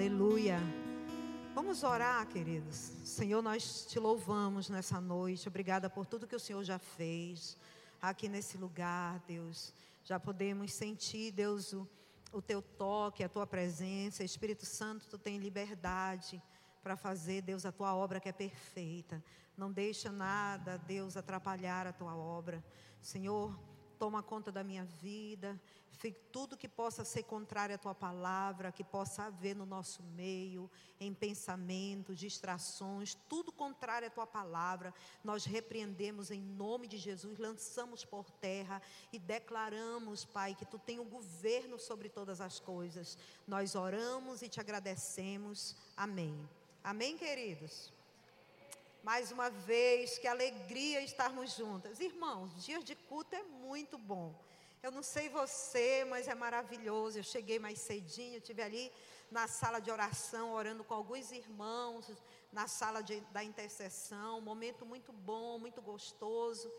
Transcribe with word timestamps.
Aleluia. 0.00 0.58
Vamos 1.54 1.82
orar, 1.82 2.26
queridos. 2.26 2.90
Senhor, 3.04 3.42
nós 3.42 3.84
te 3.84 3.98
louvamos 3.98 4.70
nessa 4.70 4.98
noite. 4.98 5.46
Obrigada 5.46 5.90
por 5.90 6.06
tudo 6.06 6.26
que 6.26 6.34
o 6.34 6.40
Senhor 6.40 6.64
já 6.64 6.78
fez 6.78 7.54
aqui 8.00 8.26
nesse 8.26 8.56
lugar, 8.56 9.22
Deus. 9.28 9.74
Já 10.02 10.18
podemos 10.18 10.72
sentir, 10.72 11.32
Deus, 11.32 11.74
o, 11.74 11.86
o 12.32 12.40
teu 12.40 12.62
toque, 12.62 13.22
a 13.22 13.28
tua 13.28 13.46
presença. 13.46 14.24
Espírito 14.24 14.64
Santo, 14.64 15.06
tu 15.06 15.18
tem 15.18 15.36
liberdade 15.36 16.42
para 16.82 16.96
fazer, 16.96 17.42
Deus, 17.42 17.66
a 17.66 17.70
tua 17.70 17.94
obra 17.94 18.20
que 18.20 18.30
é 18.30 18.32
perfeita. 18.32 19.22
Não 19.54 19.70
deixa 19.70 20.10
nada, 20.10 20.78
Deus, 20.78 21.14
atrapalhar 21.14 21.86
a 21.86 21.92
tua 21.92 22.16
obra. 22.16 22.64
Senhor, 23.02 23.54
toma 24.00 24.22
conta 24.22 24.50
da 24.50 24.64
minha 24.64 24.86
vida, 24.86 25.60
tudo 26.32 26.56
que 26.56 26.66
possa 26.66 27.04
ser 27.04 27.24
contrário 27.24 27.74
à 27.74 27.78
tua 27.78 27.94
palavra, 27.94 28.72
que 28.72 28.82
possa 28.82 29.24
haver 29.24 29.54
no 29.54 29.66
nosso 29.66 30.02
meio, 30.02 30.70
em 30.98 31.12
pensamentos, 31.12 32.18
distrações, 32.18 33.14
tudo 33.28 33.52
contrário 33.52 34.08
à 34.08 34.10
tua 34.10 34.26
palavra, 34.26 34.94
nós 35.22 35.44
repreendemos 35.44 36.30
em 36.30 36.40
nome 36.40 36.88
de 36.88 36.96
Jesus, 36.96 37.38
lançamos 37.38 38.02
por 38.02 38.30
terra 38.30 38.80
e 39.12 39.18
declaramos, 39.18 40.24
Pai, 40.24 40.54
que 40.54 40.64
tu 40.64 40.78
tem 40.78 40.98
o 40.98 41.04
governo 41.04 41.78
sobre 41.78 42.08
todas 42.08 42.40
as 42.40 42.58
coisas. 42.58 43.18
Nós 43.46 43.74
oramos 43.74 44.40
e 44.40 44.48
te 44.48 44.60
agradecemos. 44.60 45.76
Amém. 45.94 46.48
Amém, 46.82 47.18
queridos. 47.18 47.92
Mais 49.02 49.32
uma 49.32 49.48
vez, 49.48 50.18
que 50.18 50.26
alegria 50.28 51.00
estarmos 51.00 51.56
juntas. 51.56 52.00
Irmãos, 52.00 52.64
dias 52.64 52.84
de 52.84 52.94
culto 52.94 53.34
é 53.34 53.42
muito 53.42 53.96
bom. 53.96 54.34
Eu 54.82 54.90
não 54.90 55.02
sei 55.02 55.30
você, 55.30 56.04
mas 56.04 56.28
é 56.28 56.34
maravilhoso. 56.34 57.18
Eu 57.18 57.22
cheguei 57.22 57.58
mais 57.58 57.78
cedinho, 57.80 58.36
estive 58.36 58.60
ali 58.60 58.92
na 59.30 59.48
sala 59.48 59.80
de 59.80 59.90
oração, 59.90 60.52
orando 60.52 60.84
com 60.84 60.92
alguns 60.92 61.32
irmãos, 61.32 62.10
na 62.52 62.68
sala 62.68 63.02
de, 63.02 63.20
da 63.32 63.42
intercessão. 63.42 64.38
Um 64.38 64.42
momento 64.42 64.84
muito 64.84 65.12
bom, 65.12 65.58
muito 65.58 65.80
gostoso. 65.80 66.70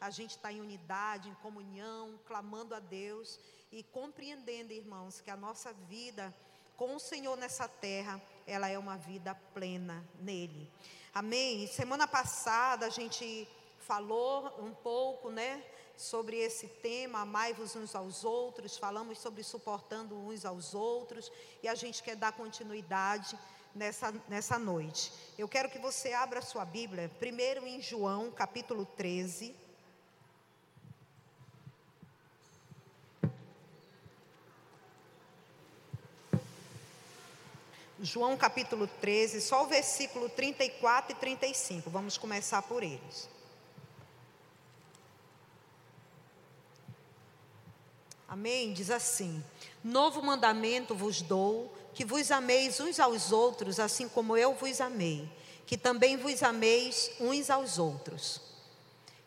A 0.00 0.10
gente 0.10 0.30
está 0.30 0.52
em 0.52 0.60
unidade, 0.60 1.28
em 1.28 1.34
comunhão, 1.34 2.18
clamando 2.26 2.74
a 2.74 2.80
Deus 2.80 3.38
e 3.70 3.84
compreendendo, 3.84 4.72
irmãos, 4.72 5.20
que 5.20 5.30
a 5.30 5.36
nossa 5.36 5.72
vida 5.72 6.34
com 6.78 6.94
o 6.94 7.00
Senhor 7.00 7.36
nessa 7.36 7.66
terra, 7.66 8.22
ela 8.46 8.68
é 8.68 8.78
uma 8.78 8.96
vida 8.96 9.34
plena 9.52 10.04
nele. 10.20 10.70
Amém? 11.14 11.66
Semana 11.66 12.06
passada 12.06 12.86
a 12.86 12.90
gente 12.90 13.48
falou 13.78 14.52
um 14.60 14.72
pouco, 14.74 15.30
né, 15.30 15.64
sobre 15.96 16.36
esse 16.36 16.68
tema, 16.68 17.20
amai-vos 17.20 17.74
uns 17.74 17.94
aos 17.94 18.24
outros, 18.24 18.76
falamos 18.76 19.18
sobre 19.18 19.42
suportando 19.42 20.14
uns 20.14 20.44
aos 20.44 20.74
outros, 20.74 21.32
e 21.62 21.68
a 21.68 21.74
gente 21.74 22.02
quer 22.02 22.14
dar 22.14 22.32
continuidade 22.32 23.36
nessa, 23.74 24.12
nessa 24.28 24.58
noite. 24.58 25.12
Eu 25.36 25.48
quero 25.48 25.70
que 25.70 25.78
você 25.78 26.12
abra 26.12 26.38
a 26.38 26.42
sua 26.42 26.64
Bíblia, 26.64 27.10
primeiro 27.18 27.66
em 27.66 27.80
João, 27.80 28.30
capítulo 28.30 28.84
13. 28.84 29.67
João 38.00 38.36
capítulo 38.36 38.86
13, 39.00 39.40
só 39.40 39.64
o 39.64 39.66
versículo 39.66 40.28
34 40.28 41.12
e 41.12 41.14
35. 41.16 41.90
Vamos 41.90 42.16
começar 42.16 42.62
por 42.62 42.82
eles. 42.82 43.28
Amém? 48.28 48.72
Diz 48.72 48.90
assim: 48.90 49.42
Novo 49.82 50.22
mandamento 50.22 50.94
vos 50.94 51.20
dou, 51.20 51.74
que 51.92 52.04
vos 52.04 52.30
ameis 52.30 52.78
uns 52.78 53.00
aos 53.00 53.32
outros, 53.32 53.80
assim 53.80 54.08
como 54.08 54.36
eu 54.36 54.54
vos 54.54 54.80
amei, 54.80 55.28
que 55.66 55.76
também 55.76 56.16
vos 56.16 56.42
ameis 56.44 57.10
uns 57.18 57.50
aos 57.50 57.78
outros. 57.78 58.40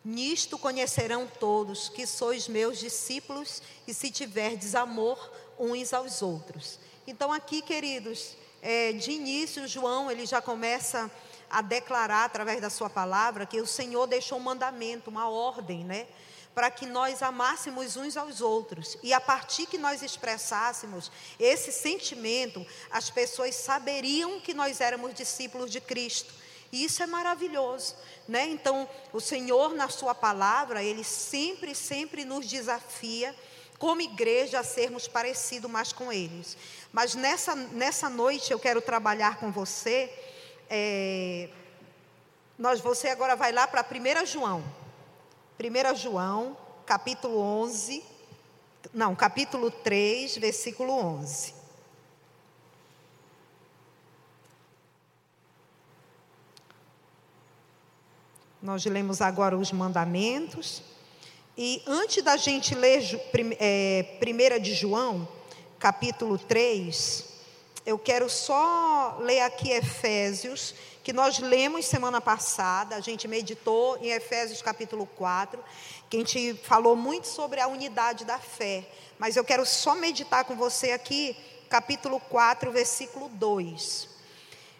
Nisto 0.02 0.58
conhecerão 0.58 1.26
todos 1.26 1.88
que 1.88 2.06
sois 2.06 2.48
meus 2.48 2.78
discípulos, 2.78 3.60
e 3.86 3.92
se 3.92 4.10
tiverdes 4.10 4.74
amor 4.74 5.30
uns 5.58 5.92
aos 5.92 6.22
outros. 6.22 6.78
Então, 7.06 7.32
aqui, 7.32 7.60
queridos, 7.60 8.36
é, 8.62 8.92
de 8.92 9.10
início, 9.10 9.66
João 9.66 10.08
ele 10.08 10.24
já 10.24 10.40
começa 10.40 11.10
a 11.50 11.60
declarar 11.60 12.24
através 12.24 12.60
da 12.60 12.70
sua 12.70 12.88
palavra 12.88 13.44
que 13.44 13.60
o 13.60 13.66
Senhor 13.66 14.06
deixou 14.06 14.38
um 14.38 14.42
mandamento, 14.42 15.10
uma 15.10 15.28
ordem, 15.28 15.84
né? 15.84 16.06
Para 16.54 16.70
que 16.70 16.86
nós 16.86 17.22
amássemos 17.22 17.96
uns 17.96 18.16
aos 18.16 18.40
outros. 18.40 18.96
E 19.02 19.12
a 19.12 19.20
partir 19.20 19.66
que 19.66 19.76
nós 19.76 20.02
expressássemos 20.02 21.10
esse 21.40 21.72
sentimento, 21.72 22.64
as 22.90 23.10
pessoas 23.10 23.56
saberiam 23.56 24.40
que 24.40 24.54
nós 24.54 24.80
éramos 24.80 25.12
discípulos 25.12 25.70
de 25.70 25.80
Cristo. 25.80 26.32
E 26.70 26.84
isso 26.84 27.02
é 27.02 27.06
maravilhoso, 27.06 27.96
né? 28.28 28.46
Então, 28.48 28.88
o 29.12 29.20
Senhor, 29.20 29.74
na 29.74 29.88
Sua 29.88 30.14
palavra, 30.14 30.82
Ele 30.82 31.04
sempre, 31.04 31.74
sempre 31.74 32.24
nos 32.24 32.46
desafia, 32.46 33.34
como 33.82 34.00
igreja, 34.00 34.60
a 34.60 34.62
sermos 34.62 35.08
parecidos 35.08 35.68
mais 35.68 35.92
com 35.92 36.12
eles. 36.12 36.56
Mas 36.92 37.16
nessa, 37.16 37.56
nessa 37.56 38.08
noite 38.08 38.52
eu 38.52 38.60
quero 38.60 38.80
trabalhar 38.80 39.40
com 39.40 39.50
você. 39.50 40.08
É, 40.70 41.48
nós, 42.56 42.80
você 42.80 43.08
agora 43.08 43.34
vai 43.34 43.50
lá 43.50 43.66
para 43.66 43.84
1 43.84 44.24
João. 44.24 44.62
1 45.58 45.96
João, 45.96 46.56
capítulo 46.86 47.36
11. 47.40 48.04
Não, 48.94 49.16
capítulo 49.16 49.68
3, 49.68 50.36
versículo 50.36 50.92
11. 50.92 51.52
Nós 58.62 58.84
lemos 58.84 59.20
agora 59.20 59.58
os 59.58 59.72
mandamentos. 59.72 60.91
E 61.56 61.82
antes 61.86 62.22
da 62.22 62.38
gente 62.38 62.74
ler 62.74 63.02
é, 63.60 64.18
1 64.22 64.62
de 64.62 64.72
João, 64.72 65.28
capítulo 65.78 66.38
3, 66.38 67.24
eu 67.84 67.98
quero 67.98 68.30
só 68.30 69.18
ler 69.20 69.40
aqui 69.40 69.70
Efésios, 69.70 70.74
que 71.04 71.12
nós 71.12 71.40
lemos 71.40 71.84
semana 71.84 72.22
passada, 72.22 72.96
a 72.96 73.00
gente 73.00 73.28
meditou 73.28 73.98
em 73.98 74.08
Efésios 74.12 74.62
capítulo 74.62 75.04
4, 75.04 75.62
que 76.08 76.16
a 76.16 76.20
gente 76.20 76.54
falou 76.54 76.96
muito 76.96 77.28
sobre 77.28 77.60
a 77.60 77.66
unidade 77.66 78.24
da 78.24 78.38
fé, 78.38 78.86
mas 79.18 79.36
eu 79.36 79.44
quero 79.44 79.66
só 79.66 79.94
meditar 79.94 80.44
com 80.46 80.56
você 80.56 80.92
aqui, 80.92 81.36
capítulo 81.68 82.18
4, 82.18 82.72
versículo 82.72 83.28
2. 83.28 84.11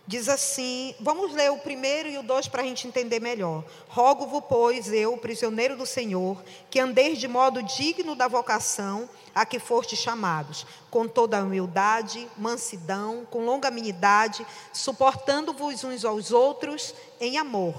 Diz 0.05 0.29
assim, 0.29 0.97
vamos 0.99 1.33
ler 1.33 1.53
o 1.53 1.59
primeiro 1.59 2.09
e 2.09 2.19
o 2.19 2.25
dois 2.25 2.49
para 2.49 2.63
a 2.63 2.65
gente 2.65 2.89
entender 2.89 3.21
melhor. 3.21 3.65
Rogo-vos, 3.89 4.43
pois, 4.49 4.93
eu, 4.93 5.17
prisioneiro 5.17 5.77
do 5.77 5.87
Senhor, 5.87 6.43
que 6.69 6.81
andeis 6.81 7.19
de 7.19 7.29
modo 7.29 7.63
digno 7.63 8.17
da 8.17 8.27
vocação 8.27 9.09
a 9.33 9.47
que 9.47 9.61
foste 9.61 9.97
chamados, 9.97 10.67
com 10.91 11.07
toda 11.07 11.43
humildade, 11.43 12.29
mansidão, 12.37 13.25
com 13.31 13.45
longanimidade, 13.45 14.45
suportando-vos 14.73 15.85
uns 15.85 16.05
aos 16.05 16.33
outros 16.33 16.93
em 17.21 17.39
amor, 17.39 17.73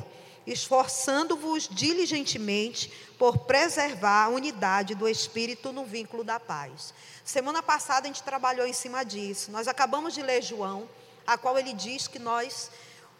esforçando-vos 0.48 1.68
diligentemente 1.70 2.90
por 3.20 3.40
preservar 3.40 4.26
a 4.26 4.30
unidade 4.30 4.96
do 4.96 5.10
Espírito 5.10 5.74
no 5.74 5.84
vínculo 5.84 6.24
da 6.24 6.40
paz. 6.40 6.94
Semana 7.24 7.62
passada 7.62 8.06
a 8.06 8.08
gente 8.08 8.24
trabalhou 8.24 8.66
em 8.66 8.74
cima 8.74 9.04
disso. 9.04 9.52
Nós 9.52 9.68
acabamos 9.68 10.14
de 10.14 10.22
ler 10.22 10.42
João 10.42 10.88
a 11.26 11.38
qual 11.38 11.58
ele 11.58 11.74
diz 11.74 12.08
que 12.08 12.20
nós, 12.20 12.72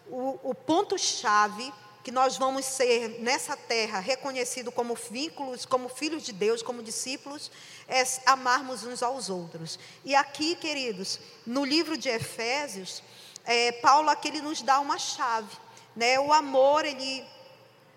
o, 0.08 0.38
o 0.42 0.54
ponto-chave, 0.54 1.72
que 2.02 2.10
nós 2.10 2.36
vamos 2.36 2.66
ser 2.66 3.20
nessa 3.20 3.56
terra 3.56 3.98
reconhecido 3.98 4.70
como 4.70 4.94
vínculos, 4.94 5.64
como 5.64 5.88
filhos 5.88 6.22
de 6.22 6.32
Deus, 6.32 6.62
como 6.62 6.82
discípulos, 6.82 7.50
é 7.88 8.02
amarmos 8.26 8.84
uns 8.84 9.02
aos 9.02 9.30
outros. 9.30 9.78
E 10.04 10.14
aqui, 10.14 10.54
queridos, 10.56 11.18
no 11.46 11.64
livro 11.64 11.96
de 11.96 12.10
Efésios, 12.10 13.02
é, 13.44 13.72
Paulo 13.72 14.10
aqui 14.10 14.28
ele 14.28 14.42
nos 14.42 14.60
dá 14.60 14.80
uma 14.80 14.98
chave. 14.98 15.56
Né? 15.96 16.20
O 16.20 16.32
amor, 16.32 16.84
ele 16.84 17.24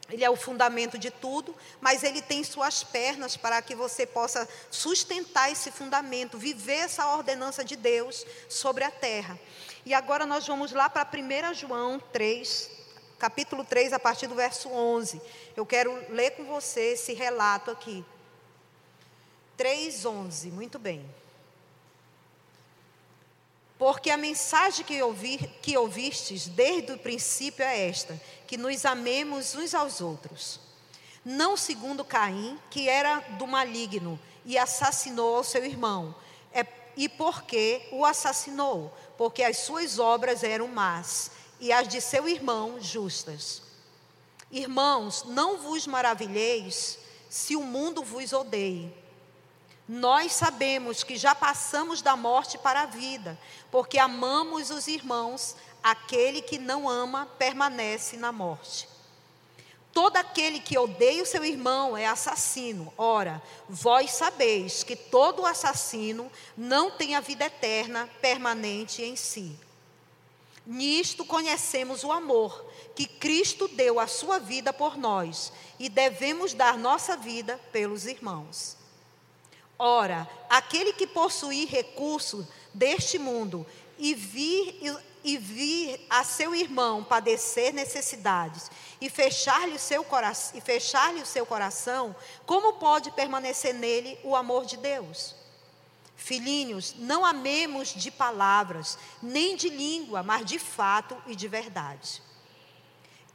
ele 0.09 0.23
é 0.23 0.29
o 0.29 0.37
fundamento 0.37 0.97
de 0.97 1.11
tudo, 1.11 1.53
mas 1.81 2.01
ele 2.01 2.21
tem 2.21 2.41
suas 2.43 2.81
pernas 2.81 3.35
para 3.35 3.61
que 3.61 3.75
você 3.75 4.05
possa 4.05 4.47
sustentar 4.71 5.51
esse 5.51 5.69
fundamento, 5.69 6.37
viver 6.37 6.77
essa 6.77 7.13
ordenança 7.13 7.63
de 7.63 7.75
Deus 7.75 8.25
sobre 8.47 8.85
a 8.85 8.91
terra. 8.91 9.37
E 9.87 9.93
agora 9.93 10.25
nós 10.25 10.45
vamos 10.45 10.73
lá 10.73 10.89
para 10.89 11.07
1 11.07 11.53
João 11.53 11.97
3, 12.11 12.69
capítulo 13.17 13.63
3, 13.63 13.93
a 13.93 13.97
partir 13.97 14.27
do 14.27 14.35
verso 14.35 14.67
11. 14.67 15.21
Eu 15.55 15.65
quero 15.65 16.11
ler 16.11 16.31
com 16.31 16.43
você 16.43 16.91
esse 16.91 17.13
relato 17.13 17.71
aqui. 17.71 18.03
3:11, 19.57 20.51
muito 20.51 20.77
bem. 20.77 21.09
Porque 23.79 24.09
a 24.09 24.17
mensagem 24.17 24.83
que, 24.83 25.01
ouvir, 25.01 25.47
que 25.61 25.77
ouvistes 25.77 26.49
desde 26.49 26.91
o 26.91 26.99
princípio 26.99 27.63
é 27.63 27.87
esta: 27.87 28.21
que 28.45 28.57
nos 28.57 28.85
amemos 28.85 29.55
uns 29.55 29.73
aos 29.73 30.01
outros. 30.01 30.59
Não 31.23 31.55
segundo 31.55 32.03
Caim, 32.03 32.59
que 32.69 32.89
era 32.89 33.19
do 33.37 33.47
maligno 33.47 34.19
e 34.43 34.57
assassinou 34.57 35.39
o 35.39 35.45
seu 35.45 35.63
irmão. 35.63 36.13
É, 36.51 36.65
e 36.97 37.07
por 37.07 37.43
que 37.43 37.87
o 37.93 38.03
assassinou? 38.03 38.91
Porque 39.17 39.43
as 39.43 39.57
suas 39.57 39.99
obras 39.99 40.43
eram 40.43 40.67
más 40.67 41.31
e 41.59 41.71
as 41.71 41.87
de 41.87 41.99
seu 41.99 42.27
irmão 42.29 42.79
justas. 42.79 43.61
Irmãos, 44.51 45.23
não 45.25 45.57
vos 45.57 45.87
maravilheis 45.87 46.99
se 47.29 47.55
o 47.55 47.63
mundo 47.63 48.03
vos 48.03 48.31
odeie. 48.31 48.93
Nós 49.87 50.33
sabemos 50.33 51.03
que 51.03 51.15
já 51.15 51.33
passamos 51.33 52.01
da 52.01 52.15
morte 52.15 52.57
para 52.57 52.81
a 52.81 52.85
vida, 52.85 53.39
porque 53.71 53.97
amamos 53.97 54.69
os 54.69 54.87
irmãos, 54.87 55.55
aquele 55.81 56.41
que 56.41 56.57
não 56.57 56.89
ama 56.89 57.25
permanece 57.37 58.17
na 58.17 58.31
morte. 58.31 58.87
Todo 59.97 60.17
aquele 60.17 60.59
que 60.59 60.77
odeia 60.77 61.23
o 61.23 61.25
seu 61.25 61.43
irmão 61.43 61.97
é 61.97 62.05
assassino. 62.05 62.93
Ora, 62.95 63.41
vós 63.67 64.11
sabeis 64.11 64.83
que 64.83 64.95
todo 64.95 65.43
assassino 65.43 66.31
não 66.55 66.91
tem 66.91 67.15
a 67.15 67.19
vida 67.19 67.45
eterna 67.45 68.07
permanente 68.21 69.01
em 69.01 69.15
si. 69.15 69.57
Nisto 70.63 71.25
conhecemos 71.25 72.03
o 72.03 72.11
amor, 72.11 72.63
que 72.95 73.07
Cristo 73.07 73.67
deu 73.69 73.99
a 73.99 74.05
sua 74.05 74.37
vida 74.37 74.71
por 74.71 74.95
nós, 74.95 75.51
e 75.79 75.89
devemos 75.89 76.53
dar 76.53 76.77
nossa 76.77 77.17
vida 77.17 77.59
pelos 77.71 78.05
irmãos. 78.05 78.77
Ora, 79.79 80.29
aquele 80.47 80.93
que 80.93 81.07
possuir 81.07 81.69
recursos 81.69 82.45
deste 82.71 83.17
mundo 83.17 83.65
e 83.97 84.13
vir, 84.13 84.95
e 85.23 85.37
vir 85.37 86.05
a 86.09 86.23
seu 86.23 86.55
irmão 86.55 87.03
padecer 87.03 87.73
necessidades 87.73 88.69
e 88.99 89.09
fechar-lhe 89.09 89.75
o 89.75 89.79
seu 89.79 90.03
coração, 90.03 90.57
e 90.57 90.61
fechar-lhe 90.61 91.21
o 91.21 91.25
seu 91.25 91.45
coração, 91.45 92.15
como 92.45 92.73
pode 92.73 93.11
permanecer 93.11 93.73
nele 93.73 94.17
o 94.23 94.35
amor 94.35 94.65
de 94.65 94.77
Deus? 94.77 95.35
Filhinhos, 96.15 96.95
não 96.97 97.23
amemos 97.25 97.93
de 97.93 98.09
palavras, 98.09 98.97
nem 99.21 99.55
de 99.55 99.69
língua, 99.69 100.23
mas 100.23 100.45
de 100.45 100.57
fato 100.57 101.15
e 101.27 101.35
de 101.35 101.47
verdade. 101.47 102.21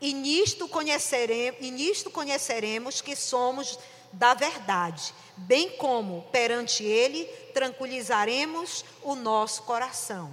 E 0.01 0.13
nisto 0.13 0.67
conheceremos, 0.67 1.61
e 1.61 1.71
nisto 1.71 2.11
conheceremos 2.11 3.01
que 3.01 3.15
somos 3.15 3.79
da 4.13 4.35
verdade, 4.35 5.15
bem 5.37 5.71
como 5.77 6.23
perante 6.33 6.83
Ele 6.85 7.25
tranquilizaremos 7.55 8.85
o 9.03 9.15
nosso 9.15 9.63
coração. 9.63 10.33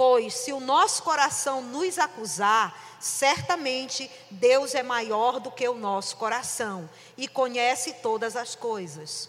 Pois 0.00 0.32
se 0.32 0.50
o 0.50 0.60
nosso 0.60 1.02
coração 1.02 1.60
nos 1.60 1.98
acusar, 1.98 2.74
certamente 2.98 4.10
Deus 4.30 4.74
é 4.74 4.82
maior 4.82 5.38
do 5.38 5.50
que 5.50 5.68
o 5.68 5.74
nosso 5.74 6.16
coração 6.16 6.88
e 7.18 7.28
conhece 7.28 7.92
todas 7.92 8.34
as 8.34 8.54
coisas. 8.54 9.28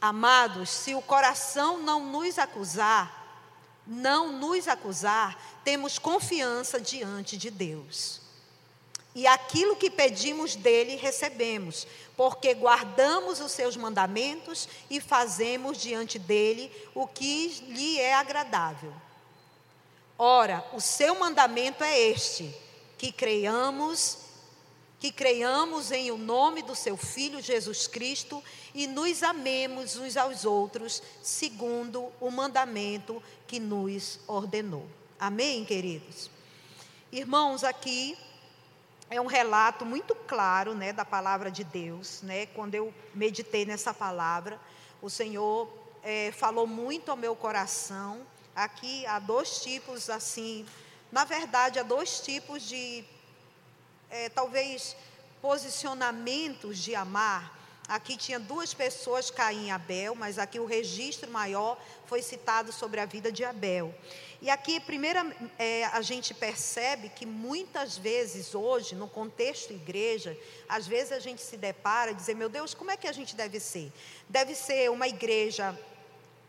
Amados, 0.00 0.68
se 0.68 0.96
o 0.96 1.00
coração 1.00 1.78
não 1.78 2.06
nos 2.06 2.40
acusar, 2.40 3.46
não 3.86 4.32
nos 4.32 4.66
acusar, 4.66 5.40
temos 5.62 5.96
confiança 5.96 6.80
diante 6.80 7.36
de 7.36 7.48
Deus. 7.48 8.20
E 9.14 9.28
aquilo 9.28 9.76
que 9.76 9.88
pedimos 9.88 10.56
dele 10.56 10.96
recebemos, 10.96 11.86
porque 12.16 12.52
guardamos 12.52 13.38
os 13.38 13.52
seus 13.52 13.76
mandamentos 13.76 14.68
e 14.90 15.00
fazemos 15.00 15.78
diante 15.78 16.18
dele 16.18 16.72
o 16.96 17.06
que 17.06 17.64
lhe 17.68 18.00
é 18.00 18.12
agradável. 18.12 18.92
Ora, 20.18 20.64
o 20.72 20.80
seu 20.80 21.18
mandamento 21.18 21.82
é 21.82 21.98
este: 21.98 22.54
que 22.96 23.10
creiamos 23.10 24.24
que 25.04 25.12
creiamos 25.12 25.92
em 25.92 26.10
o 26.10 26.16
nome 26.16 26.62
do 26.62 26.74
seu 26.74 26.96
Filho 26.96 27.38
Jesus 27.38 27.86
Cristo 27.86 28.42
e 28.74 28.86
nos 28.86 29.22
amemos 29.22 29.96
uns 29.96 30.16
aos 30.16 30.46
outros, 30.46 31.02
segundo 31.22 32.10
o 32.18 32.30
mandamento 32.30 33.22
que 33.46 33.60
nos 33.60 34.18
ordenou. 34.26 34.86
Amém, 35.20 35.62
queridos? 35.62 36.30
Irmãos, 37.12 37.64
aqui 37.64 38.16
é 39.10 39.20
um 39.20 39.26
relato 39.26 39.84
muito 39.84 40.14
claro, 40.14 40.74
né, 40.74 40.90
da 40.90 41.04
palavra 41.04 41.50
de 41.50 41.64
Deus, 41.64 42.22
né? 42.22 42.46
Quando 42.46 42.74
eu 42.74 42.90
meditei 43.14 43.66
nessa 43.66 43.92
palavra, 43.92 44.58
o 45.02 45.10
Senhor 45.10 45.68
é, 46.02 46.32
falou 46.32 46.66
muito 46.66 47.10
ao 47.10 47.16
meu 47.16 47.36
coração. 47.36 48.26
Aqui 48.54 49.04
há 49.06 49.18
dois 49.18 49.60
tipos, 49.60 50.08
assim, 50.08 50.64
na 51.10 51.24
verdade, 51.24 51.80
há 51.80 51.82
dois 51.82 52.20
tipos 52.20 52.62
de 52.62 53.04
é, 54.08 54.28
talvez 54.28 54.96
posicionamentos 55.42 56.78
de 56.78 56.94
amar. 56.94 57.58
Aqui 57.88 58.16
tinha 58.16 58.38
duas 58.38 58.72
pessoas, 58.72 59.30
Caim 59.30 59.66
e 59.66 59.70
Abel, 59.70 60.14
mas 60.14 60.38
aqui 60.38 60.58
o 60.58 60.64
registro 60.64 61.30
maior 61.30 61.78
foi 62.06 62.22
citado 62.22 62.72
sobre 62.72 63.00
a 63.00 63.04
vida 63.04 63.30
de 63.30 63.44
Abel. 63.44 63.92
E 64.40 64.48
aqui, 64.48 64.78
primeiro, 64.78 65.18
é, 65.58 65.84
a 65.86 66.00
gente 66.00 66.32
percebe 66.32 67.08
que 67.08 67.26
muitas 67.26 67.98
vezes 67.98 68.54
hoje, 68.54 68.94
no 68.94 69.08
contexto 69.08 69.72
igreja, 69.72 70.38
às 70.68 70.86
vezes 70.86 71.12
a 71.12 71.18
gente 71.18 71.42
se 71.42 71.56
depara 71.56 72.12
e 72.12 72.14
dizer, 72.14 72.34
meu 72.34 72.48
Deus, 72.48 72.72
como 72.72 72.90
é 72.90 72.96
que 72.96 73.08
a 73.08 73.12
gente 73.12 73.34
deve 73.34 73.58
ser? 73.58 73.92
Deve 74.28 74.54
ser 74.54 74.90
uma 74.90 75.08
igreja 75.08 75.78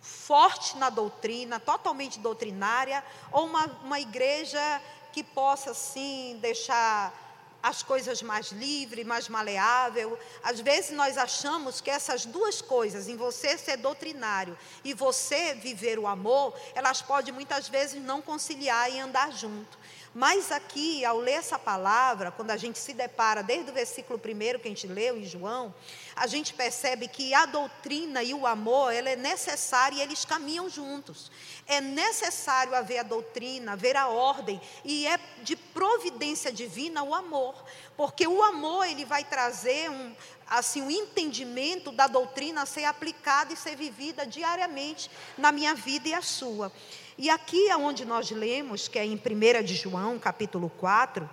forte 0.05 0.77
na 0.77 0.89
doutrina, 0.89 1.59
totalmente 1.59 2.19
doutrinária, 2.19 3.03
ou 3.31 3.45
uma, 3.45 3.65
uma 3.83 3.99
igreja 3.99 4.81
que 5.11 5.23
possa, 5.23 5.71
assim, 5.71 6.37
deixar 6.41 7.13
as 7.61 7.81
coisas 7.81 8.21
mais 8.21 8.51
livre, 8.51 9.03
mais 9.03 9.27
maleável. 9.27 10.19
Às 10.43 10.59
vezes 10.59 10.91
nós 10.91 11.17
achamos 11.17 11.81
que 11.81 11.89
essas 11.89 12.23
duas 12.23 12.61
coisas, 12.61 13.07
em 13.07 13.17
você 13.17 13.57
ser 13.57 13.77
doutrinário 13.77 14.55
e 14.83 14.93
você 14.93 15.55
viver 15.55 15.97
o 15.97 16.05
amor, 16.05 16.53
elas 16.75 17.01
podem 17.01 17.33
muitas 17.33 17.67
vezes 17.67 17.99
não 18.03 18.21
conciliar 18.21 18.91
e 18.91 18.99
andar 18.99 19.31
junto. 19.31 19.79
Mas 20.17 20.49
aqui, 20.49 21.03
ao 21.03 21.17
ler 21.17 21.33
essa 21.33 21.59
palavra, 21.59 22.31
quando 22.31 22.49
a 22.49 22.55
gente 22.55 22.79
se 22.79 22.93
depara, 22.93 23.43
desde 23.43 23.69
o 23.69 23.73
versículo 23.73 24.17
primeiro 24.17 24.57
que 24.57 24.65
a 24.65 24.71
gente 24.71 24.87
leu 24.87 25.17
em 25.17 25.25
João, 25.25 25.75
a 26.15 26.25
gente 26.25 26.53
percebe 26.53 27.09
que 27.09 27.33
a 27.33 27.45
doutrina 27.45 28.23
e 28.23 28.33
o 28.33 28.47
amor, 28.47 28.93
ela 28.93 29.09
é 29.09 29.17
necessária 29.17 29.97
e 29.97 30.01
eles 30.01 30.23
caminham 30.23 30.69
juntos. 30.69 31.29
É 31.67 31.81
necessário 31.81 32.73
haver 32.73 32.99
a 32.99 33.03
doutrina, 33.03 33.73
haver 33.73 33.97
a 33.97 34.07
ordem, 34.07 34.61
e 34.85 35.05
é 35.05 35.19
de 35.43 35.57
providência 35.57 36.49
divina 36.49 37.03
o 37.03 37.13
amor, 37.13 37.53
porque 37.97 38.25
o 38.25 38.41
amor 38.41 38.87
ele 38.87 39.03
vai 39.03 39.25
trazer 39.25 39.91
um, 39.91 40.15
assim, 40.47 40.81
um 40.81 40.89
entendimento 40.89 41.91
da 41.91 42.07
doutrina 42.07 42.61
a 42.61 42.65
ser 42.65 42.85
aplicada 42.85 43.51
e 43.51 43.57
ser 43.57 43.75
vivida 43.75 44.25
diariamente 44.25 45.11
na 45.37 45.51
minha 45.51 45.75
vida 45.75 46.07
e 46.07 46.13
a 46.13 46.21
sua. 46.21 46.71
E 47.17 47.29
aqui 47.29 47.69
é 47.69 47.77
onde 47.77 48.03
nós 48.03 48.29
lemos, 48.29 48.89
que 48.89 48.99
é 48.99 49.05
em 49.05 49.15
1 49.15 49.63
de 49.63 49.73
João, 49.73 50.19
capítulo 50.19 50.69
4, 50.77 51.29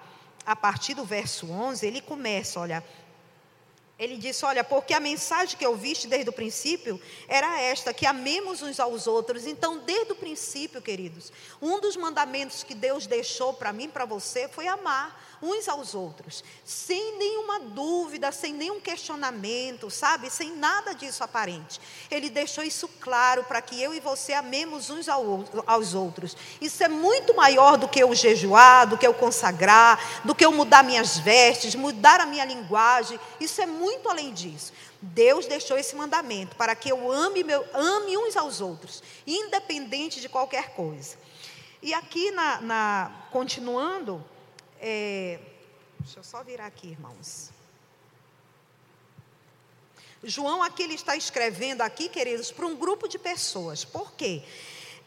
a 0.46 0.54
partir 0.54 0.94
do 0.94 1.04
verso 1.04 1.50
11, 1.50 1.84
ele 1.84 2.00
começa, 2.00 2.60
olha, 2.60 2.84
ele 3.98 4.16
disse: 4.16 4.44
Olha, 4.44 4.64
porque 4.64 4.94
a 4.94 5.00
mensagem 5.00 5.56
que 5.56 5.64
eu 5.64 5.76
viste 5.76 6.08
desde 6.08 6.28
o 6.28 6.32
princípio 6.32 7.00
era 7.28 7.60
esta, 7.60 7.92
que 7.92 8.06
amemos 8.06 8.62
uns 8.62 8.80
aos 8.80 9.06
outros. 9.06 9.46
Então, 9.46 9.78
desde 9.78 10.12
o 10.12 10.16
princípio, 10.16 10.82
queridos, 10.82 11.32
um 11.60 11.80
dos 11.80 11.96
mandamentos 11.96 12.62
que 12.62 12.74
Deus 12.74 13.06
deixou 13.06 13.52
para 13.52 13.72
mim, 13.72 13.88
para 13.88 14.04
você, 14.04 14.48
foi 14.48 14.66
amar 14.66 15.31
uns 15.42 15.68
aos 15.68 15.94
outros, 15.94 16.44
sem 16.64 17.18
nenhuma 17.18 17.58
dúvida, 17.58 18.30
sem 18.30 18.52
nenhum 18.52 18.80
questionamento, 18.80 19.90
sabe? 19.90 20.30
Sem 20.30 20.54
nada 20.56 20.94
disso 20.94 21.24
aparente. 21.24 21.80
Ele 22.08 22.30
deixou 22.30 22.62
isso 22.62 22.88
claro 23.00 23.42
para 23.44 23.60
que 23.60 23.82
eu 23.82 23.92
e 23.92 23.98
você 23.98 24.32
amemos 24.32 24.88
uns 24.88 25.08
aos 25.08 25.94
outros. 25.94 26.36
Isso 26.60 26.84
é 26.84 26.88
muito 26.88 27.34
maior 27.34 27.76
do 27.76 27.88
que 27.88 28.00
eu 28.00 28.14
jejuar, 28.14 28.86
do 28.86 28.96
que 28.96 29.06
eu 29.06 29.12
consagrar, 29.12 30.22
do 30.24 30.34
que 30.34 30.44
eu 30.44 30.52
mudar 30.52 30.84
minhas 30.84 31.18
vestes, 31.18 31.74
mudar 31.74 32.20
a 32.20 32.26
minha 32.26 32.44
linguagem. 32.44 33.18
Isso 33.40 33.60
é 33.60 33.66
muito 33.66 34.08
além 34.08 34.32
disso. 34.32 34.72
Deus 35.00 35.46
deixou 35.46 35.76
esse 35.76 35.96
mandamento 35.96 36.54
para 36.54 36.76
que 36.76 36.88
eu 36.88 37.10
ame, 37.10 37.42
meu, 37.42 37.66
ame 37.74 38.16
uns 38.16 38.36
aos 38.36 38.60
outros, 38.60 39.02
independente 39.26 40.20
de 40.20 40.28
qualquer 40.28 40.74
coisa. 40.74 41.16
E 41.82 41.92
aqui, 41.92 42.30
na, 42.30 42.60
na 42.60 43.12
continuando, 43.32 44.24
é, 44.82 45.38
deixa 46.00 46.18
eu 46.18 46.24
só 46.24 46.42
virar 46.42 46.66
aqui, 46.66 46.88
irmãos. 46.88 47.50
João 50.24 50.60
aqui 50.62 50.82
ele 50.82 50.94
está 50.94 51.16
escrevendo 51.16 51.82
aqui, 51.82 52.08
queridos, 52.08 52.50
para 52.50 52.66
um 52.66 52.76
grupo 52.76 53.06
de 53.08 53.18
pessoas. 53.18 53.84
Por 53.84 54.12
quê? 54.12 54.42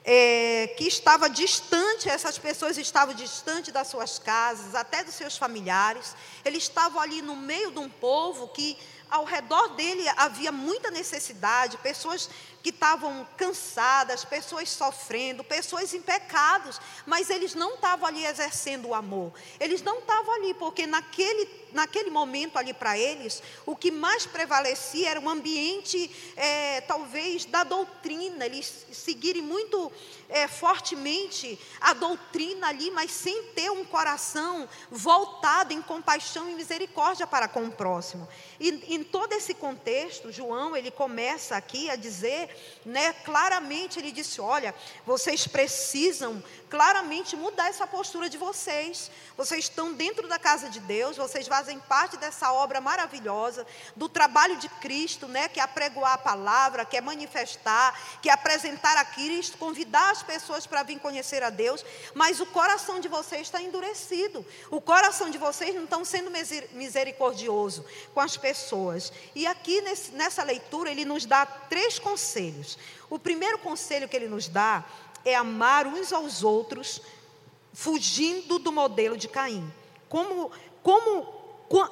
É, 0.06 0.74
que 0.78 0.86
estava 0.86 1.30
distante, 1.30 2.08
essas 2.08 2.38
pessoas 2.38 2.78
estavam 2.78 3.14
distante 3.14 3.72
das 3.72 3.88
suas 3.88 4.18
casas, 4.18 4.76
até 4.76 5.04
dos 5.04 5.16
seus 5.16 5.38
familiares. 5.38 6.16
Eles 6.46 6.64
estavam 6.64 7.02
ali 7.02 7.22
no 7.22 7.36
meio 7.36 7.72
de 7.72 7.80
um 7.80 7.90
povo 7.90 8.48
que 8.50 8.78
ao 9.10 9.26
redor 9.26 9.70
dele 9.76 10.08
havia 10.16 10.52
muita 10.52 10.90
necessidade, 10.90 11.78
pessoas 11.78 12.30
que 12.66 12.72
estavam 12.72 13.28
cansadas, 13.38 14.26
pessoas 14.26 14.72
sofrendo, 14.72 15.44
pessoas 15.44 15.94
em 15.94 16.02
pecados, 16.02 16.82
mas 17.06 17.30
eles 17.30 17.54
não 17.54 17.76
estavam 17.76 18.08
ali 18.08 18.26
exercendo 18.26 18.88
o 18.88 18.96
amor. 18.96 19.32
Eles 19.60 19.84
não 19.84 20.00
estavam 20.00 20.34
ali 20.34 20.52
porque 20.56 20.88
naquele, 20.88 21.48
naquele 21.72 22.10
momento 22.10 22.58
ali 22.58 22.74
para 22.74 22.98
eles, 22.98 23.44
o 23.68 23.76
que 23.76 23.92
mais 23.92 24.26
prevalecia 24.26 25.12
era 25.12 25.20
um 25.20 25.30
ambiente, 25.30 26.10
é, 26.36 26.82
talvez, 26.82 27.46
da 27.46 27.64
doutrina, 27.64 28.48
eles 28.48 28.88
seguirem 28.92 29.44
muito 29.44 29.92
é, 30.28 30.48
fortemente 30.48 31.60
a 31.80 31.94
doutrina 31.94 32.70
ali, 32.70 32.90
mas 32.90 33.12
sem 33.12 33.44
ter 33.54 33.70
um 33.70 33.86
coração 33.86 34.68
voltado 34.90 35.72
em 35.72 35.84
compaixão 35.84 36.50
e 36.50 36.56
misericórdia 36.56 37.28
para 37.28 37.48
com 37.48 37.66
o 37.66 37.72
próximo. 37.72 38.28
E 38.60 38.96
em 38.96 39.04
todo 39.04 39.34
esse 39.34 39.54
contexto, 39.54 40.32
João, 40.32 40.76
ele 40.76 40.90
começa 40.90 41.56
aqui 41.56 41.92
a 41.92 41.96
dizer, 41.96 42.55
né, 42.86 43.14
claramente, 43.14 44.00
ele 44.00 44.12
disse: 44.12 44.40
Olha, 44.40 44.74
vocês 45.06 45.48
precisam 45.48 46.44
claramente 46.70 47.36
mudar 47.36 47.70
essa 47.70 47.88
postura 47.88 48.30
de 48.30 48.38
vocês. 48.38 49.10
Vocês 49.38 49.66
estão 49.66 49.94
dentro 49.94 50.28
da 50.28 50.38
casa 50.38 50.70
de 50.70 50.80
Deus, 50.80 51.18
vocês 51.18 51.48
fazem 51.48 51.80
parte 51.80 52.18
dessa 52.18 52.52
obra 52.52 52.80
maravilhosa, 52.82 53.66
do 53.96 54.08
trabalho 54.08 54.58
de 54.58 54.68
Cristo, 54.68 55.28
né, 55.28 55.48
que 55.48 55.60
é 55.60 55.64
apregoar 55.64 56.14
a 56.14 56.18
palavra, 56.18 56.86
que 56.86 56.98
é 56.98 57.02
manifestar, 57.02 58.20
que 58.22 58.30
é 58.30 58.34
apresentar 58.34 58.98
a 58.98 59.06
Cristo, 59.06 59.58
convidar 59.58 60.12
as 60.12 60.24
pessoas 60.24 60.66
para 60.66 60.84
vir 60.84 61.00
conhecer 61.00 61.44
a 61.44 61.50
Deus, 61.50 61.84
mas 62.14 62.40
o 62.40 62.46
coração 62.46 63.00
de 63.00 63.08
vocês 63.08 63.44
está 63.44 63.62
endurecido. 63.62 64.46
O 64.70 64.82
coração 64.82 65.30
de 65.30 65.38
vocês 65.38 65.74
não 65.76 65.84
estão 65.84 66.06
sendo 66.06 66.32
misericordioso 66.72 67.86
com 68.14 68.20
as 68.20 68.38
pessoas. 68.38 69.12
E 69.34 69.46
aqui 69.48 69.82
nesse, 69.82 70.12
nessa 70.12 70.44
leitura 70.44 70.92
ele 70.92 71.06
nos 71.06 71.26
dá 71.26 71.46
três 71.46 72.00
conselhos. 72.00 72.45
O 73.10 73.18
primeiro 73.18 73.58
conselho 73.60 74.08
que 74.08 74.16
ele 74.16 74.28
nos 74.28 74.48
dá 74.48 74.84
é 75.24 75.36
amar 75.36 75.88
uns 75.88 76.14
aos 76.14 76.44
outros, 76.44 77.02
fugindo 77.74 78.60
do 78.60 78.72
modelo 78.72 79.18
de 79.18 79.28
Caim. 79.28 79.72
Como, 80.08 80.52
como 80.84 81.36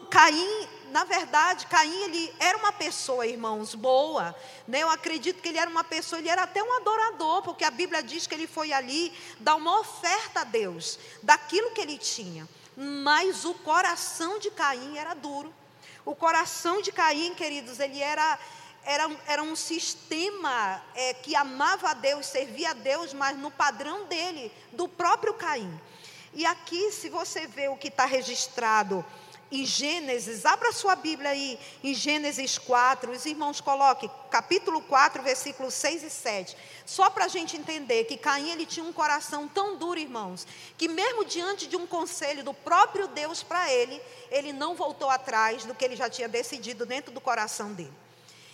Caim, 0.10 0.68
na 0.92 1.04
verdade, 1.04 1.66
Caim 1.66 2.04
ele 2.04 2.34
era 2.40 2.58
uma 2.58 2.72
pessoa, 2.72 3.26
irmãos, 3.26 3.74
boa. 3.74 4.36
Né? 4.68 4.84
Eu 4.84 4.90
acredito 4.90 5.42
que 5.42 5.50
ele 5.50 5.58
era 5.58 5.70
uma 5.70 5.84
pessoa, 5.84 6.20
ele 6.20 6.30
era 6.30 6.44
até 6.44 6.64
um 6.64 6.74
adorador, 6.78 7.42
porque 7.42 7.66
a 7.66 7.72
Bíblia 7.72 8.04
diz 8.04 8.28
que 8.28 8.36
ele 8.36 8.48
foi 8.48 8.72
ali 8.72 9.12
dar 9.40 9.56
uma 9.56 9.80
oferta 9.80 10.42
a 10.42 10.44
Deus, 10.44 11.00
daquilo 11.24 11.72
que 11.72 11.82
ele 11.82 11.98
tinha. 11.98 12.48
Mas 12.78 13.44
o 13.46 13.56
coração 13.56 14.38
de 14.38 14.52
Caim 14.52 14.98
era 14.98 15.14
duro. 15.14 15.54
O 16.06 16.16
coração 16.16 16.82
de 16.82 16.92
Caim, 16.92 17.34
queridos, 17.34 17.80
ele 17.80 18.00
era 18.00 18.38
era, 18.86 19.10
era 19.28 19.44
um 19.44 19.56
sistema 19.56 20.84
é, 20.96 21.13
que 21.13 21.36
amava 21.36 21.90
a 21.90 21.94
Deus, 21.94 22.25
servia 22.25 22.72
a 22.72 22.74
Deus, 22.74 23.13
mas 23.13 23.38
no 23.38 23.52
padrão 23.52 24.06
dele, 24.06 24.52
do 24.72 24.88
próprio 24.88 25.34
Caim. 25.34 25.80
E 26.34 26.46
aqui, 26.46 26.92
se 26.92 27.10
você 27.10 27.48
vê 27.48 27.68
o 27.70 27.78
que 27.78 27.88
está 27.88 28.06
registrado 28.06 29.06
em 29.52 29.66
Gênesis, 29.66 30.48
abra 30.48 30.72
sua 30.72 30.96
Bíblia 30.96 31.30
aí, 31.30 31.60
em 31.84 31.94
Gênesis 31.94 32.58
4, 32.58 33.12
os 33.12 33.24
irmãos 33.24 33.62
coloquem, 33.62 34.10
capítulo 34.32 34.82
4, 34.82 35.22
versículos 35.22 35.75
6 35.75 36.04
e 36.04 36.10
7. 36.10 36.58
Só 36.88 37.08
para 37.12 37.25
a 37.25 37.28
gente 37.28 37.56
entender 37.56 38.06
que 38.06 38.18
Caim 38.18 38.50
ele 38.50 38.66
tinha 38.66 38.84
um 38.84 38.92
coração 38.92 39.48
tão 39.48 39.78
duro, 39.78 40.00
irmãos, 40.00 40.48
que 40.75 40.88
mesmo 40.88 41.24
diante 41.24 41.68
de 41.68 41.75
um 41.75 41.86
conselho 41.86 42.44
do 42.44 42.54
próprio 42.54 43.08
Deus 43.08 43.44
para 43.44 43.72
ele, 43.72 44.02
ele 44.32 44.52
não 44.52 44.74
voltou 44.74 45.10
atrás 45.10 45.66
do 45.66 45.75
que 45.75 45.86
ele 45.86 45.96
já 45.96 46.10
tinha 46.10 46.28
decidido 46.28 46.84
dentro 46.84 47.13
do 47.13 47.22
coração 47.22 47.74
dele. 47.74 48.03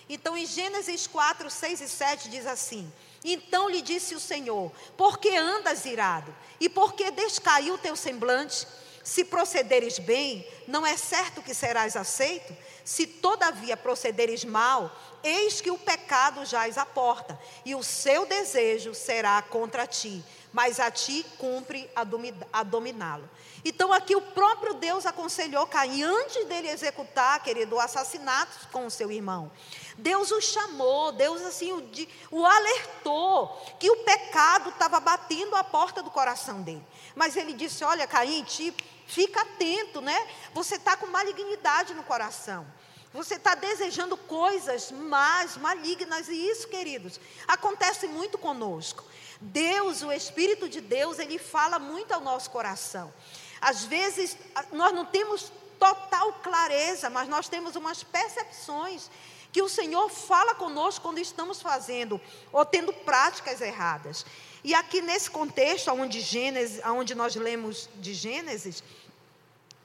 Então, 0.10 0.36
em 0.36 0.46
Gênesis 0.46 1.06
4, 1.06 1.50
6 1.50 1.82
e 1.82 1.88
7 1.88 2.30
diz 2.30 2.48
assim: 2.48 2.92
Então 3.24 3.70
lhe 3.70 3.82
disse 3.82 4.16
o 4.16 4.20
Senhor: 4.20 4.72
Por 4.98 5.20
que 5.20 5.38
andas 5.38 5.86
irado? 5.86 6.36
E 6.60 6.68
por 6.68 6.94
que 6.94 7.12
descaiu 7.12 7.78
teu 7.78 7.96
semblante? 7.96 8.68
Se 9.04 9.24
procederes 9.24 9.98
bem, 9.98 10.48
não 10.68 10.86
é 10.86 10.96
certo 10.98 11.42
que 11.42 11.54
serás 11.54 11.96
aceito? 11.96 12.56
Se 12.84 13.08
todavia 13.08 13.78
procederes 13.78 14.44
mal, 14.44 14.92
eis 15.24 15.62
que 15.62 15.72
o 15.72 15.78
pecado 15.78 16.46
jaz 16.46 16.78
à 16.78 16.86
porta, 16.86 17.40
e 17.66 17.74
o 17.76 17.84
seu 17.84 18.26
desejo 18.26 18.94
será 18.94 19.42
contra 19.42 19.88
ti, 19.88 20.24
mas 20.52 20.80
a 20.80 20.92
ti 20.92 21.26
cumpre 21.38 21.90
a 21.96 22.64
dominá-lo. 22.64 23.30
Então 23.64 23.92
aqui 23.92 24.16
o 24.16 24.22
próprio 24.22 24.74
Deus 24.76 25.06
aconselhou 25.06 25.68
Caim, 25.68 26.04
antes 26.04 26.46
dele 26.46 26.70
executar, 26.70 27.42
querido, 27.42 27.76
o 27.76 27.80
assassinato 27.80 28.68
com 28.72 28.86
o 28.86 28.92
seu 28.92 29.12
irmão. 29.12 29.52
Deus 30.00 30.32
o 30.32 30.40
chamou, 30.40 31.12
Deus 31.12 31.42
assim 31.42 31.72
o, 31.74 31.92
o 32.32 32.46
alertou 32.46 33.48
que 33.80 33.90
o 33.90 33.98
pecado 33.98 34.70
estava 34.70 35.00
batendo 35.00 35.56
a 35.56 35.64
porta 35.64 36.02
do 36.02 36.10
coração 36.10 36.62
dele. 36.62 36.86
Mas 37.16 37.36
ele 37.36 37.54
disse: 37.54 37.84
Olha, 37.84 38.08
Caim, 38.08 38.44
te, 38.44 38.74
fica 39.08 39.42
atento, 39.42 40.00
né? 40.00 40.28
Você 40.54 40.76
está 40.76 40.96
com 40.96 41.08
malignidade 41.08 41.94
no 41.94 42.04
coração. 42.04 42.66
Você 43.12 43.36
está 43.36 43.56
desejando 43.56 44.16
coisas 44.16 44.92
más, 44.92 45.58
malignas, 45.58 46.30
e 46.30 46.50
isso, 46.50 46.68
queridos, 46.68 47.20
acontece 47.48 48.08
muito 48.08 48.38
conosco. 48.38 49.04
Deus, 49.42 50.04
o 50.04 50.12
Espírito 50.12 50.70
de 50.70 50.80
Deus, 50.80 51.18
ele 51.18 51.40
fala 51.40 51.80
muito 51.80 52.14
ao 52.14 52.22
nosso 52.22 52.52
coração. 52.52 53.12
Às 53.60 53.84
vezes, 53.84 54.38
nós 54.72 54.94
não 54.94 55.06
temos 55.06 55.52
total 55.80 56.34
clareza, 56.34 57.10
mas 57.10 57.28
nós 57.28 57.50
temos 57.50 57.76
umas 57.76 58.04
percepções 58.04 59.10
que 59.52 59.62
o 59.62 59.70
Senhor 59.70 60.10
fala 60.10 60.54
conosco 60.56 61.02
quando 61.02 61.20
estamos 61.20 61.62
fazendo 61.62 62.20
ou 62.52 62.66
tendo 62.66 62.94
práticas 62.94 63.62
erradas. 63.62 64.26
E 64.64 64.74
aqui 64.74 65.02
nesse 65.02 65.30
contexto, 65.30 65.92
onde, 65.92 66.20
Gênesis, 66.22 66.82
onde 66.86 67.16
nós 67.16 67.36
lemos 67.36 67.90
de 67.96 68.14
Gênesis, 68.14 68.84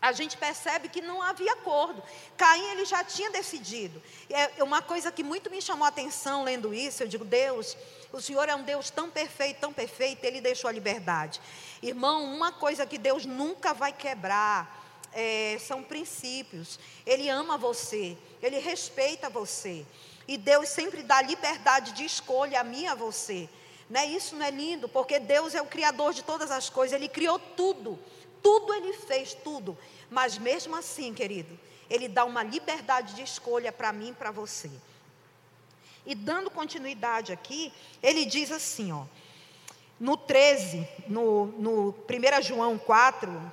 a 0.04 0.12
gente 0.12 0.37
percebe 0.37 0.90
que 0.90 1.00
não 1.00 1.23
havia 1.23 1.52
acordo. 1.52 2.02
Caim 2.37 2.62
ele 2.73 2.85
já 2.85 3.02
tinha 3.02 3.30
decidido. 3.30 4.02
É 4.28 4.62
uma 4.62 4.83
coisa 4.83 5.11
que 5.11 5.23
muito 5.23 5.49
me 5.49 5.62
chamou 5.62 5.87
a 5.87 5.88
atenção 5.88 6.44
lendo 6.44 6.75
isso. 6.75 7.02
Eu 7.02 7.09
digo, 7.09 7.25
Deus, 7.25 7.75
o 8.12 8.21
Senhor 8.21 8.47
é 8.47 8.54
um 8.54 8.62
Deus 8.62 8.90
tão 8.90 9.09
perfeito, 9.09 9.61
tão 9.61 9.73
perfeito. 9.73 10.23
Ele 10.23 10.42
deixou 10.42 10.68
a 10.68 10.73
liberdade. 10.73 11.40
Irmão, 11.83 12.23
uma 12.23 12.52
coisa 12.52 12.85
que 12.85 12.99
Deus 12.99 13.25
nunca 13.25 13.73
vai 13.73 13.94
quebrar 13.94 14.85
é, 15.14 15.56
são 15.59 15.83
princípios. 15.83 16.78
Ele 17.06 17.30
ama 17.30 17.56
você, 17.56 18.18
ele 18.44 18.58
respeita 18.58 19.30
você. 19.30 19.86
E 20.28 20.36
Deus 20.36 20.68
sempre 20.68 21.02
dá 21.02 21.22
liberdade 21.22 21.92
de 21.92 22.04
escolha 22.04 22.60
a 22.60 22.64
mim 22.64 22.82
e 22.82 22.86
a 22.86 22.94
você. 22.94 23.48
Né? 23.88 24.06
Isso 24.06 24.36
não 24.36 24.44
é 24.44 24.50
lindo, 24.50 24.88
porque 24.88 25.18
Deus 25.18 25.54
é 25.54 25.62
o 25.62 25.66
Criador 25.66 26.12
de 26.12 26.22
todas 26.22 26.50
as 26.50 26.68
coisas, 26.68 26.94
Ele 26.94 27.08
criou 27.08 27.38
tudo. 27.38 27.98
Tudo 28.42 28.74
Ele 28.74 28.92
fez, 28.92 29.34
tudo. 29.34 29.76
Mas 30.10 30.36
mesmo 30.36 30.76
assim, 30.76 31.14
querido, 31.14 31.58
Ele 31.88 32.08
dá 32.08 32.24
uma 32.24 32.42
liberdade 32.42 33.14
de 33.14 33.22
escolha 33.22 33.72
para 33.72 33.92
mim 33.92 34.10
e 34.10 34.14
para 34.14 34.30
você. 34.30 34.70
E 36.06 36.14
dando 36.14 36.50
continuidade 36.50 37.32
aqui, 37.32 37.72
ele 38.02 38.26
diz 38.26 38.52
assim, 38.52 38.92
ó, 38.92 39.04
no 39.98 40.18
13, 40.18 40.86
no, 41.08 41.46
no 41.46 41.94
1 42.06 42.42
João 42.42 42.76
4, 42.76 43.52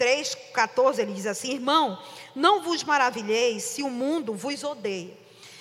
3,14, 0.00 1.00
ele 1.00 1.12
diz 1.12 1.26
assim: 1.26 1.52
Irmão, 1.52 2.02
não 2.34 2.62
vos 2.62 2.82
maravilheis 2.82 3.62
se 3.62 3.82
o 3.82 3.90
mundo 3.90 4.34
vos 4.34 4.64
odeia. 4.64 5.14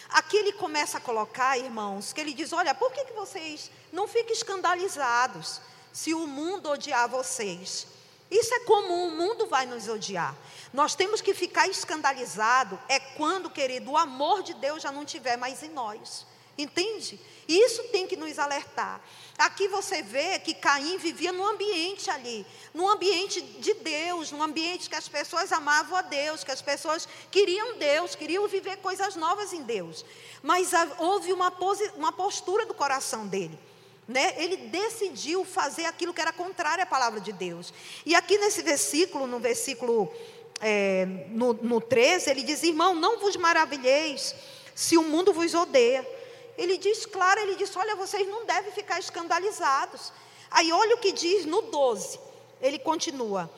Aqui 0.10 0.38
ele 0.38 0.54
começa 0.54 0.98
a 0.98 1.02
colocar, 1.02 1.58
irmãos, 1.58 2.14
que 2.14 2.22
ele 2.22 2.34
diz: 2.34 2.54
Olha, 2.54 2.74
por 2.74 2.92
que, 2.94 3.04
que 3.04 3.14
vocês 3.14 3.70
não 3.92 4.08
fiquem 4.08 4.34
escandalizados 4.34 5.60
se 5.92 6.14
o 6.14 6.26
mundo 6.26 6.70
odiar 6.70 7.10
vocês? 7.10 7.86
Isso 8.32 8.54
é 8.54 8.60
comum, 8.60 9.08
o 9.08 9.12
mundo 9.12 9.48
vai 9.48 9.66
nos 9.66 9.88
odiar. 9.88 10.36
Nós 10.72 10.94
temos 10.96 11.20
que 11.20 11.34
ficar 11.34 11.68
escandalizado 11.68 12.80
é 12.88 13.00
quando, 13.00 13.50
querido, 13.50 13.92
o 13.92 13.98
amor 13.98 14.44
de 14.44 14.54
Deus 14.54 14.84
já 14.84 14.92
não 14.92 15.04
tiver 15.04 15.36
mais 15.36 15.64
em 15.64 15.70
nós. 15.70 16.26
Entende? 16.60 17.18
Isso 17.48 17.84
tem 17.86 18.06
que 18.06 18.18
nos 18.18 18.38
alertar. 18.38 19.02
Aqui 19.38 19.70
você 19.70 20.02
vê 20.02 20.38
que 20.40 20.54
Caim 20.54 20.98
vivia 20.98 21.32
num 21.32 21.46
ambiente 21.46 22.12
ali, 22.12 22.46
num 22.74 22.90
ambiente 22.90 23.42
de 23.42 23.76
Deus, 23.76 24.30
num 24.34 24.44
ambiente 24.44 24.90
que 24.90 24.96
as 24.96 25.08
pessoas 25.08 25.54
amavam 25.54 25.98
a 25.98 26.02
Deus, 26.02 26.44
que 26.44 26.52
as 26.52 26.62
pessoas 26.62 27.08
queriam 27.32 27.78
Deus, 27.78 28.14
queriam 28.14 28.46
viver 28.46 28.76
coisas 28.80 29.16
novas 29.16 29.54
em 29.54 29.64
Deus. 29.64 30.04
Mas 30.44 30.72
houve 30.98 31.32
uma, 31.32 31.48
uma 31.96 32.12
postura 32.12 32.66
do 32.66 32.74
coração 32.74 33.26
dele. 33.26 33.58
Né? 34.06 34.34
Ele 34.36 34.58
decidiu 34.58 35.46
fazer 35.46 35.86
aquilo 35.86 36.14
que 36.14 36.20
era 36.20 36.34
contrário 36.34 36.84
à 36.84 36.86
palavra 36.86 37.22
de 37.22 37.32
Deus. 37.32 37.74
E 38.06 38.16
aqui 38.16 38.38
nesse 38.38 38.62
versículo, 38.62 39.26
no 39.26 39.40
versículo 39.40 40.14
é, 40.60 41.06
no, 41.30 41.54
no 41.54 41.80
13, 41.80 42.30
ele 42.30 42.44
diz: 42.44 42.64
Irmão, 42.64 42.94
não 42.94 43.18
vos 43.18 43.38
maravilheis 43.38 44.36
se 44.76 44.98
o 44.98 45.04
mundo 45.04 45.32
vos 45.32 45.54
odeia. 45.54 46.19
Ele 46.60 46.78
diz 46.78 47.06
claro, 47.06 47.40
ele 47.40 47.56
diz: 47.56 47.74
olha, 47.78 47.96
vocês 47.96 48.28
não 48.28 48.46
devem 48.46 48.70
ficar 48.74 49.00
escandalizados. 49.00 50.12
Aí 50.52 50.74
olha 50.74 50.96
o 50.96 51.00
que 51.00 51.14
diz 51.14 51.46
no 51.46 51.62
12. 51.62 52.20
Ele 52.62 52.78
continua. 52.78 53.50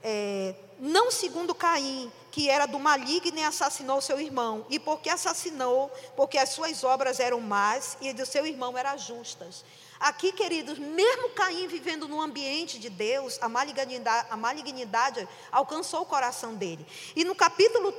É, 0.00 0.54
não 0.78 1.10
segundo 1.10 1.52
Caim, 1.56 2.12
que 2.30 2.48
era 2.48 2.66
do 2.66 2.78
maligno 2.78 3.36
e 3.36 3.42
assassinou 3.42 4.00
seu 4.00 4.20
irmão. 4.20 4.64
E 4.70 4.78
porque 4.78 5.10
assassinou, 5.10 5.90
porque 6.14 6.38
as 6.38 6.50
suas 6.50 6.84
obras 6.84 7.18
eram 7.18 7.40
más 7.40 7.98
e 8.00 8.12
do 8.12 8.24
seu 8.24 8.46
irmão 8.46 8.78
eram 8.78 8.96
justas. 8.96 9.64
Aqui, 9.98 10.30
queridos, 10.30 10.78
mesmo 10.78 11.30
Caim 11.30 11.66
vivendo 11.66 12.06
num 12.06 12.20
ambiente 12.20 12.78
de 12.78 12.90
Deus, 12.90 13.38
a 13.40 13.48
malignidade, 13.48 14.26
a 14.30 14.36
malignidade, 14.36 15.26
alcançou 15.50 16.02
o 16.02 16.06
coração 16.06 16.54
dele. 16.54 16.86
E 17.14 17.24
no 17.24 17.34
capítulo 17.34 17.92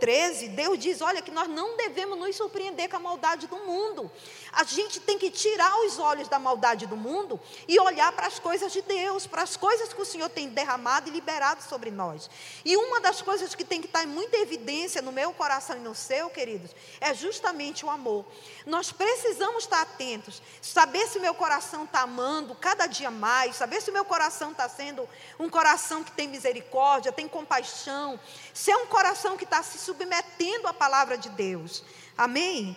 13, 0.00 0.48
Deus 0.48 0.78
diz: 0.78 1.02
Olha, 1.02 1.20
que 1.20 1.30
nós 1.30 1.48
não 1.48 1.76
devemos 1.76 2.18
nos 2.18 2.34
surpreender 2.34 2.88
com 2.88 2.96
a 2.96 3.00
maldade 3.00 3.46
do 3.46 3.56
mundo. 3.56 4.10
A 4.52 4.64
gente 4.64 5.00
tem 5.00 5.18
que 5.18 5.30
tirar 5.30 5.78
os 5.84 5.98
olhos 5.98 6.28
da 6.28 6.38
maldade 6.38 6.86
do 6.86 6.96
mundo 6.96 7.38
e 7.66 7.78
olhar 7.78 8.10
para 8.12 8.26
as 8.26 8.38
coisas 8.38 8.72
de 8.72 8.80
Deus, 8.80 9.26
para 9.26 9.42
as 9.42 9.56
coisas 9.56 9.92
que 9.92 10.00
o 10.00 10.06
Senhor 10.06 10.30
tem 10.30 10.48
derramado 10.48 11.08
e 11.08 11.12
liberado 11.12 11.62
sobre 11.62 11.90
nós. 11.90 12.30
E 12.64 12.76
uma 12.76 13.00
das 13.00 13.20
coisas 13.20 13.54
que 13.54 13.64
tem 13.64 13.80
que 13.80 13.86
estar 13.86 14.04
em 14.04 14.06
muita 14.06 14.36
evidência 14.38 15.02
no 15.02 15.12
meu 15.12 15.32
coração 15.32 15.76
e 15.76 15.80
no 15.80 15.94
seu, 15.94 16.30
queridos, 16.30 16.70
é 17.00 17.12
justamente 17.12 17.84
o 17.84 17.90
amor. 17.90 18.24
Nós 18.64 18.90
precisamos 18.90 19.64
estar 19.64 19.82
atentos, 19.82 20.42
saber 20.62 21.06
se 21.06 21.17
meu 21.20 21.34
coração 21.34 21.84
está 21.84 22.00
amando 22.00 22.54
cada 22.54 22.86
dia 22.86 23.10
mais, 23.10 23.56
saber 23.56 23.80
se 23.80 23.90
o 23.90 23.92
meu 23.92 24.04
coração 24.04 24.52
está 24.52 24.68
sendo 24.68 25.08
um 25.38 25.48
coração 25.48 26.04
que 26.04 26.12
tem 26.12 26.28
misericórdia, 26.28 27.12
tem 27.12 27.28
compaixão, 27.28 28.18
se 28.52 28.70
é 28.70 28.76
um 28.76 28.86
coração 28.86 29.36
que 29.36 29.44
está 29.44 29.62
se 29.62 29.78
submetendo 29.78 30.66
à 30.66 30.74
palavra 30.74 31.18
de 31.18 31.28
Deus. 31.30 31.82
Amém? 32.16 32.76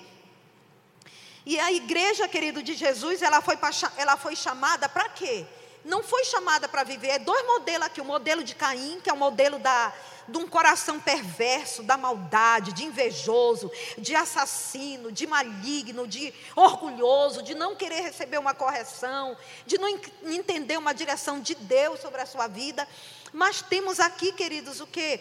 E 1.45 1.59
a 1.59 1.71
igreja, 1.71 2.27
querido, 2.27 2.61
de 2.61 2.73
Jesus, 2.73 3.21
ela 3.21 3.41
foi, 3.41 3.57
ela 3.97 4.15
foi 4.15 4.35
chamada 4.35 4.87
para 4.87 5.09
quê? 5.09 5.45
Não 5.83 6.03
foi 6.03 6.23
chamada 6.25 6.69
para 6.69 6.83
viver. 6.83 7.09
É 7.09 7.19
dois 7.19 7.45
modelos 7.45 7.87
aqui: 7.87 7.99
o 8.01 8.05
modelo 8.05 8.43
de 8.43 8.53
Caim, 8.55 8.99
que 9.01 9.09
é 9.09 9.13
o 9.13 9.17
modelo 9.17 9.57
da, 9.57 9.93
de 10.27 10.37
um 10.37 10.47
coração 10.47 10.99
perverso, 10.99 11.81
da 11.81 11.97
maldade, 11.97 12.73
de 12.73 12.85
invejoso, 12.85 13.71
de 13.97 14.15
assassino, 14.15 15.11
de 15.11 15.25
maligno, 15.25 16.07
de 16.07 16.33
orgulhoso, 16.55 17.41
de 17.41 17.55
não 17.55 17.75
querer 17.75 18.01
receber 18.01 18.37
uma 18.37 18.53
correção, 18.53 19.35
de 19.65 19.77
não 19.77 19.87
entender 20.23 20.77
uma 20.77 20.93
direção 20.93 21.39
de 21.39 21.55
Deus 21.55 21.99
sobre 21.99 22.21
a 22.21 22.25
sua 22.25 22.47
vida. 22.47 22.87
Mas 23.33 23.61
temos 23.61 23.99
aqui, 23.99 24.31
queridos, 24.33 24.81
o 24.81 24.87
que? 24.87 25.19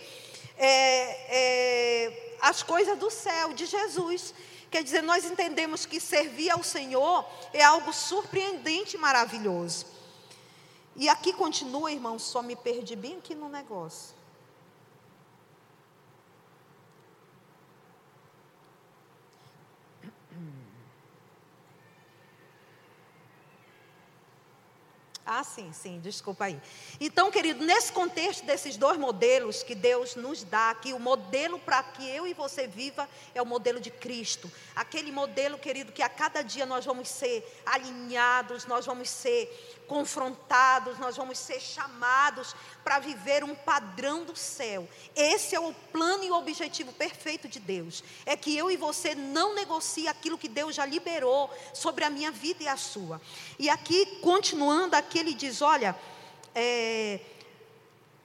É, 0.58 1.26
é, 1.30 2.36
as 2.42 2.62
coisas 2.62 2.98
do 2.98 3.10
céu, 3.10 3.54
de 3.54 3.64
Jesus. 3.64 4.34
Quer 4.70 4.84
dizer, 4.84 5.02
nós 5.02 5.24
entendemos 5.24 5.86
que 5.86 5.98
servir 5.98 6.50
ao 6.50 6.62
Senhor 6.62 7.24
é 7.52 7.62
algo 7.62 7.92
surpreendente 7.92 8.96
e 8.96 8.98
maravilhoso. 8.98 9.99
E 11.00 11.08
aqui 11.08 11.32
continua, 11.32 11.90
irmão, 11.90 12.18
só 12.18 12.42
me 12.42 12.54
perdi 12.54 12.94
bem 12.94 13.16
aqui 13.16 13.34
no 13.34 13.48
negócio. 13.48 14.14
Ah, 25.32 25.44
sim, 25.44 25.72
sim, 25.72 26.00
desculpa 26.00 26.46
aí. 26.46 26.60
Então, 26.98 27.30
querido, 27.30 27.64
nesse 27.64 27.92
contexto 27.92 28.44
desses 28.44 28.76
dois 28.76 28.98
modelos 28.98 29.62
que 29.62 29.76
Deus 29.76 30.16
nos 30.16 30.42
dá 30.42 30.70
aqui, 30.70 30.92
o 30.92 30.98
modelo 30.98 31.56
para 31.60 31.84
que 31.84 32.04
eu 32.10 32.26
e 32.26 32.34
você 32.34 32.66
viva 32.66 33.08
é 33.32 33.40
o 33.40 33.46
modelo 33.46 33.78
de 33.78 33.92
Cristo. 33.92 34.50
Aquele 34.74 35.12
modelo, 35.12 35.56
querido, 35.56 35.92
que 35.92 36.02
a 36.02 36.08
cada 36.08 36.42
dia 36.42 36.66
nós 36.66 36.84
vamos 36.84 37.08
ser 37.08 37.46
alinhados, 37.64 38.66
nós 38.66 38.86
vamos 38.86 39.08
ser 39.08 39.80
confrontados, 39.86 40.98
nós 40.98 41.16
vamos 41.16 41.38
ser 41.38 41.60
chamados 41.60 42.54
para 42.82 42.98
viver 42.98 43.44
um 43.44 43.54
padrão 43.54 44.24
do 44.24 44.34
céu. 44.34 44.88
Esse 45.14 45.54
é 45.54 45.60
o 45.60 45.72
plano 45.92 46.24
e 46.24 46.30
o 46.30 46.36
objetivo 46.36 46.92
perfeito 46.92 47.46
de 47.46 47.60
Deus. 47.60 48.02
É 48.26 48.36
que 48.36 48.56
eu 48.56 48.68
e 48.70 48.76
você 48.76 49.14
não 49.14 49.54
negocie 49.54 50.08
aquilo 50.08 50.38
que 50.38 50.48
Deus 50.48 50.74
já 50.74 50.84
liberou 50.84 51.48
sobre 51.72 52.04
a 52.04 52.10
minha 52.10 52.32
vida 52.32 52.64
e 52.64 52.68
a 52.68 52.76
sua. 52.76 53.20
E 53.58 53.68
aqui, 53.68 54.06
continuando, 54.22 54.96
aqui 54.96 55.19
ele 55.20 55.34
diz: 55.34 55.62
olha, 55.62 55.96
é, 56.54 57.20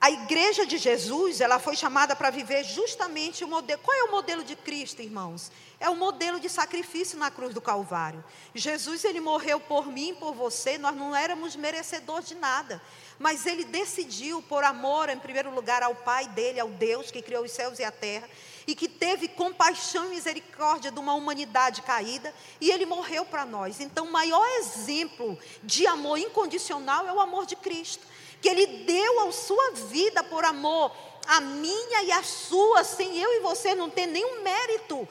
a 0.06 0.12
igreja 0.12 0.66
de 0.68 0.78
Jesus, 0.78 1.42
ela 1.42 1.58
foi 1.58 1.76
chamada 1.76 2.16
para 2.16 2.30
viver 2.30 2.64
justamente 2.64 3.44
o 3.44 3.48
modelo. 3.48 3.82
Qual 3.82 3.98
é 3.98 4.04
o 4.04 4.12
modelo 4.12 4.44
de 4.44 4.56
Cristo, 4.56 5.02
irmãos? 5.02 5.52
É 5.80 5.90
o 5.90 5.96
modelo 5.96 6.40
de 6.40 6.48
sacrifício 6.48 7.18
na 7.18 7.32
cruz 7.32 7.54
do 7.54 7.62
Calvário. 7.62 8.24
Jesus, 8.54 9.04
ele 9.04 9.20
morreu 9.20 9.60
por 9.60 9.88
mim, 9.88 10.14
por 10.14 10.34
você, 10.34 10.78
nós 10.78 10.96
não 10.96 11.16
éramos 11.16 11.56
merecedores 11.56 12.28
de 12.28 12.36
nada. 12.36 12.82
Mas 13.18 13.46
ele 13.46 13.64
decidiu, 13.64 14.42
por 14.44 14.64
amor, 14.64 15.10
em 15.10 15.18
primeiro 15.18 15.50
lugar, 15.50 15.82
ao 15.82 15.96
Pai 15.96 16.28
dele, 16.28 16.60
ao 16.60 16.70
Deus 16.70 17.10
que 17.10 17.22
criou 17.22 17.44
os 17.44 17.52
céus 17.52 17.80
e 17.80 17.84
a 17.84 17.92
terra, 17.92 18.30
e 18.68 18.76
que 18.76 18.88
teve 18.88 19.28
compaixão 19.28 20.06
e 20.06 20.10
misericórdia 20.16 20.92
de 20.92 21.00
uma 21.00 21.14
humanidade 21.14 21.82
caída, 21.82 22.34
e 22.60 22.72
ele 22.72 22.86
morreu 22.86 23.26
para 23.26 23.46
nós. 23.46 23.80
Então, 23.80 24.06
o 24.06 24.12
maior 24.12 24.46
exemplo 24.60 25.38
de 25.64 25.86
amor 25.86 26.18
incondicional 26.18 27.08
é 27.08 27.14
o 27.14 27.20
amor 27.20 27.46
de 27.46 27.56
Cristo 27.56 28.06
que 28.46 28.50
Ele 28.50 28.68
deu 28.86 29.28
a 29.28 29.32
sua 29.32 29.72
vida 29.72 30.24
por 30.24 30.46
amor, 30.46 30.92
a 31.28 31.42
minha 31.42 32.04
e 32.04 32.12
a 32.12 32.24
sua, 32.24 32.84
sem 32.84 33.18
eu 33.18 33.34
e 33.34 33.40
você 33.40 33.74
não 33.74 33.90
ter 33.90 34.06
nenhum 34.06 34.42
mérito, 34.42 35.08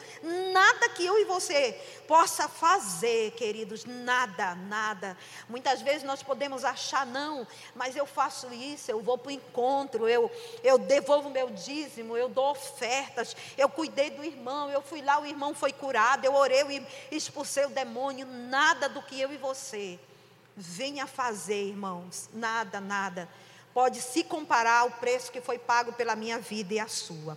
nada 0.52 0.88
que 0.90 1.04
eu 1.04 1.18
e 1.18 1.24
você 1.24 1.72
possa 2.06 2.48
fazer, 2.48 3.32
queridos, 3.32 3.84
nada, 3.84 4.54
nada. 4.54 5.16
Muitas 5.48 5.82
vezes 5.82 6.02
nós 6.02 6.22
podemos 6.22 6.64
achar, 6.64 7.06
não, 7.06 7.46
mas 7.74 7.96
eu 7.96 8.06
faço 8.06 8.52
isso, 8.52 8.90
eu 8.90 9.00
vou 9.00 9.18
para 9.18 9.28
o 9.28 9.32
encontro, 9.32 10.08
eu, 10.08 10.30
eu 10.62 10.78
devolvo 10.78 11.30
meu 11.30 11.50
dízimo, 11.50 12.16
eu 12.16 12.28
dou 12.28 12.50
ofertas, 12.50 13.36
eu 13.56 13.68
cuidei 13.68 14.10
do 14.10 14.24
irmão, 14.24 14.70
eu 14.70 14.82
fui 14.82 15.02
lá, 15.02 15.20
o 15.20 15.26
irmão 15.26 15.54
foi 15.54 15.72
curado, 15.72 16.24
eu 16.24 16.34
orei 16.34 16.62
e 17.10 17.16
expulsei 17.16 17.66
o 17.66 17.70
demônio, 17.70 18.26
nada 18.26 18.88
do 18.88 19.02
que 19.02 19.20
eu 19.20 19.32
e 19.32 19.36
você 19.36 19.98
venha 20.56 21.06
fazer, 21.06 21.64
irmãos, 21.64 22.28
nada, 22.32 22.80
nada 22.80 23.28
pode 23.74 24.00
se 24.00 24.22
comparar 24.22 24.78
ao 24.78 24.90
preço 24.92 25.32
que 25.32 25.40
foi 25.40 25.58
pago 25.58 25.92
pela 25.92 26.14
minha 26.14 26.38
vida 26.38 26.74
e 26.74 26.78
a 26.78 26.86
sua. 26.86 27.36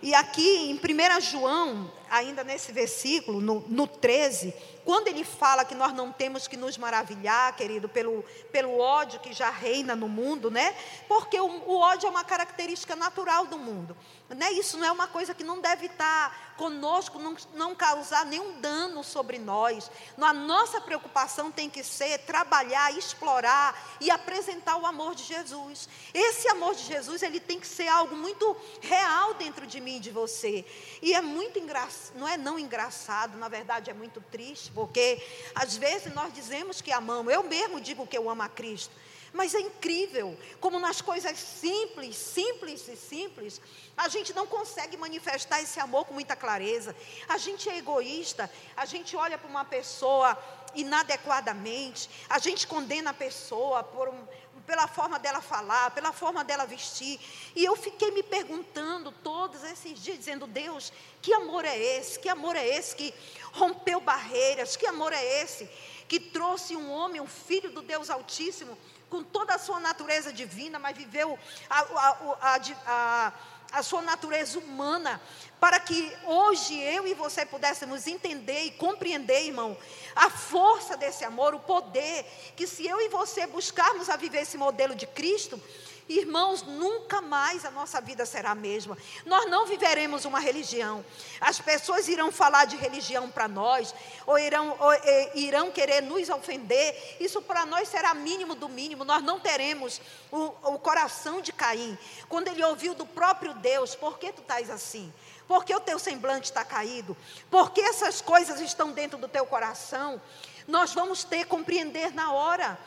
E 0.00 0.14
aqui 0.14 0.70
em 0.70 0.74
1 0.74 1.20
João, 1.20 1.90
ainda 2.08 2.44
nesse 2.44 2.70
versículo, 2.70 3.40
no, 3.40 3.60
no 3.68 3.86
13, 3.86 4.54
quando 4.84 5.08
ele 5.08 5.24
fala 5.24 5.64
que 5.64 5.74
nós 5.74 5.92
não 5.92 6.12
temos 6.12 6.46
que 6.46 6.56
nos 6.56 6.78
maravilhar, 6.78 7.54
querido, 7.56 7.88
pelo, 7.88 8.24
pelo 8.52 8.78
ódio 8.78 9.18
que 9.18 9.32
já 9.32 9.50
reina 9.50 9.96
no 9.96 10.08
mundo, 10.08 10.50
né? 10.50 10.74
Porque 11.08 11.38
o, 11.40 11.46
o 11.46 11.76
ódio 11.78 12.06
é 12.06 12.10
uma 12.10 12.24
característica 12.24 12.94
natural 12.94 13.46
do 13.46 13.58
mundo. 13.58 13.96
Né? 14.28 14.52
Isso 14.52 14.76
não 14.76 14.86
é 14.86 14.92
uma 14.92 15.08
coisa 15.08 15.34
que 15.34 15.42
não 15.42 15.58
deve 15.58 15.86
estar 15.86 16.54
conosco, 16.58 17.18
não, 17.18 17.34
não 17.54 17.74
causar 17.74 18.26
nenhum 18.26 18.60
dano 18.60 19.02
sobre 19.02 19.38
nós. 19.38 19.90
A 20.20 20.32
nossa 20.34 20.80
preocupação 20.82 21.50
tem 21.50 21.70
que 21.70 21.82
ser 21.82 22.18
trabalhar, 22.18 22.92
explorar 22.92 23.96
e 24.00 24.10
apresentar 24.10 24.76
o 24.76 24.84
amor 24.84 25.14
de 25.14 25.24
Jesus. 25.24 25.88
Esse 26.12 26.46
amor 26.48 26.74
de 26.74 26.82
Jesus, 26.82 27.22
ele 27.22 27.40
tem 27.40 27.58
que 27.58 27.66
ser 27.66 27.88
algo 27.88 28.14
muito 28.14 28.54
real 28.82 29.32
dentro 29.34 29.66
de 29.66 29.80
mim 29.80 29.96
e 29.96 30.00
de 30.00 30.10
você. 30.10 30.64
E 31.00 31.14
é 31.14 31.22
muito 31.22 31.58
engraçado, 31.58 32.18
não 32.18 32.28
é 32.28 32.36
não 32.36 32.58
engraçado, 32.58 33.38
na 33.38 33.48
verdade 33.48 33.88
é 33.90 33.94
muito 33.94 34.20
triste, 34.30 34.70
porque 34.72 35.24
às 35.54 35.76
vezes 35.76 36.12
nós 36.12 36.34
dizemos 36.34 36.82
que 36.82 36.92
amamos, 36.92 37.32
eu 37.32 37.44
mesmo 37.44 37.80
digo 37.80 38.06
que 38.06 38.18
eu 38.18 38.28
amo 38.28 38.42
a 38.42 38.48
Cristo. 38.48 38.94
Mas 39.32 39.54
é 39.54 39.60
incrível 39.60 40.36
como 40.60 40.78
nas 40.78 41.00
coisas 41.00 41.38
simples, 41.38 42.16
simples 42.16 42.88
e 42.88 42.96
simples, 42.96 43.60
a 43.96 44.08
gente 44.08 44.32
não 44.32 44.46
consegue 44.46 44.96
manifestar 44.96 45.60
esse 45.60 45.78
amor 45.78 46.06
com 46.06 46.14
muita 46.14 46.34
clareza. 46.34 46.96
A 47.28 47.36
gente 47.36 47.68
é 47.68 47.76
egoísta, 47.76 48.50
a 48.76 48.84
gente 48.84 49.14
olha 49.16 49.36
para 49.36 49.48
uma 49.48 49.64
pessoa 49.64 50.36
inadequadamente, 50.74 52.08
a 52.28 52.38
gente 52.38 52.66
condena 52.66 53.10
a 53.10 53.14
pessoa 53.14 53.82
por 53.82 54.08
um, 54.08 54.26
pela 54.66 54.86
forma 54.86 55.18
dela 55.18 55.40
falar, 55.40 55.90
pela 55.92 56.12
forma 56.12 56.44
dela 56.44 56.66
vestir. 56.66 57.18
E 57.56 57.64
eu 57.64 57.74
fiquei 57.74 58.10
me 58.10 58.22
perguntando 58.22 59.10
todos 59.10 59.64
esses 59.64 60.00
dias, 60.02 60.18
dizendo: 60.18 60.46
Deus, 60.46 60.92
que 61.22 61.32
amor 61.32 61.64
é 61.64 61.76
esse? 61.76 62.18
Que 62.18 62.28
amor 62.28 62.54
é 62.54 62.66
esse 62.66 62.94
que 62.94 63.14
rompeu 63.52 64.00
barreiras? 64.00 64.76
Que 64.76 64.86
amor 64.86 65.12
é 65.12 65.42
esse 65.42 65.68
que 66.06 66.18
trouxe 66.18 66.74
um 66.74 66.90
homem, 66.90 67.20
um 67.20 67.26
filho 67.26 67.70
do 67.70 67.82
Deus 67.82 68.10
Altíssimo? 68.10 68.76
Com 69.08 69.22
toda 69.22 69.54
a 69.54 69.58
sua 69.58 69.80
natureza 69.80 70.32
divina, 70.32 70.78
mas 70.78 70.96
viveu 70.96 71.38
a, 71.68 71.80
a, 71.80 72.60
a, 72.86 73.32
a, 73.72 73.82
sua 73.82 74.02
natureza 74.02 74.58
humana, 74.58 75.20
para 75.58 75.80
que 75.80 76.12
hoje 76.24 76.78
eu 76.78 77.06
e 77.06 77.14
você 77.14 77.44
pudéssemos 77.44 78.06
entender 78.06 78.64
e 78.64 78.70
compreender, 78.72 79.46
irmão, 79.46 79.76
a 80.14 80.30
força 80.30 80.96
desse 80.96 81.24
amor, 81.24 81.54
o 81.54 81.60
poder, 81.60 82.24
que 82.56 82.66
se 82.66 82.86
eu 82.86 83.00
e 83.00 83.08
você 83.08 83.46
buscarmos 83.46 84.08
a 84.08 84.16
viver 84.16 84.42
esse 84.42 84.58
modelo 84.58 84.94
de 84.94 85.06
Cristo, 85.06 85.60
Irmãos, 86.08 86.62
nunca 86.62 87.20
mais 87.20 87.66
a 87.66 87.70
nossa 87.70 88.00
vida 88.00 88.24
será 88.24 88.52
a 88.52 88.54
mesma. 88.54 88.96
Nós 89.26 89.48
não 89.50 89.66
viveremos 89.66 90.24
uma 90.24 90.40
religião. 90.40 91.04
As 91.38 91.60
pessoas 91.60 92.08
irão 92.08 92.32
falar 92.32 92.64
de 92.64 92.76
religião 92.76 93.30
para 93.30 93.46
nós, 93.46 93.94
ou 94.26 94.38
irão, 94.38 94.74
ou, 94.80 94.90
irão 95.34 95.70
querer 95.70 96.00
nos 96.00 96.30
ofender. 96.30 97.16
Isso 97.20 97.42
para 97.42 97.66
nós 97.66 97.88
será 97.88 98.14
mínimo 98.14 98.54
do 98.54 98.70
mínimo. 98.70 99.04
Nós 99.04 99.22
não 99.22 99.38
teremos 99.38 100.00
o, 100.32 100.46
o 100.62 100.78
coração 100.78 101.42
de 101.42 101.52
Caim. 101.52 101.98
Quando 102.26 102.48
ele 102.48 102.64
ouviu 102.64 102.94
do 102.94 103.04
próprio 103.04 103.52
Deus: 103.54 103.94
Por 103.94 104.18
que 104.18 104.32
tu 104.32 104.40
estás 104.40 104.70
assim? 104.70 105.12
Por 105.46 105.64
que 105.64 105.74
o 105.74 105.80
teu 105.80 105.98
semblante 105.98 106.46
está 106.46 106.64
caído? 106.64 107.16
Por 107.50 107.70
que 107.70 107.80
essas 107.80 108.20
coisas 108.20 108.60
estão 108.60 108.92
dentro 108.92 109.18
do 109.18 109.28
teu 109.28 109.46
coração? 109.46 110.20
Nós 110.66 110.92
vamos 110.92 111.24
ter 111.24 111.46
compreender 111.46 112.14
na 112.14 112.32
hora. 112.32 112.78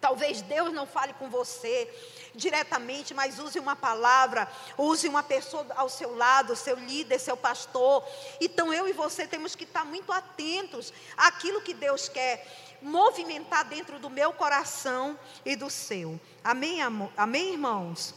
Talvez 0.00 0.42
Deus 0.42 0.72
não 0.72 0.86
fale 0.86 1.14
com 1.14 1.30
você 1.30 1.90
diretamente, 2.34 3.14
mas 3.14 3.38
use 3.38 3.58
uma 3.58 3.76
palavra, 3.76 4.48
use 4.76 5.08
uma 5.08 5.22
pessoa 5.22 5.66
ao 5.76 5.88
seu 5.88 6.16
lado, 6.16 6.56
seu 6.56 6.76
líder, 6.76 7.18
seu 7.18 7.36
pastor. 7.36 8.04
Então 8.40 8.72
eu 8.72 8.88
e 8.88 8.92
você 8.92 9.26
temos 9.26 9.54
que 9.54 9.64
estar 9.64 9.84
muito 9.84 10.12
atentos 10.12 10.92
àquilo 11.16 11.62
que 11.62 11.74
Deus 11.74 12.08
quer 12.08 12.46
movimentar 12.82 13.64
dentro 13.64 13.98
do 13.98 14.10
meu 14.10 14.32
coração 14.32 15.18
e 15.44 15.56
do 15.56 15.70
seu. 15.70 16.20
Amém, 16.42 16.82
amor? 16.82 17.10
Amém, 17.16 17.52
irmãos? 17.52 18.14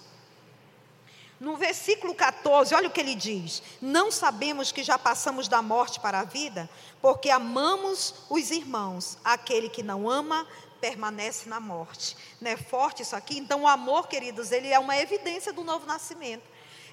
No 1.40 1.56
versículo 1.56 2.16
14, 2.16 2.74
olha 2.74 2.88
o 2.88 2.92
que 2.92 3.00
ele 3.00 3.14
diz: 3.14 3.62
Não 3.80 4.12
sabemos 4.12 4.72
que 4.72 4.84
já 4.84 4.98
passamos 4.98 5.48
da 5.48 5.62
morte 5.62 6.00
para 6.00 6.22
a 6.22 6.24
vida, 6.24 6.68
porque 7.00 7.30
amamos 7.30 8.16
os 8.28 8.50
irmãos. 8.50 9.20
Aquele 9.24 9.70
que 9.70 9.84
não 9.84 10.10
ama, 10.10 10.48
permanece 10.80 11.50
na 11.50 11.60
morte. 11.60 12.16
Não 12.40 12.52
é 12.52 12.58
forte 12.58 13.02
isso 13.02 13.16
aqui? 13.16 13.38
Então, 13.38 13.64
o 13.64 13.68
amor, 13.68 14.08
queridos, 14.08 14.52
ele 14.52 14.70
é 14.70 14.80
uma 14.80 14.98
evidência 14.98 15.52
do 15.52 15.64
novo 15.64 15.86
nascimento. 15.86 16.44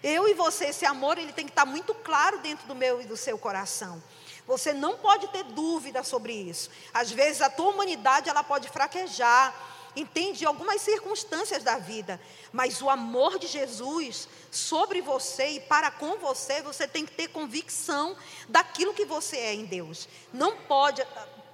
Eu 0.03 0.29
e 0.29 0.35
você, 0.35 0.67
esse 0.67 0.85
amor, 0.85 1.17
ele 1.17 1.33
tem 1.33 1.47
que 1.47 1.53
estar 1.53 1.65
muito 1.65 1.95
claro 1.95 2.39
dentro 2.41 2.67
do 2.67 2.75
meu 2.75 3.01
e 3.01 3.07
do 3.07 3.17
seu 3.17 3.39
coração. 3.39 4.03
Você 4.47 4.75
não 4.75 4.99
pode 4.99 5.29
ter 5.29 5.45
dúvida 5.45 6.03
sobre 6.03 6.33
isso. 6.33 6.71
Às 6.93 7.11
vezes, 7.11 7.41
a 7.41 7.49
tua 7.49 7.71
humanidade, 7.71 8.29
ela 8.29 8.45
pode 8.45 8.69
fraquejar, 8.69 9.55
entende 9.97 10.45
algumas 10.45 10.83
circunstâncias 10.83 11.63
da 11.63 11.79
vida, 11.79 12.21
mas 12.53 12.83
o 12.83 12.91
amor 12.91 13.39
de 13.39 13.47
Jesus 13.47 14.29
sobre 14.51 15.01
você 15.01 15.51
e 15.51 15.61
para 15.61 15.91
com 15.91 16.19
você, 16.19 16.61
você 16.63 16.87
tem 16.87 17.07
que 17.07 17.13
ter 17.13 17.29
convicção 17.29 18.17
daquilo 18.49 18.95
que 18.95 19.05
você 19.05 19.37
é 19.37 19.55
em 19.55 19.65
Deus. 19.65 20.09
Não 20.33 20.57
pode, 20.57 21.03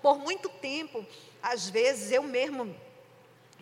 por 0.03 0.19
muito 0.19 0.49
tempo, 0.49 1.07
às 1.43 1.69
vezes 1.69 2.11
eu 2.11 2.23
mesmo, 2.23 2.75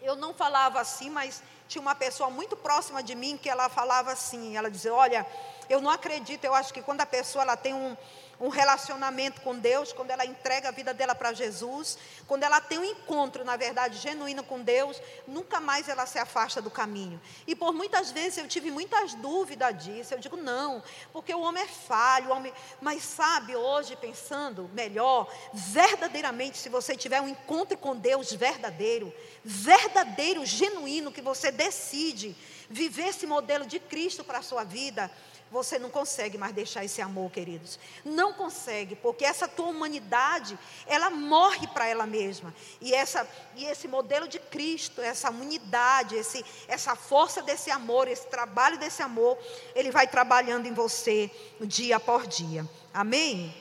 eu 0.03 0.17
não 0.17 0.35
falava 0.35 0.81
assim, 0.81 1.11
mas 1.11 1.43
tinha 1.69 1.83
uma 1.83 1.95
pessoa 1.95 2.31
muito 2.31 2.57
próxima 2.57 3.03
de 3.03 3.15
mim 3.15 3.37
que 3.37 3.49
ela 3.49 3.69
falava 3.69 4.13
assim, 4.13 4.57
ela 4.57 4.71
dizia, 4.71 4.95
olha, 4.95 5.27
eu 5.69 5.81
não 5.81 5.91
acredito, 5.91 6.45
eu 6.45 6.55
acho 6.55 6.73
que 6.73 6.83
quando 6.83 7.01
a 7.01 7.07
pessoa 7.07 7.43
ela 7.43 7.57
tem 7.57 7.75
um, 7.75 7.97
um 8.41 8.49
relacionamento 8.49 9.41
com 9.41 9.59
Deus, 9.59 9.93
quando 9.93 10.11
ela 10.11 10.25
entrega 10.25 10.69
a 10.69 10.73
vida 10.73 10.95
dela 10.95 11.15
para 11.15 11.33
Jesus, 11.33 11.99
quando 12.27 12.45
ela 12.45 12.61
tem 12.61 12.79
um 12.79 12.85
encontro, 12.85 13.45
na 13.45 13.57
verdade, 13.57 13.99
genuíno 13.99 14.45
com 14.45 14.63
Deus, 14.63 15.01
nunca 15.27 15.61
mais 15.61 15.89
ela 15.89 16.07
se 16.07 16.19
afasta 16.19 16.63
do 16.63 16.71
caminho. 16.71 17.21
E 17.47 17.55
por 17.55 17.73
muitas 17.73 18.13
vezes 18.13 18.39
eu 18.39 18.47
tive 18.47 18.71
muitas 18.71 19.15
dúvidas 19.15 19.85
disso. 19.85 20.15
Eu 20.15 20.19
digo, 20.19 20.37
não, 20.37 20.83
porque 21.13 21.35
o 21.35 21.41
homem 21.41 21.65
é 21.65 21.67
falho, 21.67 22.31
homem. 22.31 22.53
Mas 22.81 23.03
sabe, 23.03 23.57
hoje, 23.57 23.97
pensando 23.97 24.71
melhor, 24.73 25.33
verdadeiramente, 25.53 26.59
se 26.59 26.69
você 26.69 26.97
tiver 26.97 27.21
um 27.21 27.29
encontro 27.29 27.77
com 27.77 27.97
Deus 27.97 28.33
verdadeiro, 28.33 29.13
verdadeiro, 29.45 30.47
genuíno, 30.47 31.13
que 31.13 31.21
você 31.21 31.51
decide 31.51 32.37
viver 32.71 33.09
esse 33.09 33.27
modelo 33.27 33.67
de 33.67 33.81
Cristo 33.81 34.23
para 34.23 34.39
a 34.39 34.43
sua 34.43 34.63
vida, 34.63 35.11
você 35.51 35.79
não 35.79 35.91
consegue 35.91 36.37
mais 36.37 36.53
deixar 36.53 36.85
esse 36.85 37.01
amor, 37.01 37.31
queridos. 37.31 37.79
Não 38.05 38.33
consegue, 38.33 38.95
porque 38.95 39.25
essa 39.25 39.49
tua 39.49 39.67
humanidade, 39.67 40.59
ela 40.87 41.11
morre 41.11 41.67
para 41.69 41.87
ela 41.87 42.07
mesma. 42.07 42.55
E, 42.81 42.95
essa, 42.95 43.29
e 43.57 43.65
esse 43.65 43.89
modelo 43.89 44.29
de 44.29 44.39
Cristo, 44.39 45.01
essa 45.01 45.31
unidade, 45.31 46.17
esse, 46.17 46.45
essa 46.67 46.95
força 46.95 47.43
desse 47.43 47.71
amor, 47.71 48.09
esse 48.09 48.27
trabalho 48.27 48.79
desse 48.79 49.03
amor, 49.03 49.39
ele 49.75 49.91
vai 49.91 50.07
trabalhando 50.07 50.67
em 50.67 50.75
você 50.75 51.31
dia 51.61 51.99
por 51.99 52.27
dia. 52.27 52.69
Amém? 52.93 53.55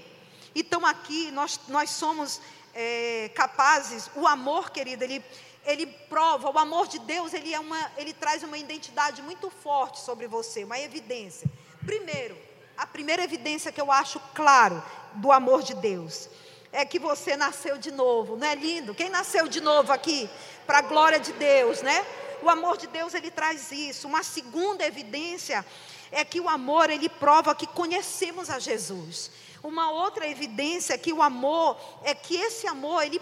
Então 0.53 0.85
aqui 0.85 1.31
nós, 1.31 1.59
nós 1.67 1.89
somos 1.91 2.41
é, 2.73 3.31
capazes, 3.33 4.09
o 4.15 4.27
amor, 4.27 4.71
querido, 4.71 5.03
ele, 5.03 5.23
ele 5.65 5.85
prova, 5.85 6.49
o 6.49 6.59
amor 6.59 6.87
de 6.87 6.99
Deus, 6.99 7.33
ele, 7.33 7.53
é 7.53 7.59
uma, 7.59 7.91
ele 7.97 8.13
traz 8.13 8.43
uma 8.43 8.57
identidade 8.57 9.21
muito 9.21 9.49
forte 9.49 9.99
sobre 9.99 10.27
você, 10.27 10.63
uma 10.63 10.79
evidência. 10.79 11.49
Primeiro, 11.87 12.37
a 12.77 12.85
primeira 12.85 13.23
evidência 13.23 13.71
que 13.71 13.79
eu 13.79 13.89
acho 13.89 14.19
claro 14.35 14.83
do 15.13 15.31
amor 15.31 15.63
de 15.63 15.73
Deus 15.73 16.29
é 16.69 16.83
que 16.83 16.99
você 16.99 17.37
nasceu 17.37 17.77
de 17.77 17.91
novo, 17.91 18.35
não 18.35 18.45
é 18.45 18.55
lindo? 18.55 18.93
Quem 18.93 19.09
nasceu 19.09 19.47
de 19.47 19.61
novo 19.61 19.93
aqui? 19.93 20.29
Para 20.65 20.79
a 20.79 20.81
glória 20.81 21.17
de 21.17 21.31
Deus, 21.31 21.81
né? 21.81 22.05
O 22.43 22.49
amor 22.49 22.75
de 22.75 22.87
Deus 22.87 23.13
ele 23.13 23.31
traz 23.31 23.71
isso. 23.71 24.05
Uma 24.05 24.21
segunda 24.21 24.85
evidência 24.85 25.65
é 26.11 26.25
que 26.25 26.41
o 26.41 26.49
amor 26.49 26.89
ele 26.89 27.07
prova 27.07 27.55
que 27.55 27.65
conhecemos 27.65 28.49
a 28.49 28.59
Jesus. 28.59 29.31
Uma 29.63 29.89
outra 29.89 30.27
evidência 30.27 30.93
é 30.93 30.97
que 30.97 31.13
o 31.13 31.21
amor 31.21 31.79
é 32.03 32.13
que 32.13 32.35
esse 32.35 32.67
amor 32.67 33.01
ele 33.01 33.21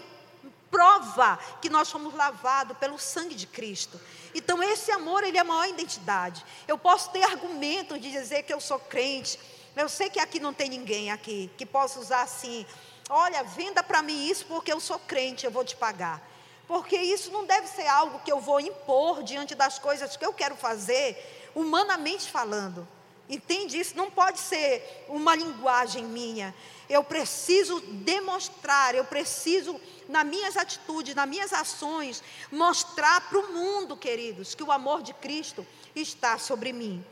prova 0.76 1.38
que 1.62 1.70
nós 1.70 1.90
fomos 1.90 2.12
lavados 2.12 2.76
pelo 2.76 2.98
sangue 2.98 3.34
de 3.34 3.46
Cristo. 3.46 3.98
Então 4.34 4.62
esse 4.62 4.92
amor, 4.92 5.24
ele 5.24 5.38
é 5.38 5.40
a 5.40 5.44
maior 5.44 5.66
identidade. 5.66 6.44
Eu 6.68 6.76
posso 6.76 7.08
ter 7.10 7.22
argumento 7.22 7.98
de 7.98 8.10
dizer 8.10 8.42
que 8.42 8.52
eu 8.52 8.60
sou 8.60 8.78
crente. 8.78 9.40
Eu 9.74 9.88
sei 9.88 10.10
que 10.10 10.20
aqui 10.20 10.38
não 10.38 10.52
tem 10.52 10.68
ninguém 10.68 11.10
aqui 11.10 11.50
que 11.56 11.64
possa 11.64 11.98
usar 11.98 12.20
assim, 12.20 12.66
olha, 13.08 13.42
venda 13.42 13.82
para 13.82 14.02
mim 14.02 14.28
isso 14.28 14.44
porque 14.44 14.70
eu 14.70 14.78
sou 14.78 14.98
crente, 14.98 15.46
eu 15.46 15.50
vou 15.50 15.64
te 15.64 15.74
pagar. 15.74 16.20
Porque 16.68 16.96
isso 16.98 17.30
não 17.30 17.46
deve 17.46 17.68
ser 17.68 17.86
algo 17.86 18.18
que 18.18 18.30
eu 18.30 18.38
vou 18.38 18.60
impor 18.60 19.22
diante 19.22 19.54
das 19.54 19.78
coisas 19.78 20.14
que 20.14 20.26
eu 20.26 20.34
quero 20.34 20.56
fazer, 20.56 21.50
humanamente 21.54 22.30
falando. 22.30 22.86
Entende? 23.28 23.78
Isso 23.78 23.96
não 23.96 24.10
pode 24.10 24.38
ser 24.38 25.04
uma 25.08 25.34
linguagem 25.34 26.04
minha. 26.04 26.54
Eu 26.88 27.02
preciso 27.02 27.80
demonstrar, 27.80 28.94
eu 28.94 29.04
preciso, 29.04 29.80
nas 30.08 30.24
minhas 30.24 30.56
atitudes, 30.56 31.14
nas 31.14 31.28
minhas 31.28 31.52
ações, 31.52 32.22
mostrar 32.52 33.28
para 33.28 33.38
o 33.38 33.52
mundo, 33.52 33.96
queridos, 33.96 34.54
que 34.54 34.62
o 34.62 34.70
amor 34.70 35.02
de 35.02 35.12
Cristo 35.14 35.66
está 35.94 36.38
sobre 36.38 36.72
mim. 36.72 37.04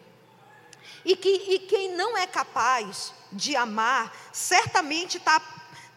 E, 1.05 1.17
que, 1.17 1.29
e 1.29 1.59
quem 1.61 1.93
não 1.93 2.17
é 2.17 2.27
capaz 2.27 3.13
de 3.33 3.57
amar, 3.57 4.17
certamente 4.33 5.17
está 5.17 5.41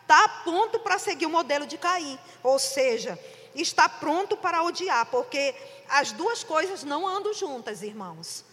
tá 0.08 0.24
a 0.24 0.30
ponto 0.30 0.80
para 0.80 0.98
seguir 0.98 1.28
o 1.28 1.30
modelo 1.30 1.68
de 1.68 1.78
Caim. 1.78 2.18
Ou 2.42 2.58
seja, 2.58 3.20
está 3.54 3.88
pronto 3.88 4.36
para 4.36 4.64
odiar, 4.64 5.06
porque 5.06 5.54
as 5.88 6.12
duas 6.12 6.44
coisas 6.44 6.84
não 6.84 7.08
andam 7.08 7.34
juntas, 7.34 7.84
irmãos. 7.84 8.47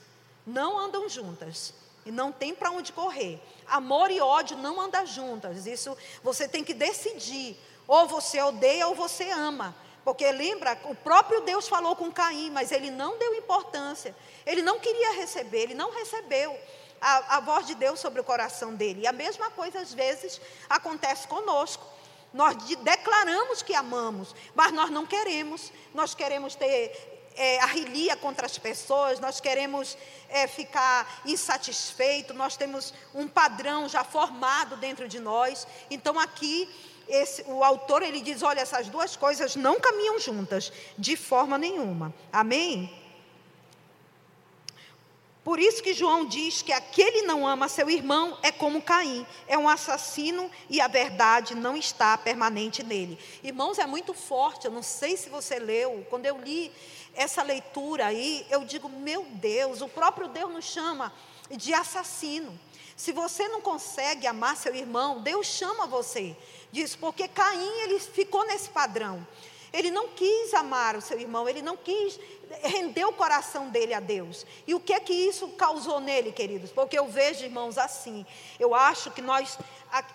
Não 0.47 0.79
andam 0.79 1.09
juntas. 1.09 1.75
E 2.07 2.11
não 2.11 2.31
tem 2.31 2.55
para 2.55 2.71
onde 2.71 2.93
correr. 2.93 3.41
Amor 3.67 4.11
e 4.11 4.21
ódio 4.21 4.57
não 4.59 4.81
andam 4.81 5.07
juntas. 5.07 5.67
Isso 5.67 5.97
você 6.23 6.47
tem 6.47 6.63
que 6.63 6.75
decidir. 6.75 7.57
Ou 7.89 8.07
você 8.07 8.41
odeia 8.41 8.87
ou 8.89 8.95
você 8.95 9.31
ama. 9.31 9.75
Porque 10.05 10.31
lembra, 10.31 10.79
o 10.85 10.95
próprio 10.95 11.41
Deus 11.41 11.67
falou 11.67 11.97
com 11.97 12.13
Caim, 12.13 12.51
mas 12.51 12.71
ele 12.71 12.91
não 12.91 13.17
deu 13.19 13.35
importância. 13.35 14.15
Ele 14.45 14.61
não 14.61 14.79
queria 14.79 15.15
receber, 15.15 15.63
ele 15.63 15.75
não 15.75 15.91
recebeu 15.91 16.55
a, 17.01 17.37
a 17.37 17.41
voz 17.41 17.67
de 17.67 17.75
Deus 17.75 18.01
sobre 18.01 18.21
o 18.21 18.25
coração 18.25 18.75
dele. 18.75 19.03
E 19.03 19.07
a 19.07 19.13
mesma 19.13 19.51
coisa, 19.51 19.81
às 19.81 19.95
vezes, 19.95 20.41
acontece 20.69 21.27
conosco. 21.27 21.87
Nós 22.35 22.57
declaramos 22.83 23.63
que 23.63 23.75
amamos, 23.75 24.35
mas 24.55 24.73
nós 24.73 24.91
não 24.91 25.07
queremos. 25.07 25.73
Nós 25.95 26.15
queremos 26.15 26.55
ter 26.55 27.14
é, 27.35 27.59
arrelia 27.61 28.17
contra 28.17 28.47
as 28.47 28.59
pessoas, 28.59 29.21
nós 29.21 29.41
queremos 29.41 29.97
é, 30.29 30.47
ficar 30.47 31.23
insatisfeito, 31.25 32.33
nós 32.33 32.57
temos 32.57 32.95
um 33.15 33.27
padrão 33.27 33.89
já 33.89 34.05
formado 34.05 34.77
dentro 34.77 35.09
de 35.09 35.19
nós. 35.19 35.67
Então 35.91 36.19
aqui 36.19 36.69
esse, 37.09 37.43
o 37.47 37.63
autor 37.63 38.03
ele 38.03 38.21
diz, 38.21 38.43
olha, 38.43 38.61
essas 38.61 38.89
duas 38.89 39.17
coisas 39.17 39.57
não 39.57 39.79
caminham 39.81 40.19
juntas 40.19 40.73
de 40.97 41.17
forma 41.17 41.59
nenhuma. 41.59 42.15
Amém? 42.33 42.91
Por 45.45 45.61
isso 45.61 45.83
que 45.83 45.93
João 45.93 46.25
diz 46.25 46.63
que 46.63 46.73
aquele 46.73 47.21
não 47.21 47.47
ama 47.47 47.69
seu 47.69 47.91
irmão 47.91 48.39
é 48.43 48.51
como 48.51 48.81
Caim, 48.81 49.27
é 49.47 49.59
um 49.59 49.69
assassino 49.69 50.51
e 50.71 50.81
a 50.81 50.89
verdade 50.89 51.55
não 51.55 51.77
está 51.77 52.17
permanente 52.17 52.83
nele. 52.83 53.19
Irmãos, 53.43 53.79
é 53.79 53.85
muito 53.87 54.15
forte, 54.15 54.65
eu 54.65 54.71
não 54.71 54.83
sei 54.83 55.19
se 55.19 55.29
você 55.29 55.59
leu, 55.59 56.07
quando 56.09 56.25
eu 56.25 56.39
li 56.41 56.73
essa 57.15 57.43
leitura 57.43 58.07
aí, 58.07 58.47
eu 58.51 58.65
digo, 58.65 58.89
meu 58.89 59.25
Deus, 59.25 59.81
o 59.81 59.89
próprio 59.89 60.29
Deus 60.29 60.53
nos 60.53 60.65
chama 60.65 61.13
de 61.51 61.73
assassino. 61.73 62.59
Se 62.97 63.13
você 63.13 63.49
não 63.49 63.61
consegue 63.61 64.27
amar 64.27 64.57
seu 64.57 64.75
irmão, 64.75 65.21
Deus 65.21 65.47
chama 65.47 65.87
você 65.87 66.37
disso, 66.71 66.99
porque 66.99 67.27
Caim 67.29 67.81
ele 67.83 67.99
ficou 67.99 68.47
nesse 68.47 68.69
padrão. 68.69 69.27
Ele 69.73 69.91
não 69.91 70.09
quis 70.09 70.55
amar 70.55 70.95
o 70.97 71.01
seu 71.01 71.19
irmão, 71.19 71.49
ele 71.49 71.61
não 71.61 71.77
quis 71.77 72.19
render 72.63 73.05
o 73.05 73.13
coração 73.13 73.71
dele 73.71 73.93
a 73.93 73.99
Deus. 73.99 74.47
E 74.69 74.75
o 74.75 74.79
que 74.79 74.93
é 74.93 75.01
que 75.01 75.13
isso 75.13 75.49
causou 75.49 75.99
nele, 75.99 76.31
queridos? 76.31 76.71
Porque 76.71 76.97
eu 76.97 77.09
vejo, 77.09 77.45
irmãos, 77.45 77.77
assim. 77.77 78.25
Eu 78.59 78.73
acho 78.73 79.11
que 79.11 79.21
nós. 79.21 79.59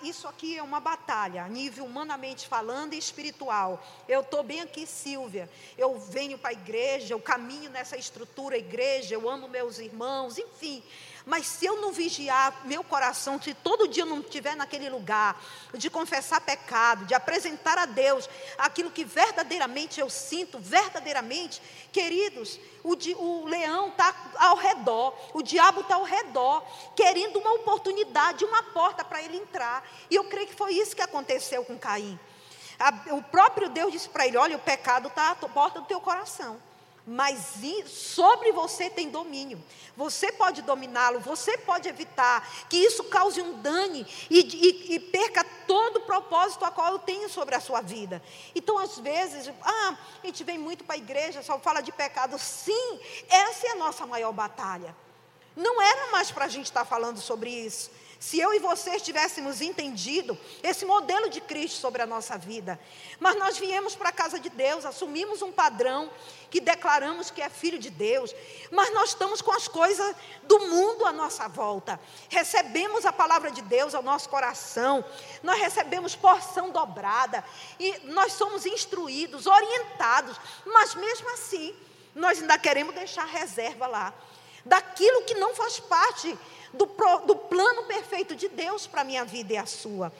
Isso 0.01 0.27
aqui 0.27 0.57
é 0.57 0.63
uma 0.63 0.79
batalha, 0.79 1.43
a 1.43 1.47
nível 1.47 1.85
humanamente 1.85 2.47
falando 2.47 2.93
e 2.93 2.97
espiritual. 2.97 3.83
Eu 4.07 4.21
estou 4.21 4.43
bem 4.43 4.61
aqui, 4.61 4.85
Silvia. 4.85 5.49
Eu 5.77 5.97
venho 5.99 6.37
para 6.37 6.49
a 6.49 6.53
igreja, 6.53 7.13
eu 7.13 7.19
caminho 7.19 7.69
nessa 7.69 7.95
estrutura 7.95 8.57
igreja, 8.57 9.15
eu 9.15 9.29
amo 9.29 9.47
meus 9.47 9.79
irmãos, 9.79 10.37
enfim. 10.37 10.83
Mas 11.29 11.45
se 11.45 11.63
eu 11.63 11.79
não 11.79 11.91
vigiar 11.91 12.65
meu 12.65 12.83
coração, 12.83 13.39
se 13.39 13.53
todo 13.53 13.87
dia 13.87 14.01
eu 14.01 14.07
não 14.07 14.19
estiver 14.19 14.55
naquele 14.55 14.89
lugar 14.89 15.39
de 15.75 15.87
confessar 15.87 16.41
pecado, 16.41 17.05
de 17.05 17.13
apresentar 17.13 17.77
a 17.77 17.85
Deus 17.85 18.27
aquilo 18.57 18.89
que 18.89 19.05
verdadeiramente 19.05 19.99
eu 19.99 20.09
sinto, 20.09 20.57
verdadeiramente, 20.57 21.61
queridos, 21.91 22.59
o, 22.83 22.95
di, 22.95 23.13
o 23.13 23.45
leão 23.45 23.89
está 23.89 24.11
ao 24.39 24.55
redor, 24.55 25.15
o 25.31 25.43
diabo 25.43 25.81
está 25.81 25.93
ao 25.93 26.03
redor, 26.03 26.65
querendo 26.95 27.37
uma 27.37 27.53
oportunidade, 27.53 28.43
uma 28.43 28.63
porta 28.63 29.05
para 29.05 29.21
ele 29.21 29.37
entrar. 29.37 29.87
E 30.09 30.15
eu 30.15 30.23
creio 30.23 30.47
que 30.47 30.55
foi 30.55 30.73
isso 30.73 30.95
que 30.95 31.01
aconteceu 31.03 31.63
com 31.63 31.77
Caim. 31.77 32.19
A, 32.79 33.13
o 33.13 33.21
próprio 33.21 33.69
Deus 33.69 33.91
disse 33.91 34.09
para 34.09 34.25
ele: 34.25 34.35
Olha, 34.37 34.57
o 34.57 34.61
pecado 34.61 35.09
está 35.09 35.29
à 35.29 35.35
porta 35.35 35.79
do 35.79 35.85
teu 35.85 36.01
coração 36.01 36.59
mas 37.05 37.55
sobre 37.85 38.51
você 38.51 38.89
tem 38.89 39.09
domínio. 39.09 39.61
Você 39.95 40.31
pode 40.31 40.61
dominá-lo, 40.61 41.19
você 41.19 41.57
pode 41.57 41.89
evitar 41.89 42.47
que 42.69 42.77
isso 42.77 43.03
cause 43.05 43.41
um 43.41 43.61
dano 43.61 44.05
e, 44.29 44.39
e, 44.39 44.95
e, 44.95 44.99
perca 44.99 45.43
todo 45.67 45.97
o 45.97 46.01
propósito 46.01 46.63
a 46.63 46.71
qual 46.71 46.93
eu 46.93 46.99
tenho 46.99 47.29
sobre 47.29 47.55
a 47.55 47.59
sua 47.59 47.81
vida. 47.81 48.21
Então, 48.55 48.77
às 48.77 48.97
vezes, 48.99 49.51
ah, 49.61 49.97
a 50.23 50.25
gente 50.25 50.43
vem 50.43 50.57
muito 50.57 50.83
para 50.83 50.95
a 50.95 50.97
igreja, 50.97 51.41
só 51.41 51.59
fala 51.59 51.81
de 51.81 51.91
pecado. 51.91 52.37
Sim, 52.39 52.99
essa 53.27 53.67
é 53.67 53.71
a 53.71 53.75
nossa 53.75 54.05
maior 54.05 54.31
batalha. 54.31 54.95
Não 55.55 55.81
era 55.81 56.11
mais 56.11 56.31
para 56.31 56.45
a 56.45 56.47
gente 56.47 56.65
estar 56.65 56.85
falando 56.85 57.19
sobre 57.19 57.49
isso. 57.49 57.91
Se 58.19 58.37
eu 58.37 58.53
e 58.53 58.59
você 58.59 58.99
tivéssemos 58.99 59.61
entendido 59.61 60.37
esse 60.61 60.85
modelo 60.85 61.29
de 61.29 61.39
Cristo 61.39 61.79
sobre 61.79 62.01
a 62.01 62.05
nossa 62.05 62.37
vida, 62.37 62.77
mas 63.17 63.37
nós 63.37 63.57
viemos 63.57 63.95
para 63.95 64.09
a 64.09 64.11
casa 64.11 64.37
de 64.37 64.49
Deus, 64.49 64.83
assumimos 64.83 65.41
um 65.41 65.53
padrão 65.53 66.11
que 66.51 66.59
declaramos 66.59 67.31
que 67.31 67.41
é 67.41 67.49
filho 67.49 67.79
de 67.79 67.89
Deus, 67.89 68.35
mas 68.71 68.93
nós 68.93 69.11
estamos 69.11 69.41
com 69.41 69.53
as 69.53 69.69
coisas 69.69 70.13
do 70.43 70.59
mundo 70.59 71.05
à 71.05 71.13
nossa 71.13 71.47
volta. 71.47 71.97
Recebemos 72.27 73.05
a 73.05 73.13
palavra 73.13 73.51
de 73.51 73.61
Deus 73.61 73.95
ao 73.95 74.03
nosso 74.03 74.27
coração, 74.27 75.03
nós 75.41 75.57
recebemos 75.57 76.13
porção 76.13 76.71
dobrada 76.71 77.41
e 77.79 77.99
nós 78.03 78.33
somos 78.33 78.65
instruídos, 78.65 79.47
orientados, 79.47 80.37
mas 80.65 80.93
mesmo 80.93 81.29
assim, 81.35 81.73
nós 82.13 82.41
ainda 82.41 82.57
queremos 82.57 82.93
deixar 82.93 83.25
reserva 83.25 83.87
lá 83.87 84.13
daquilo 84.65 85.23
que 85.23 85.35
não 85.35 85.55
faz 85.55 85.79
parte 85.79 86.37
do, 86.73 86.85
do 87.25 87.35
plano 87.35 87.83
perfeito 87.83 88.35
de 88.35 88.47
Deus 88.47 88.87
para 88.87 89.01
a 89.01 89.03
minha 89.03 89.25
vida 89.25 89.53
e 89.53 89.57
a 89.57 89.65
sua. 89.65 90.11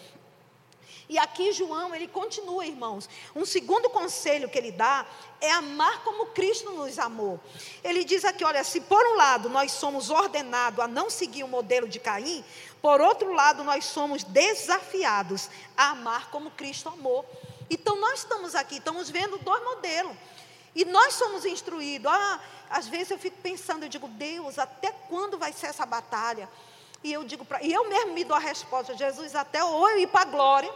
E 1.10 1.18
aqui 1.18 1.52
João, 1.52 1.96
ele 1.96 2.08
continua, 2.08 2.68
irmãos. 2.68 3.10
Um 3.36 3.44
segundo 3.44 3.90
conselho 3.90 4.48
que 4.48 4.60
ele 4.60 4.72
dá 4.72 5.04
é 5.42 5.50
amar 5.50 6.04
como 6.04 6.28
Cristo 6.28 6.70
nos 6.70 7.00
amou. 7.00 7.40
Ele 7.84 8.04
diz 8.04 8.24
aqui: 8.24 8.44
olha, 8.44 8.64
se 8.64 8.80
por 8.82 9.04
um 9.08 9.16
lado 9.16 9.50
nós 9.50 9.72
somos 9.72 10.12
ordenados 10.12 10.80
a 10.80 10.88
não 10.88 11.10
seguir 11.10 11.44
o 11.44 11.48
modelo 11.48 11.88
de 11.88 12.00
Caim, 12.00 12.46
por 12.80 13.02
outro 13.02 13.34
lado 13.34 13.64
nós 13.64 13.86
somos 13.86 14.24
desafiados 14.24 15.50
a 15.76 15.90
amar 15.90 16.30
como 16.30 16.52
Cristo 16.52 16.90
amou. 16.90 17.26
Então 17.72 18.00
nós 18.00 18.20
estamos 18.20 18.54
aqui, 18.54 18.78
estamos 18.78 19.10
vendo 19.10 19.40
dois 19.40 19.64
modelos. 19.64 20.16
E 20.76 20.86
nós 20.86 21.16
somos 21.16 21.46
instruídos. 21.46 22.12
Ah, 22.12 22.40
às 22.70 22.88
vezes 22.88 23.12
eu 23.12 23.18
fico 23.18 23.38
pensando, 23.42 23.84
eu 23.84 23.90
digo, 23.90 24.08
Deus, 24.08 24.60
até 24.60 24.92
quando 25.08 25.38
vai 25.38 25.52
ser 25.54 25.68
essa 25.68 25.86
batalha? 25.86 26.50
E 27.04 27.12
eu 27.14 27.24
digo 27.24 27.46
para, 27.46 27.64
e 27.64 27.72
eu 27.72 27.88
mesmo 27.90 28.14
me 28.14 28.24
dou 28.24 28.36
a 28.36 28.40
resposta, 28.40 28.96
Jesus, 28.96 29.36
até 29.36 29.64
ou 29.64 29.90
eu 29.90 30.00
ir 30.00 30.08
para 30.08 30.22
a 30.22 30.32
glória, 30.32 30.72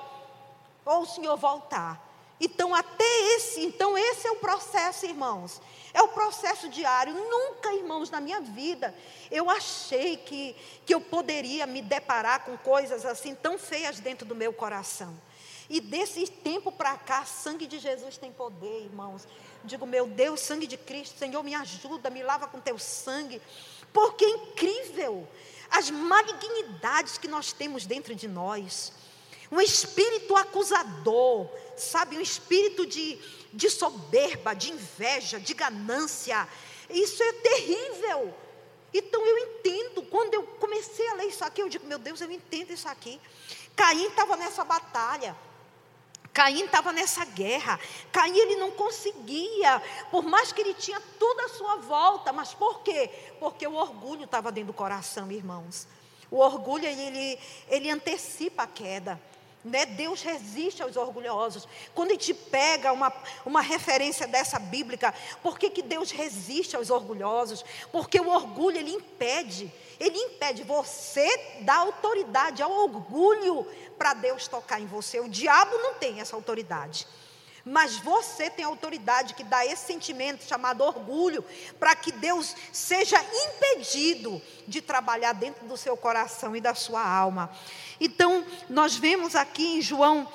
ou 0.86 1.02
o 1.02 1.06
Senhor 1.06 1.36
voltar. 1.38 2.02
Então, 2.40 2.74
até 2.74 3.06
esse, 3.36 3.62
então 3.62 3.98
esse 3.98 4.28
é 4.28 4.32
o 4.32 4.38
processo, 4.38 5.06
irmãos. 5.06 5.62
É 5.94 6.02
o 6.02 6.10
processo 6.10 6.68
diário. 6.68 7.14
Nunca, 7.14 7.74
irmãos, 7.74 8.10
na 8.10 8.20
minha 8.20 8.42
vida, 8.42 8.94
eu 9.30 9.50
achei 9.50 10.18
que, 10.18 10.56
que 10.86 10.94
eu 10.94 11.00
poderia 11.00 11.66
me 11.66 11.82
deparar 11.82 12.44
com 12.44 12.58
coisas 12.58 13.06
assim 13.06 13.36
tão 13.36 13.58
feias 13.58 14.00
dentro 14.00 14.26
do 14.26 14.36
meu 14.36 14.52
coração. 14.52 15.16
E 15.70 15.80
desse 15.80 16.28
tempo 16.28 16.72
para 16.72 16.98
cá, 16.98 17.24
sangue 17.24 17.66
de 17.66 17.80
Jesus 17.80 18.18
tem 18.18 18.32
poder, 18.32 18.84
irmãos. 18.84 19.26
Digo, 19.63 19.86
meu 19.86 20.08
Deus, 20.08 20.41
sangue 20.41 20.67
de 20.67 20.78
Cristo, 20.78 21.17
Senhor, 21.17 21.41
me 21.43 21.56
ajuda, 21.56 22.10
me 22.10 22.21
lava 22.21 22.47
com 22.47 22.60
teu 22.60 22.78
sangue. 22.78 23.41
Porque 23.91 24.26
é 24.26 24.30
incrível 24.30 25.28
as 25.69 25.89
malignidades 25.89 27.17
que 27.17 27.28
nós 27.28 27.52
temos 27.54 27.86
dentro 27.86 28.13
de 28.13 28.28
nós. 28.28 28.91
Um 29.52 29.62
espírito 29.62 30.36
acusador, 30.36 31.49
sabe? 31.78 32.17
Um 32.17 32.21
espírito 32.21 32.86
de, 32.86 33.19
de 33.54 33.69
soberba, 33.69 34.54
de 34.54 34.71
inveja, 34.71 35.39
de 35.39 35.54
ganância. 35.54 36.47
Isso 36.89 37.21
é 37.23 37.34
terrível. 37.34 38.34
Então 38.93 39.26
eu 39.26 39.38
entendo, 39.38 40.04
quando 40.04 40.34
eu 40.34 40.43
comecei 40.43 41.08
a 41.10 41.15
ler 41.15 41.26
isso 41.26 41.43
aqui, 41.43 41.62
eu 41.62 41.69
digo, 41.69 41.88
meu 41.88 41.97
Deus, 41.97 42.21
eu 42.21 42.32
entendo 42.32 42.71
isso 42.71 42.88
aqui. 42.88 43.19
Caim 43.76 44.08
estava 44.08 44.36
nessa 44.36 44.63
batalha. 44.63 45.36
Caim 46.34 46.65
estava 46.65 46.91
nessa 46.91 47.24
guerra. 47.24 47.80
Caim 48.12 48.36
ele 48.36 48.56
não 48.56 48.72
conseguia, 48.72 49.82
por 50.10 50.24
mais 50.24 50.52
que 50.52 50.62
ele 50.62 50.74
tinha 50.74 51.00
tudo 51.19 51.39
à 51.41 51.50
sua 51.50 51.76
volta, 51.78 52.34
mas 52.34 52.54
por 52.54 52.82
quê? 52.82 53.10
Porque 53.39 53.67
o 53.67 53.76
orgulho 53.76 54.24
estava 54.24 54.52
dentro 54.52 54.74
do 54.74 54.76
coração, 54.76 55.32
irmãos. 55.32 55.88
O 56.32 56.38
orgulho 56.38 56.86
ele, 56.86 57.39
ele 57.69 57.89
antecipa 57.91 58.63
a 58.63 58.67
queda. 58.67 59.22
Né? 59.63 59.86
Deus 59.86 60.21
resiste 60.21 60.84
aos 60.84 60.97
orgulhosos. 60.97 61.67
Quando 61.95 62.12
a 62.12 62.13
gente 62.13 62.34
pega 62.34 62.91
uma, 62.91 63.13
uma 63.45 63.62
referência 63.62 64.28
dessa 64.28 64.60
bíblica, 64.60 65.13
por 65.41 65.58
que, 65.58 65.69
que 65.69 65.82
Deus 65.82 66.12
resiste 66.12 66.76
aos 66.76 66.89
orgulhosos? 66.89 67.63
Porque 67.91 68.19
o 68.19 68.30
orgulho 68.30 68.78
ele 68.78 68.91
impede, 68.91 69.71
ele 69.99 70.17
impede 70.17 70.63
você 70.63 71.26
dar 71.62 71.78
autoridade 71.78 72.62
ao 72.62 72.71
orgulho 72.71 73.65
para 73.97 74.13
Deus 74.13 74.47
tocar 74.47 74.82
em 74.82 74.86
você. 74.86 75.19
O 75.21 75.30
diabo 75.30 75.78
não 75.78 75.93
tem 75.93 76.19
essa 76.19 76.36
autoridade. 76.36 77.08
Mas 77.65 77.95
você 77.97 78.49
tem 78.49 78.65
autoridade 78.65 79.34
que 79.34 79.43
dá 79.43 79.65
esse 79.65 79.86
sentimento 79.86 80.43
chamado 80.43 80.84
orgulho, 80.84 81.43
para 81.80 81.95
que 81.95 82.12
Deus 82.12 82.56
seja 82.73 83.17
impedido 83.23 84.41
de 84.67 84.82
trabalhar 84.82 85.34
dentro 85.34 85.65
do 85.65 85.78
seu 85.78 85.95
coração 85.95 86.56
e 86.56 86.62
da 86.62 86.76
sua 86.76 87.06
alma. 87.06 87.49
Então, 88.02 88.45
nós 88.69 88.95
vemos 88.97 89.34
aqui 89.34 89.78
em 89.78 89.82
João, 89.82 90.28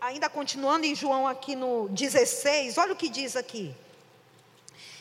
ainda 0.00 0.28
continuando 0.28 0.84
em 0.84 0.96
João 0.96 1.28
aqui 1.28 1.54
no 1.54 1.88
16, 1.90 2.76
olha 2.76 2.92
o 2.92 2.96
que 2.96 3.08
diz 3.08 3.36
aqui. 3.36 3.72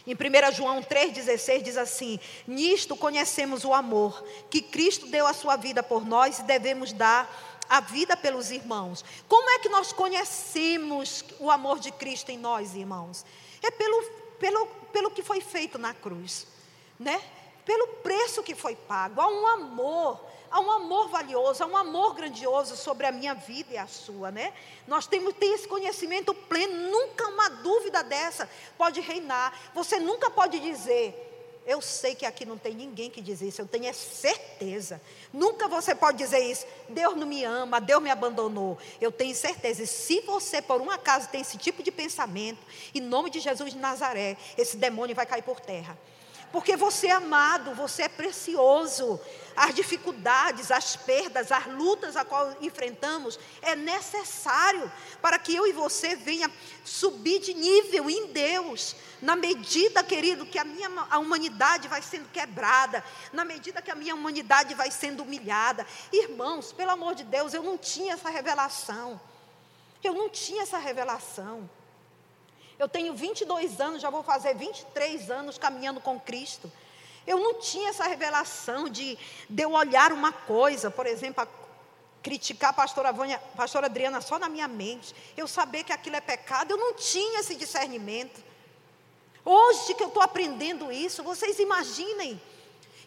Em 0.07 0.13
1 0.13 0.51
João 0.53 0.83
3,16 0.83 1.63
diz 1.63 1.77
assim: 1.77 2.19
Nisto 2.45 2.95
conhecemos 2.95 3.65
o 3.65 3.73
amor, 3.73 4.23
que 4.51 4.61
Cristo 4.61 5.07
deu 5.07 5.25
a 5.25 5.33
sua 5.33 5.55
vida 5.55 5.81
por 5.81 6.05
nós 6.05 6.37
e 6.37 6.43
devemos 6.43 6.93
dar 6.93 7.54
a 7.69 7.79
vida 7.79 8.15
pelos 8.15 8.51
irmãos. 8.51 9.03
Como 9.27 9.49
é 9.49 9.59
que 9.59 9.69
nós 9.69 9.91
conhecemos 9.91 11.23
o 11.39 11.49
amor 11.49 11.79
de 11.79 11.91
Cristo 11.91 12.29
em 12.31 12.37
nós, 12.37 12.75
irmãos? 12.75 13.25
É 13.61 13.71
pelo, 13.71 14.03
pelo, 14.39 14.65
pelo 14.91 15.11
que 15.11 15.23
foi 15.23 15.41
feito 15.41 15.77
na 15.77 15.93
cruz, 15.93 16.47
né? 16.99 17.21
Pelo 17.65 17.87
preço 18.03 18.43
que 18.43 18.53
foi 18.53 18.75
pago. 18.75 19.19
Há 19.19 19.27
um 19.27 19.47
amor, 19.47 20.23
há 20.51 20.59
um 20.59 20.71
amor 20.71 21.09
valioso, 21.09 21.63
há 21.63 21.67
um 21.67 21.75
amor 21.75 22.13
grandioso 22.13 22.75
sobre 22.75 23.07
a 23.07 23.11
minha 23.11 23.33
vida 23.33 23.73
e 23.73 23.77
a 23.77 23.87
sua, 23.87 24.31
né? 24.31 24.53
Nós 24.87 25.07
temos 25.07 25.33
ter 25.33 25.47
esse 25.47 25.67
conhecimento 25.67 26.33
pleno, 26.33 26.91
nunca 26.91 27.27
uma 27.27 27.49
dúvida 27.49 28.03
dessa 28.03 28.49
pode 28.77 29.01
reinar. 29.01 29.53
Você 29.73 29.99
nunca 29.99 30.29
pode 30.29 30.59
dizer, 30.59 31.34
eu 31.65 31.81
sei 31.81 32.13
que 32.13 32.25
aqui 32.25 32.45
não 32.45 32.57
tem 32.57 32.75
ninguém 32.75 33.09
que 33.09 33.21
diz 33.21 33.41
isso, 33.41 33.61
eu 33.61 33.65
tenho 33.65 33.91
certeza. 33.93 35.01
Nunca 35.33 35.67
você 35.67 35.95
pode 35.95 36.17
dizer 36.17 36.39
isso. 36.39 36.65
Deus 36.87 37.15
não 37.15 37.25
me 37.25 37.43
ama, 37.43 37.81
Deus 37.81 38.01
me 38.01 38.11
abandonou. 38.11 38.77
Eu 39.01 39.11
tenho 39.11 39.35
certeza. 39.35 39.83
E 39.83 39.87
se 39.87 40.21
você, 40.21 40.61
por 40.61 40.79
um 40.79 40.91
acaso, 40.91 41.29
tem 41.29 41.41
esse 41.41 41.57
tipo 41.57 41.81
de 41.81 41.91
pensamento, 41.91 42.59
em 42.93 43.01
nome 43.01 43.29
de 43.29 43.39
Jesus 43.39 43.73
de 43.73 43.79
Nazaré, 43.79 44.37
esse 44.57 44.77
demônio 44.77 45.15
vai 45.15 45.25
cair 45.25 45.41
por 45.41 45.59
terra. 45.59 45.97
Porque 46.55 46.77
você 46.77 47.07
é 47.07 47.11
amado, 47.11 47.75
você 47.75 48.03
é 48.03 48.07
precioso. 48.07 49.19
As 49.57 49.75
dificuldades, 49.75 50.71
as 50.71 50.95
perdas, 50.95 51.51
as 51.51 51.65
lutas 51.67 52.15
a 52.15 52.23
qual 52.23 52.55
enfrentamos 52.61 53.37
é 53.61 53.75
necessário 53.75 54.89
para 55.21 55.37
que 55.37 55.53
eu 55.53 55.67
e 55.67 55.73
você 55.73 56.15
venha 56.15 56.49
subir 56.85 57.39
de 57.41 57.53
nível 57.53 58.09
em 58.09 58.27
Deus. 58.27 58.95
Na 59.21 59.35
medida, 59.35 60.01
querido, 60.01 60.45
que 60.45 60.57
a 60.57 60.63
minha 60.63 60.87
a 61.09 61.19
humanidade 61.19 61.89
vai 61.89 62.01
sendo 62.01 62.29
quebrada, 62.29 63.03
na 63.33 63.43
medida 63.43 63.81
que 63.81 63.91
a 63.91 63.95
minha 63.95 64.15
humanidade 64.15 64.73
vai 64.75 64.89
sendo 64.89 65.23
humilhada. 65.23 65.85
Irmãos, 66.09 66.71
pelo 66.71 66.91
amor 66.91 67.15
de 67.15 67.25
Deus, 67.25 67.53
eu 67.53 67.63
não 67.63 67.77
tinha 67.77 68.13
essa 68.13 68.29
revelação. 68.29 69.19
Eu 70.01 70.13
não 70.13 70.29
tinha 70.29 70.63
essa 70.63 70.77
revelação. 70.77 71.69
Eu 72.77 72.89
tenho 72.89 73.13
22 73.13 73.79
anos, 73.79 74.01
já 74.01 74.09
vou 74.09 74.23
fazer 74.23 74.53
23 74.55 75.31
anos 75.31 75.57
caminhando 75.57 76.01
com 76.01 76.19
Cristo. 76.19 76.71
Eu 77.25 77.39
não 77.39 77.55
tinha 77.55 77.89
essa 77.89 78.05
revelação 78.05 78.89
de, 78.89 79.17
de 79.49 79.63
eu 79.63 79.71
olhar 79.71 80.11
uma 80.11 80.31
coisa, 80.31 80.91
por 80.91 81.07
exemplo, 81.07 81.43
a, 81.43 81.47
criticar 82.21 82.71
a 82.71 82.73
pastora, 82.73 83.11
Vânia, 83.11 83.37
a 83.37 83.57
pastora 83.57 83.85
Adriana 83.85 84.19
só 84.19 84.37
na 84.37 84.49
minha 84.49 84.67
mente. 84.67 85.15
Eu 85.37 85.47
saber 85.47 85.83
que 85.83 85.93
aquilo 85.93 86.15
é 86.15 86.21
pecado, 86.21 86.71
eu 86.71 86.77
não 86.77 86.93
tinha 86.93 87.39
esse 87.39 87.55
discernimento. 87.55 88.43
Hoje 89.43 89.93
que 89.93 90.03
eu 90.03 90.07
estou 90.07 90.23
aprendendo 90.23 90.91
isso, 90.91 91.23
vocês 91.23 91.59
imaginem. 91.59 92.41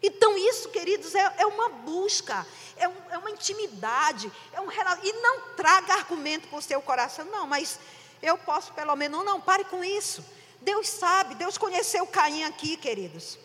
Então, 0.03 0.39
isso, 0.39 0.69
queridos, 0.69 1.15
é, 1.15 1.35
é 1.39 1.47
uma 1.47 1.69
busca, 1.69 2.47
é, 2.77 2.89
um, 2.89 2.95
é, 3.11 3.19
uma 3.19 3.31
intimidade, 3.31 4.31
é 4.53 4.61
um 4.61 4.71
E 4.71 5.13
não 5.15 5.41
traga 5.57 5.95
argumento 5.95 6.47
para 6.49 6.59
o 6.59 6.63
seu 6.63 6.81
coração, 6.81 7.25
não, 7.27 7.47
mas 7.47 7.79
eu 8.23 8.37
posso 8.39 8.73
pelo 8.73 8.95
menos, 8.97 9.19
não, 9.19 9.25
não, 9.25 9.41
pare 9.41 9.65
com 9.65 9.83
isso. 9.85 10.25
Deus 10.61 10.89
sabe, 10.89 11.35
Deus 11.35 11.57
conheceu 11.57 12.07
Caim 12.07 12.45
aqui, 12.45 12.77
queridos. 12.77 13.39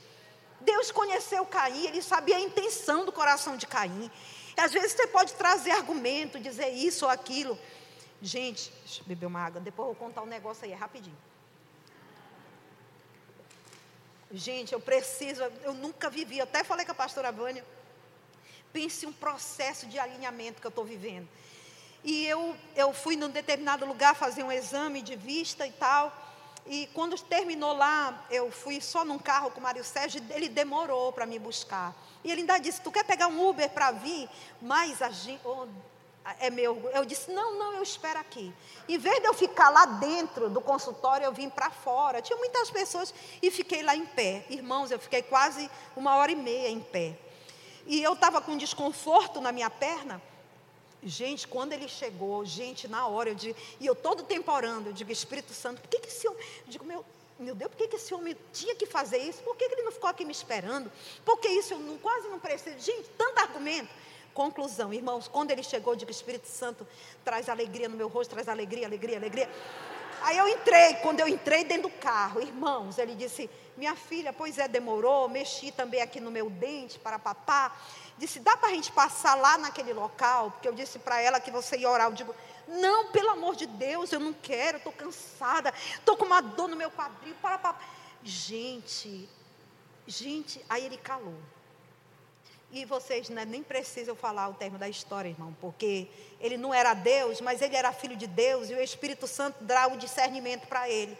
Deus 0.59 0.91
conheceu 0.91 1.45
Caim, 1.45 1.85
ele 1.87 2.01
sabia 2.01 2.37
a 2.37 2.39
intenção 2.39 3.05
do 3.05 3.11
coração 3.11 3.57
de 3.57 3.67
Caim. 3.67 4.09
E 4.57 4.61
às 4.61 4.71
vezes 4.71 4.93
você 4.93 5.07
pode 5.07 5.33
trazer 5.33 5.71
argumento, 5.71 6.39
dizer 6.39 6.69
isso 6.69 7.05
ou 7.05 7.11
aquilo. 7.11 7.57
Gente, 8.21 8.71
deixa 8.85 9.01
eu 9.01 9.05
beber 9.05 9.25
uma 9.25 9.41
água, 9.41 9.59
depois 9.59 9.89
eu 9.89 9.93
vou 9.93 10.07
contar 10.07 10.21
um 10.21 10.25
negócio 10.25 10.65
aí, 10.65 10.73
rapidinho. 10.73 11.17
Gente, 14.31 14.73
eu 14.73 14.79
preciso, 14.79 15.43
eu 15.61 15.73
nunca 15.73 16.09
vivi, 16.09 16.41
até 16.41 16.63
falei 16.63 16.85
com 16.85 16.91
a 16.91 16.95
pastora 16.95 17.31
Vânia, 17.31 17.63
pense 18.71 19.05
um 19.05 19.13
processo 19.13 19.85
de 19.85 19.99
alinhamento 19.99 20.59
que 20.59 20.65
eu 20.65 20.69
estou 20.69 20.83
vivendo. 20.83 21.27
E 22.03 22.25
eu, 22.25 22.55
eu 22.75 22.93
fui 22.93 23.15
num 23.15 23.29
determinado 23.29 23.85
lugar 23.85 24.15
fazer 24.15 24.43
um 24.43 24.51
exame 24.51 25.01
de 25.01 25.15
vista 25.15 25.65
e 25.65 25.71
tal. 25.71 26.11
E 26.65 26.87
quando 26.93 27.19
terminou 27.21 27.73
lá, 27.73 28.25
eu 28.29 28.51
fui 28.51 28.79
só 28.79 29.03
num 29.03 29.19
carro 29.19 29.51
com 29.51 29.59
o 29.59 29.63
Mário 29.63 29.83
Sérgio, 29.83 30.21
ele 30.29 30.47
demorou 30.47 31.11
para 31.11 31.25
me 31.25 31.37
buscar. 31.37 31.93
E 32.23 32.31
ele 32.31 32.41
ainda 32.41 32.57
disse: 32.57 32.81
Tu 32.81 32.91
quer 32.91 33.03
pegar 33.03 33.27
um 33.27 33.49
Uber 33.49 33.69
para 33.69 33.91
vir? 33.91 34.29
Mas 34.61 35.01
a 35.01 35.09
gente. 35.09 35.41
Oh, 35.45 35.67
é 36.39 36.49
meu. 36.49 36.89
Eu 36.93 37.03
disse: 37.03 37.31
Não, 37.31 37.57
não, 37.57 37.73
eu 37.73 37.83
espero 37.83 38.19
aqui. 38.19 38.53
Em 38.87 38.97
vez 38.97 39.19
de 39.19 39.27
eu 39.27 39.33
ficar 39.33 39.69
lá 39.69 39.85
dentro 39.85 40.49
do 40.49 40.61
consultório, 40.61 41.25
eu 41.25 41.33
vim 41.33 41.49
para 41.49 41.69
fora. 41.69 42.21
Tinha 42.21 42.37
muitas 42.37 42.69
pessoas 42.71 43.13
e 43.41 43.51
fiquei 43.51 43.83
lá 43.83 43.95
em 43.95 44.05
pé. 44.05 44.45
Irmãos, 44.49 44.89
eu 44.89 44.99
fiquei 44.99 45.21
quase 45.21 45.69
uma 45.95 46.15
hora 46.15 46.31
e 46.31 46.35
meia 46.35 46.69
em 46.69 46.79
pé. 46.79 47.17
E 47.85 48.01
eu 48.01 48.13
estava 48.13 48.39
com 48.39 48.55
desconforto 48.55 49.41
na 49.41 49.51
minha 49.51 49.69
perna. 49.69 50.21
Gente, 51.05 51.47
quando 51.47 51.73
ele 51.73 51.87
chegou, 51.87 52.45
gente, 52.45 52.87
na 52.87 53.07
hora, 53.07 53.29
eu 53.29 53.35
digo, 53.35 53.57
e 53.79 53.85
eu 53.85 53.95
todo 53.95 54.23
tempo 54.23 54.51
orando, 54.51 54.89
eu 54.89 54.93
digo, 54.93 55.11
Espírito 55.11 55.53
Santo, 55.53 55.81
por 55.81 55.89
que, 55.89 55.99
que 55.99 56.07
esse 56.07 56.27
homem. 56.27 56.39
Eu 56.65 56.71
digo, 56.71 56.85
meu, 56.85 57.05
meu 57.39 57.55
Deus, 57.55 57.71
por 57.71 57.77
que, 57.77 57.87
que 57.87 57.95
esse 57.95 58.13
homem 58.13 58.37
tinha 58.51 58.75
que 58.75 58.85
fazer 58.85 59.17
isso? 59.17 59.41
Por 59.43 59.55
que, 59.55 59.67
que 59.67 59.75
ele 59.75 59.83
não 59.83 59.91
ficou 59.91 60.09
aqui 60.09 60.23
me 60.23 60.31
esperando? 60.31 60.91
Por 61.25 61.37
que 61.39 61.47
isso 61.49 61.73
eu 61.73 61.79
não, 61.79 61.97
quase 61.97 62.27
não 62.27 62.39
preciso? 62.39 62.79
Gente, 62.79 63.09
tanto 63.17 63.39
argumento. 63.39 63.89
Conclusão, 64.33 64.91
irmãos, 64.91 65.27
quando 65.27 65.51
ele 65.51 65.61
chegou, 65.61 65.95
digo, 65.95 66.09
Espírito 66.09 66.47
Santo 66.47 66.87
traz 67.23 67.47
alegria 67.49 67.87
no 67.87 67.95
meu 67.95 68.07
rosto, 68.07 68.31
traz 68.31 68.47
alegria, 68.47 68.87
alegria, 68.87 69.17
alegria. 69.17 69.49
Aí 70.23 70.37
eu 70.37 70.47
entrei, 70.47 70.95
quando 70.95 71.19
eu 71.19 71.27
entrei 71.27 71.65
dentro 71.65 71.89
do 71.89 71.97
carro, 71.97 72.41
irmãos, 72.41 72.97
ele 72.97 73.13
disse, 73.13 73.49
minha 73.75 73.93
filha, 73.93 74.31
pois 74.31 74.57
é, 74.57 74.69
demorou, 74.69 75.27
mexi 75.27 75.69
também 75.69 76.01
aqui 76.01 76.21
no 76.21 76.31
meu 76.31 76.49
dente 76.49 76.97
para 76.97 77.19
papá. 77.19 77.75
Disse, 78.17 78.39
dá 78.39 78.55
para 78.55 78.69
a 78.69 78.71
gente 78.71 78.89
passar 78.91 79.35
lá 79.35 79.57
naquele 79.57 79.91
local? 79.91 80.51
Porque 80.51 80.67
eu 80.67 80.71
disse 80.71 80.97
para 80.97 81.19
ela 81.19 81.41
que 81.41 81.51
você 81.51 81.77
ia 81.77 81.89
orar. 81.89 82.07
Eu 82.07 82.13
digo, 82.13 82.33
não, 82.69 83.11
pelo 83.11 83.31
amor 83.31 83.57
de 83.57 83.65
Deus, 83.65 84.13
eu 84.13 84.19
não 84.19 84.31
quero, 84.31 84.77
estou 84.77 84.93
cansada, 84.93 85.73
estou 85.95 86.15
com 86.15 86.23
uma 86.23 86.39
dor 86.39 86.69
no 86.69 86.77
meu 86.77 86.89
quadril, 86.89 87.35
para 87.41 87.57
papá. 87.57 87.81
Gente, 88.23 89.27
gente, 90.07 90.63
aí 90.69 90.85
ele 90.85 90.97
calou. 90.97 91.35
E 92.75 92.85
vocês 92.85 93.29
né, 93.29 93.45
nem 93.45 93.61
precisam 93.61 94.15
falar 94.15 94.49
o 94.49 94.55
termo 94.55 94.79
da 94.79 94.89
história, 94.89 95.29
irmão, 95.29 95.55
porque 95.61 96.07
ele 96.41 96.57
não 96.57 96.73
era 96.73 96.95
Deus, 96.95 97.39
mas 97.39 97.61
ele 97.61 97.75
era 97.75 97.93
filho 97.93 98.15
de 98.15 98.25
Deus 98.25 98.67
e 98.67 98.73
o 98.73 98.81
Espírito 98.81 99.27
Santo 99.27 99.63
dá 99.63 99.85
o 99.85 99.95
discernimento 99.95 100.65
para 100.65 100.89
ele 100.89 101.15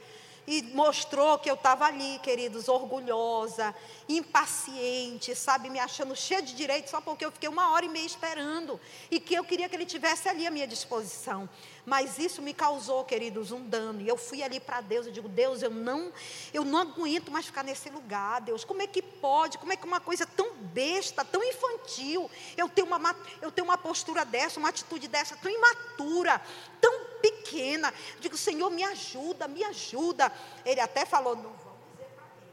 e 0.48 0.62
mostrou 0.74 1.38
que 1.38 1.50
eu 1.50 1.56
estava 1.56 1.86
ali, 1.86 2.20
queridos, 2.20 2.68
orgulhosa, 2.68 3.74
impaciente, 4.10 5.36
sabe, 5.36 5.70
me 5.70 5.80
achando 5.80 6.16
cheia 6.16 6.42
de 6.42 6.54
direito 6.54 6.90
só 6.90 7.00
porque 7.00 7.24
eu 7.24 7.32
fiquei 7.32 7.48
uma 7.48 7.72
hora 7.72 7.86
e 7.86 7.90
meia 7.90 8.06
esperando 8.06 8.80
e 9.10 9.20
que 9.20 9.34
eu 9.34 9.44
queria 9.44 9.70
que 9.70 9.76
ele 9.76 9.86
tivesse 9.86 10.28
ali 10.28 10.46
à 10.46 10.52
minha 10.52 10.68
disposição. 10.68 11.48
Mas 11.86 12.18
isso 12.18 12.42
me 12.42 12.54
causou, 12.54 13.04
queridos, 13.04 13.52
um 13.52 13.68
dano. 13.68 14.02
E 14.02 14.08
eu 14.08 14.18
fui 14.18 14.42
ali 14.42 14.60
para 14.60 14.82
Deus, 14.82 15.06
eu 15.06 15.12
digo, 15.12 15.28
Deus, 15.28 15.62
eu 15.62 15.70
não, 15.70 16.12
eu 16.54 16.64
não 16.64 16.80
aguento 16.80 17.32
mais 17.32 17.46
ficar 17.46 17.64
nesse 17.64 17.90
lugar, 17.90 18.42
Deus. 18.42 18.64
Como 18.64 18.82
é 18.82 18.88
que 18.88 19.02
pode? 19.02 19.58
Como 19.58 19.74
é 19.74 19.76
que 19.76 19.86
uma 19.86 20.00
coisa 20.00 20.26
tão 20.26 20.54
besta, 20.56 21.26
tão 21.26 21.44
infantil, 21.44 22.30
eu 22.56 22.70
tenho 22.70 22.88
uma, 22.88 23.16
eu 23.42 23.52
tenho 23.52 23.66
uma 23.66 23.78
postura 23.78 24.24
dessa, 24.24 24.60
uma 24.60 24.70
atitude 24.70 25.08
dessa, 25.08 25.36
tão 25.36 25.52
imatura, 25.52 26.42
tão 26.80 27.06
pequena. 27.22 27.94
Digo, 28.20 28.38
Senhor, 28.38 28.70
me 28.70 28.84
ajuda, 28.84 29.48
me 29.48 29.64
ajuda. 29.64 30.32
Ele 30.66 30.80
até 30.80 31.06
falou, 31.06 31.36
não 31.36 31.54
vamos 31.64 31.80
dizer 31.92 32.10
para 32.16 32.26
ele. 32.42 32.52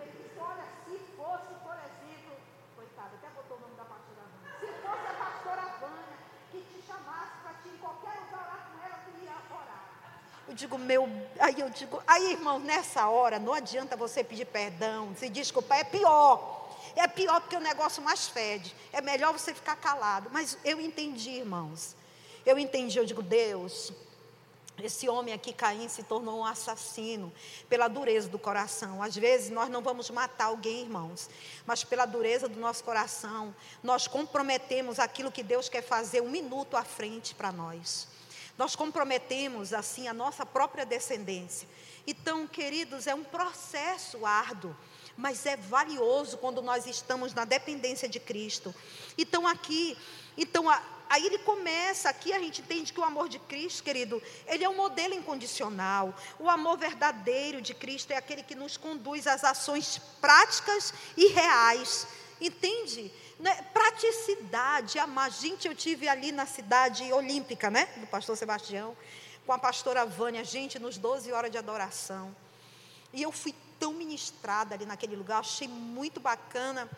Ele 0.00 0.12
disse, 0.22 0.38
olha, 0.38 0.64
se 0.84 0.98
fosse, 1.16 1.52
por 1.62 1.76
exemplo, 1.76 2.36
coitado, 2.74 3.14
até 3.16 3.28
botou 3.30 3.56
o 3.56 3.60
nome 3.60 3.76
da 3.76 3.84
pastora 3.84 4.22
Vânia. 4.32 4.56
Se 4.58 4.66
fosse 4.82 5.06
a 5.06 5.14
pastora 5.24 5.62
Vânia 5.80 6.18
que 6.50 6.58
te 6.58 6.86
chamasse 6.86 7.36
para 7.42 7.52
ti 7.62 7.68
em 7.68 7.78
qualquer 7.78 8.14
lugar 8.24 8.42
orar 8.42 8.68
com 8.70 8.84
ela, 8.84 8.98
tu 9.04 9.24
ia 9.24 9.36
orar. 9.50 9.84
Eu 10.47 10.47
digo, 10.58 10.76
meu, 10.76 11.08
aí 11.38 11.60
eu 11.60 11.70
digo, 11.70 12.02
aí 12.06 12.32
irmão, 12.32 12.58
nessa 12.58 13.08
hora 13.08 13.38
não 13.38 13.54
adianta 13.54 13.96
você 13.96 14.24
pedir 14.24 14.44
perdão, 14.46 15.14
se 15.16 15.28
desculpar, 15.28 15.78
é 15.78 15.84
pior. 15.84 16.56
É 16.96 17.06
pior 17.06 17.40
porque 17.40 17.56
o 17.56 17.60
negócio 17.60 18.02
mais 18.02 18.26
fede. 18.26 18.74
É 18.92 19.00
melhor 19.00 19.32
você 19.32 19.54
ficar 19.54 19.76
calado. 19.76 20.28
Mas 20.32 20.58
eu 20.64 20.80
entendi, 20.80 21.30
irmãos. 21.30 21.94
Eu 22.44 22.58
entendi, 22.58 22.98
eu 22.98 23.04
digo, 23.04 23.22
Deus, 23.22 23.92
esse 24.82 25.08
homem 25.08 25.32
aqui, 25.32 25.52
Caim, 25.52 25.88
se 25.88 26.02
tornou 26.02 26.40
um 26.40 26.44
assassino 26.44 27.32
pela 27.68 27.86
dureza 27.86 28.28
do 28.28 28.38
coração. 28.38 29.00
Às 29.02 29.14
vezes 29.14 29.50
nós 29.50 29.68
não 29.68 29.80
vamos 29.82 30.10
matar 30.10 30.46
alguém, 30.46 30.82
irmãos, 30.82 31.30
mas 31.66 31.84
pela 31.84 32.04
dureza 32.04 32.48
do 32.48 32.58
nosso 32.58 32.82
coração, 32.82 33.54
nós 33.82 34.08
comprometemos 34.08 34.98
aquilo 34.98 35.30
que 35.30 35.42
Deus 35.42 35.68
quer 35.68 35.82
fazer 35.82 36.20
um 36.20 36.30
minuto 36.30 36.76
à 36.76 36.82
frente 36.82 37.34
para 37.34 37.52
nós. 37.52 38.08
Nós 38.58 38.74
comprometemos 38.74 39.72
assim 39.72 40.08
a 40.08 40.12
nossa 40.12 40.44
própria 40.44 40.84
descendência. 40.84 41.68
Então, 42.06 42.46
queridos, 42.46 43.06
é 43.06 43.14
um 43.14 43.24
processo 43.24 44.26
árduo, 44.26 44.76
mas 45.16 45.46
é 45.46 45.56
valioso 45.56 46.36
quando 46.38 46.60
nós 46.60 46.84
estamos 46.86 47.32
na 47.32 47.44
dependência 47.44 48.08
de 48.08 48.18
Cristo. 48.18 48.74
Então, 49.16 49.46
aqui, 49.46 49.96
então 50.36 50.68
Aí 51.10 51.24
ele 51.24 51.38
começa, 51.38 52.10
aqui 52.10 52.34
a 52.34 52.38
gente 52.38 52.60
entende 52.60 52.92
que 52.92 53.00
o 53.00 53.04
amor 53.04 53.30
de 53.30 53.38
Cristo, 53.38 53.82
querido, 53.82 54.22
ele 54.46 54.62
é 54.62 54.68
um 54.68 54.76
modelo 54.76 55.14
incondicional. 55.14 56.14
O 56.38 56.50
amor 56.50 56.76
verdadeiro 56.76 57.62
de 57.62 57.72
Cristo 57.72 58.10
é 58.10 58.16
aquele 58.16 58.42
que 58.42 58.54
nos 58.54 58.76
conduz 58.76 59.26
às 59.26 59.42
ações 59.42 59.98
práticas 60.20 60.92
e 61.16 61.28
reais. 61.28 62.06
Entende? 62.38 63.10
Né? 63.38 63.54
Praticidade, 63.72 64.98
amar. 64.98 65.30
Gente, 65.30 65.68
eu 65.68 65.74
tive 65.74 66.08
ali 66.08 66.32
na 66.32 66.46
cidade 66.46 67.12
olímpica, 67.12 67.70
né? 67.70 67.88
Do 67.96 68.06
pastor 68.06 68.36
Sebastião, 68.36 68.96
com 69.46 69.52
a 69.52 69.58
pastora 69.58 70.04
Vânia, 70.04 70.44
gente, 70.44 70.78
nos 70.78 70.98
12 70.98 71.30
horas 71.32 71.50
de 71.50 71.58
adoração. 71.58 72.34
E 73.12 73.22
eu 73.22 73.30
fui 73.32 73.54
tão 73.78 73.92
ministrada 73.92 74.74
ali 74.74 74.84
naquele 74.84 75.14
lugar, 75.14 75.38
achei 75.38 75.68
muito 75.68 76.18
bacana 76.18 76.88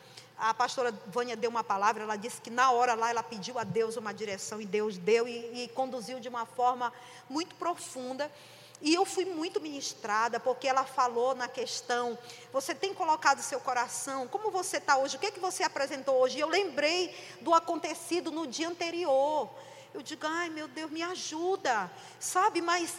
a 0.40 0.54
pastora 0.54 0.90
Vânia 1.08 1.36
deu 1.36 1.50
uma 1.50 1.62
palavra, 1.62 2.02
ela 2.02 2.16
disse 2.16 2.40
que 2.40 2.48
na 2.48 2.70
hora 2.70 2.94
lá 2.94 3.10
ela 3.10 3.22
pediu 3.22 3.58
a 3.58 3.64
Deus 3.64 3.96
uma 3.98 4.12
direção 4.12 4.58
e 4.60 4.64
Deus 4.64 4.96
deu 4.96 5.28
e, 5.28 5.64
e 5.64 5.68
conduziu 5.68 6.18
de 6.18 6.30
uma 6.30 6.46
forma 6.46 6.90
muito 7.28 7.54
profunda. 7.56 8.30
E 8.80 8.94
eu 8.94 9.04
fui 9.04 9.24
muito 9.24 9.60
ministrada, 9.60 10.40
porque 10.40 10.66
ela 10.66 10.84
falou 10.84 11.34
na 11.34 11.48
questão: 11.48 12.18
você 12.52 12.74
tem 12.74 12.94
colocado 12.94 13.42
seu 13.42 13.60
coração, 13.60 14.26
como 14.26 14.50
você 14.50 14.78
está 14.78 14.96
hoje, 14.96 15.16
o 15.16 15.18
que, 15.18 15.26
é 15.26 15.30
que 15.30 15.40
você 15.40 15.62
apresentou 15.62 16.16
hoje? 16.16 16.38
E 16.38 16.40
eu 16.40 16.48
lembrei 16.48 17.14
do 17.40 17.52
acontecido 17.52 18.30
no 18.30 18.46
dia 18.46 18.68
anterior. 18.68 19.50
Eu 19.92 20.02
digo: 20.02 20.26
ai 20.26 20.48
meu 20.48 20.66
Deus, 20.66 20.90
me 20.90 21.02
ajuda, 21.02 21.90
sabe? 22.18 22.60
Mas 22.62 22.94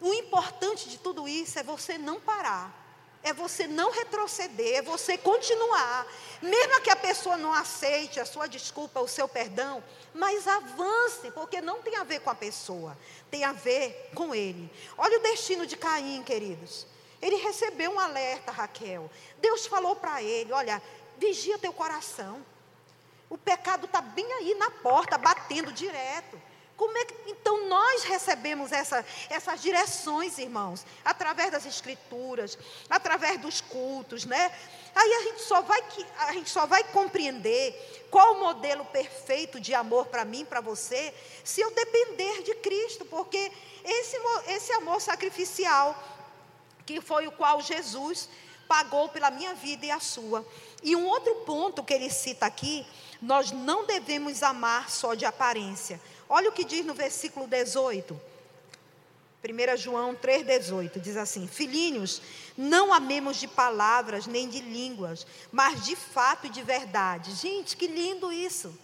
o 0.00 0.12
importante 0.12 0.88
de 0.88 0.98
tudo 0.98 1.28
isso 1.28 1.58
é 1.58 1.62
você 1.62 1.96
não 1.96 2.20
parar 2.20 2.81
é 3.22 3.32
você 3.32 3.66
não 3.66 3.90
retroceder, 3.90 4.78
é 4.78 4.82
você 4.82 5.16
continuar. 5.16 6.06
Mesmo 6.40 6.80
que 6.80 6.90
a 6.90 6.96
pessoa 6.96 7.36
não 7.36 7.52
aceite 7.52 8.18
a 8.18 8.24
sua 8.24 8.46
desculpa, 8.46 9.00
o 9.00 9.08
seu 9.08 9.28
perdão, 9.28 9.82
mas 10.12 10.48
avance, 10.48 11.30
porque 11.30 11.60
não 11.60 11.80
tem 11.80 11.96
a 11.96 12.04
ver 12.04 12.20
com 12.20 12.30
a 12.30 12.34
pessoa, 12.34 12.96
tem 13.30 13.44
a 13.44 13.52
ver 13.52 14.10
com 14.14 14.34
ele. 14.34 14.70
Olha 14.98 15.18
o 15.18 15.22
destino 15.22 15.66
de 15.66 15.76
Caim, 15.76 16.22
queridos. 16.22 16.86
Ele 17.20 17.36
recebeu 17.36 17.92
um 17.92 18.00
alerta, 18.00 18.50
Raquel. 18.50 19.08
Deus 19.40 19.66
falou 19.66 19.94
para 19.94 20.20
ele: 20.20 20.52
olha, 20.52 20.82
vigia 21.18 21.58
teu 21.58 21.72
coração. 21.72 22.44
O 23.30 23.38
pecado 23.38 23.86
está 23.86 24.00
bem 24.00 24.30
aí 24.32 24.54
na 24.56 24.70
porta, 24.70 25.16
batendo 25.16 25.72
direto. 25.72 26.38
Como 26.76 26.96
é 26.96 27.04
que, 27.04 27.14
então 27.30 27.68
nós 27.68 28.02
recebemos 28.04 28.72
essa, 28.72 29.04
essas 29.28 29.60
direções, 29.60 30.38
irmãos, 30.38 30.84
através 31.04 31.52
das 31.52 31.66
escrituras, 31.66 32.58
através 32.88 33.40
dos 33.40 33.60
cultos, 33.60 34.24
né? 34.24 34.50
Aí 34.94 35.12
a 35.14 35.22
gente 35.22 35.42
só 35.42 35.62
vai, 35.62 35.82
a 36.18 36.32
gente 36.32 36.50
só 36.50 36.66
vai 36.66 36.84
compreender 36.84 38.06
qual 38.10 38.34
o 38.34 38.40
modelo 38.40 38.84
perfeito 38.86 39.60
de 39.60 39.74
amor 39.74 40.06
para 40.06 40.24
mim, 40.24 40.44
para 40.44 40.60
você, 40.60 41.14
se 41.44 41.60
eu 41.60 41.70
depender 41.70 42.42
de 42.42 42.54
Cristo, 42.56 43.04
porque 43.06 43.50
esse, 43.84 44.16
esse 44.48 44.72
amor 44.72 45.00
sacrificial, 45.00 45.96
que 46.84 47.00
foi 47.00 47.26
o 47.26 47.32
qual 47.32 47.60
Jesus 47.60 48.28
pagou 48.68 49.08
pela 49.08 49.30
minha 49.30 49.54
vida 49.54 49.86
e 49.86 49.90
a 49.90 50.00
sua. 50.00 50.46
E 50.82 50.96
um 50.96 51.06
outro 51.06 51.34
ponto 51.46 51.82
que 51.82 51.92
ele 51.92 52.10
cita 52.10 52.46
aqui, 52.46 52.86
nós 53.20 53.50
não 53.50 53.86
devemos 53.86 54.42
amar 54.42 54.90
só 54.90 55.14
de 55.14 55.24
aparência. 55.24 56.00
Olha 56.34 56.48
o 56.48 56.52
que 56.52 56.64
diz 56.64 56.82
no 56.82 56.94
versículo 56.94 57.46
18. 57.46 58.18
1 59.44 59.76
João 59.76 60.14
3,18 60.14 60.98
diz 60.98 61.14
assim: 61.14 61.46
Filhinhos, 61.46 62.22
não 62.56 62.90
amemos 62.90 63.36
de 63.36 63.46
palavras 63.46 64.26
nem 64.26 64.48
de 64.48 64.60
línguas, 64.60 65.26
mas 65.52 65.84
de 65.84 65.94
fato 65.94 66.46
e 66.46 66.48
de 66.48 66.62
verdade. 66.62 67.34
Gente, 67.34 67.76
que 67.76 67.86
lindo 67.86 68.32
isso. 68.32 68.74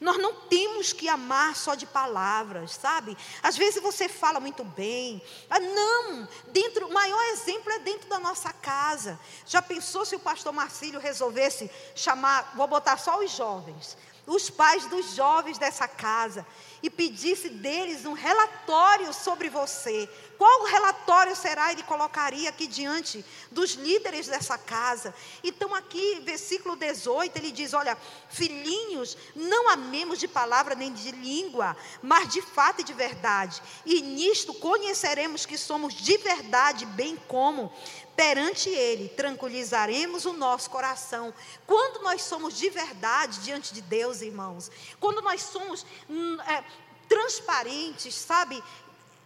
Nós 0.00 0.18
não 0.18 0.34
temos 0.42 0.92
que 0.92 1.08
amar 1.08 1.56
só 1.56 1.74
de 1.74 1.84
palavras, 1.84 2.72
sabe? 2.72 3.16
Às 3.42 3.56
vezes 3.56 3.82
você 3.82 4.08
fala 4.08 4.38
muito 4.38 4.62
bem. 4.62 5.20
Ah, 5.50 5.58
não, 5.58 6.28
dentro, 6.52 6.86
o 6.86 6.92
maior 6.92 7.22
exemplo 7.32 7.72
é 7.72 7.80
dentro 7.80 8.08
da 8.08 8.20
nossa 8.20 8.52
casa. 8.52 9.18
Já 9.46 9.60
pensou 9.60 10.04
se 10.04 10.14
o 10.14 10.20
pastor 10.20 10.52
Marcílio 10.52 11.00
resolvesse 11.00 11.68
chamar, 11.96 12.52
vou 12.54 12.68
botar 12.68 12.98
só 12.98 13.18
os 13.18 13.32
jovens, 13.32 13.96
os 14.26 14.48
pais 14.48 14.86
dos 14.86 15.14
jovens 15.14 15.58
dessa 15.58 15.86
casa, 15.86 16.46
e 16.84 16.90
pedisse 16.90 17.48
deles 17.48 18.04
um 18.04 18.12
relatório 18.12 19.10
sobre 19.14 19.48
você, 19.48 20.06
qual 20.44 20.64
relatório 20.64 21.34
será 21.34 21.72
ele 21.72 21.82
colocaria 21.84 22.50
aqui 22.50 22.66
diante 22.66 23.24
dos 23.50 23.70
líderes 23.76 24.26
dessa 24.26 24.58
casa? 24.58 25.14
Então, 25.42 25.74
aqui, 25.74 26.20
versículo 26.20 26.76
18, 26.76 27.34
ele 27.38 27.50
diz: 27.50 27.72
Olha, 27.72 27.96
filhinhos, 28.28 29.16
não 29.34 29.70
amemos 29.70 30.18
de 30.18 30.28
palavra 30.28 30.74
nem 30.74 30.92
de 30.92 31.12
língua, 31.12 31.74
mas 32.02 32.28
de 32.28 32.42
fato 32.42 32.82
e 32.82 32.84
de 32.84 32.92
verdade, 32.92 33.62
e 33.86 34.02
nisto 34.02 34.52
conheceremos 34.52 35.46
que 35.46 35.56
somos 35.56 35.94
de 35.94 36.18
verdade, 36.18 36.84
bem 36.84 37.16
como 37.26 37.72
perante 38.14 38.68
Ele 38.68 39.08
tranquilizaremos 39.08 40.26
o 40.26 40.34
nosso 40.34 40.68
coração. 40.68 41.32
Quando 41.66 42.02
nós 42.02 42.20
somos 42.20 42.54
de 42.54 42.68
verdade 42.68 43.40
diante 43.40 43.72
de 43.72 43.80
Deus, 43.80 44.20
irmãos, 44.20 44.70
quando 45.00 45.22
nós 45.22 45.40
somos 45.42 45.86
hum, 46.06 46.38
é, 46.42 46.62
transparentes, 47.08 48.14
sabe, 48.14 48.62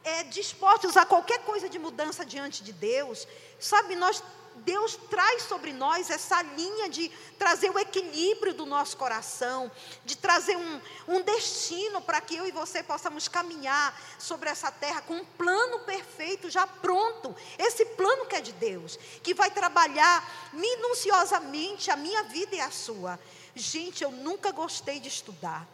é, 0.09 0.23
dispostos 0.25 0.97
a 0.97 1.05
qualquer 1.05 1.41
coisa 1.41 1.69
de 1.69 1.79
mudança 1.79 2.25
diante 2.25 2.63
de 2.63 2.73
Deus, 2.73 3.29
sabe, 3.59 3.95
nós 3.95 4.23
Deus 4.65 4.97
traz 5.09 5.43
sobre 5.43 5.73
nós 5.73 6.11
essa 6.11 6.43
linha 6.43 6.89
de 6.89 7.09
trazer 7.39 7.71
o 7.71 7.79
equilíbrio 7.79 8.53
do 8.53 8.67
nosso 8.67 8.97
coração, 8.97 9.71
de 10.05 10.17
trazer 10.17 10.57
um, 10.57 10.81
um 11.07 11.23
destino 11.23 12.01
para 12.01 12.21
que 12.21 12.35
eu 12.35 12.45
e 12.45 12.51
você 12.51 12.83
possamos 12.83 13.29
caminhar 13.29 13.97
sobre 14.19 14.49
essa 14.49 14.71
terra 14.73 15.01
com 15.03 15.15
um 15.15 15.25
plano 15.25 15.79
perfeito 15.81 16.51
já 16.51 16.67
pronto. 16.67 17.37
Esse 17.57 17.85
plano 17.85 18.27
que 18.27 18.35
é 18.35 18.41
de 18.41 18.53
Deus, 18.53 18.99
que 19.23 19.33
vai 19.33 19.51
trabalhar 19.51 20.29
minuciosamente 20.53 21.91
a 21.93 21.97
minha 21.97 22.25
vida 22.25 22.57
e 22.57 22.61
a 22.61 22.71
sua. 22.71 23.19
Gente, 23.55 24.03
eu 24.03 24.11
nunca 24.11 24.51
gostei 24.51 24.99
de 24.99 25.09
estudar. 25.09 25.69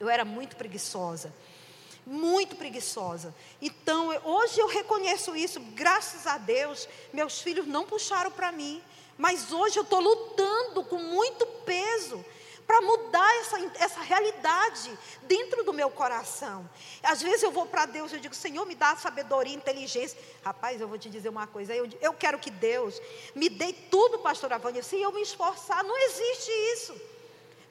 Eu 0.00 0.08
era 0.08 0.24
muito 0.24 0.56
preguiçosa 0.56 1.32
muito 2.08 2.56
preguiçosa. 2.56 3.34
Então, 3.60 4.08
hoje 4.24 4.58
eu 4.58 4.66
reconheço 4.66 5.36
isso, 5.36 5.60
graças 5.74 6.26
a 6.26 6.38
Deus, 6.38 6.88
meus 7.12 7.40
filhos 7.40 7.66
não 7.66 7.84
puxaram 7.84 8.30
para 8.30 8.50
mim, 8.50 8.82
mas 9.16 9.52
hoje 9.52 9.78
eu 9.78 9.82
estou 9.82 10.00
lutando 10.00 10.82
com 10.84 10.96
muito 10.96 11.46
peso 11.66 12.24
para 12.66 12.80
mudar 12.82 13.36
essa, 13.40 13.56
essa 13.76 14.00
realidade 14.00 14.98
dentro 15.22 15.64
do 15.64 15.72
meu 15.72 15.90
coração. 15.90 16.68
Às 17.02 17.22
vezes 17.22 17.42
eu 17.42 17.50
vou 17.50 17.66
para 17.66 17.86
Deus 17.86 18.12
e 18.12 18.20
digo, 18.20 18.34
Senhor, 18.34 18.66
me 18.66 18.74
dá 18.74 18.94
sabedoria, 18.94 19.54
inteligência. 19.54 20.18
Rapaz, 20.44 20.78
eu 20.80 20.86
vou 20.86 20.98
te 20.98 21.08
dizer 21.08 21.30
uma 21.30 21.46
coisa, 21.46 21.74
eu, 21.74 21.88
eu 22.00 22.12
quero 22.12 22.38
que 22.38 22.50
Deus 22.50 23.00
me 23.34 23.48
dê 23.48 23.72
tudo, 23.72 24.18
pastor 24.18 24.52
Avânia, 24.52 24.82
se 24.82 25.00
eu 25.00 25.10
me 25.12 25.22
esforçar, 25.22 25.82
não 25.82 25.96
existe 25.96 26.50
isso. 26.74 27.00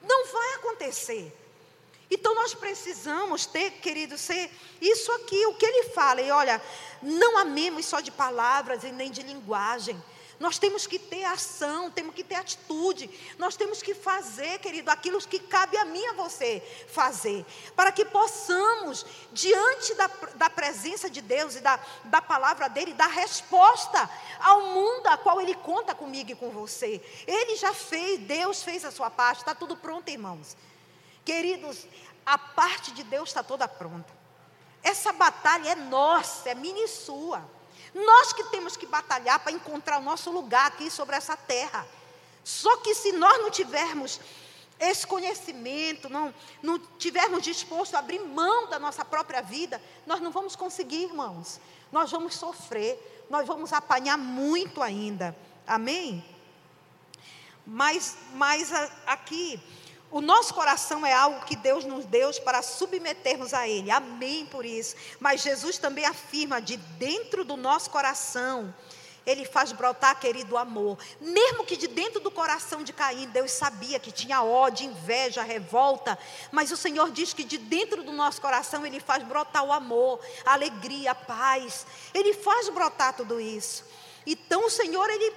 Não 0.02 0.26
vai 0.26 0.54
acontecer. 0.54 1.32
Então 2.10 2.34
nós 2.34 2.54
precisamos 2.54 3.44
ter, 3.44 3.72
querido, 3.72 4.16
ser 4.16 4.50
isso 4.80 5.12
aqui, 5.12 5.46
o 5.46 5.54
que 5.54 5.66
ele 5.66 5.90
fala. 5.90 6.22
E 6.22 6.30
olha, 6.30 6.60
não 7.02 7.36
amemos 7.38 7.84
só 7.86 8.00
de 8.00 8.10
palavras 8.10 8.82
e 8.84 8.90
nem 8.90 9.10
de 9.10 9.22
linguagem. 9.22 10.00
Nós 10.40 10.56
temos 10.56 10.86
que 10.86 11.00
ter 11.00 11.24
ação, 11.24 11.90
temos 11.90 12.14
que 12.14 12.22
ter 12.22 12.36
atitude. 12.36 13.10
Nós 13.38 13.56
temos 13.56 13.82
que 13.82 13.92
fazer, 13.92 14.58
querido, 14.60 14.88
aquilo 14.90 15.18
que 15.18 15.40
cabe 15.40 15.76
a 15.76 15.84
mim 15.84 16.00
e 16.00 16.06
a 16.06 16.12
você 16.12 16.62
fazer. 16.88 17.44
Para 17.74 17.90
que 17.90 18.04
possamos, 18.04 19.04
diante 19.32 19.94
da, 19.94 20.06
da 20.36 20.48
presença 20.48 21.10
de 21.10 21.20
Deus 21.20 21.56
e 21.56 21.60
da, 21.60 21.78
da 22.04 22.22
palavra 22.22 22.68
dele, 22.68 22.94
dar 22.94 23.08
resposta 23.08 24.08
ao 24.38 24.62
mundo 24.66 25.08
a 25.08 25.16
qual 25.16 25.40
ele 25.40 25.54
conta 25.54 25.94
comigo 25.94 26.30
e 26.30 26.36
com 26.36 26.50
você. 26.50 27.02
Ele 27.26 27.56
já 27.56 27.74
fez, 27.74 28.20
Deus 28.20 28.62
fez 28.62 28.84
a 28.84 28.92
sua 28.92 29.10
parte, 29.10 29.40
está 29.40 29.56
tudo 29.56 29.76
pronto, 29.76 30.08
irmãos. 30.08 30.56
Queridos, 31.28 31.86
a 32.24 32.38
parte 32.38 32.90
de 32.92 33.04
Deus 33.04 33.28
está 33.28 33.42
toda 33.42 33.68
pronta. 33.68 34.10
Essa 34.82 35.12
batalha 35.12 35.72
é 35.72 35.74
nossa, 35.74 36.48
é 36.48 36.54
minha 36.54 36.86
e 36.86 36.88
sua. 36.88 37.46
Nós 37.94 38.32
que 38.32 38.44
temos 38.44 38.78
que 38.78 38.86
batalhar 38.86 39.38
para 39.40 39.52
encontrar 39.52 39.98
o 39.98 40.02
nosso 40.02 40.30
lugar 40.30 40.68
aqui 40.68 40.90
sobre 40.90 41.16
essa 41.16 41.36
terra. 41.36 41.86
Só 42.42 42.78
que 42.78 42.94
se 42.94 43.12
nós 43.12 43.42
não 43.42 43.50
tivermos 43.50 44.18
esse 44.80 45.06
conhecimento, 45.06 46.08
não, 46.08 46.34
não 46.62 46.78
tivermos 46.98 47.42
disposto 47.42 47.94
a 47.94 47.98
abrir 47.98 48.20
mão 48.20 48.66
da 48.70 48.78
nossa 48.78 49.04
própria 49.04 49.42
vida, 49.42 49.82
nós 50.06 50.22
não 50.22 50.30
vamos 50.30 50.56
conseguir, 50.56 51.02
irmãos. 51.02 51.60
Nós 51.92 52.10
vamos 52.10 52.36
sofrer, 52.36 53.26
nós 53.28 53.46
vamos 53.46 53.70
apanhar 53.74 54.16
muito 54.16 54.80
ainda. 54.80 55.36
Amém? 55.66 56.24
Mas, 57.66 58.16
mas 58.32 58.72
aqui 59.06 59.62
o 60.10 60.20
nosso 60.22 60.54
coração 60.54 61.04
é 61.04 61.12
algo 61.12 61.44
que 61.44 61.54
Deus 61.54 61.84
nos 61.84 62.06
deu 62.06 62.32
para 62.42 62.62
submetermos 62.62 63.52
a 63.52 63.68
Ele. 63.68 63.90
Amém 63.90 64.46
por 64.46 64.64
isso. 64.64 64.96
Mas 65.20 65.42
Jesus 65.42 65.76
também 65.76 66.06
afirma 66.06 66.62
de 66.62 66.76
dentro 66.76 67.44
do 67.44 67.56
nosso 67.56 67.90
coração, 67.90 68.74
Ele 69.26 69.44
faz 69.44 69.70
brotar, 69.72 70.18
querido, 70.18 70.56
amor. 70.56 70.96
Mesmo 71.20 71.62
que 71.64 71.76
de 71.76 71.86
dentro 71.86 72.20
do 72.20 72.30
coração 72.30 72.82
de 72.82 72.94
Caim, 72.94 73.28
Deus 73.28 73.50
sabia 73.50 73.98
que 73.98 74.10
tinha 74.10 74.42
ódio, 74.42 74.86
inveja, 74.86 75.42
revolta. 75.42 76.18
Mas 76.50 76.70
o 76.70 76.76
Senhor 76.76 77.10
diz 77.10 77.34
que 77.34 77.44
de 77.44 77.58
dentro 77.58 78.02
do 78.02 78.12
nosso 78.12 78.40
coração, 78.40 78.86
Ele 78.86 79.00
faz 79.00 79.22
brotar 79.22 79.62
o 79.62 79.72
amor, 79.72 80.20
a 80.46 80.54
alegria, 80.54 81.10
a 81.10 81.14
paz. 81.14 81.86
Ele 82.14 82.32
faz 82.32 82.70
brotar 82.70 83.14
tudo 83.14 83.38
isso. 83.38 83.84
Então 84.26 84.64
o 84.64 84.70
Senhor, 84.70 85.08
Ele 85.10 85.34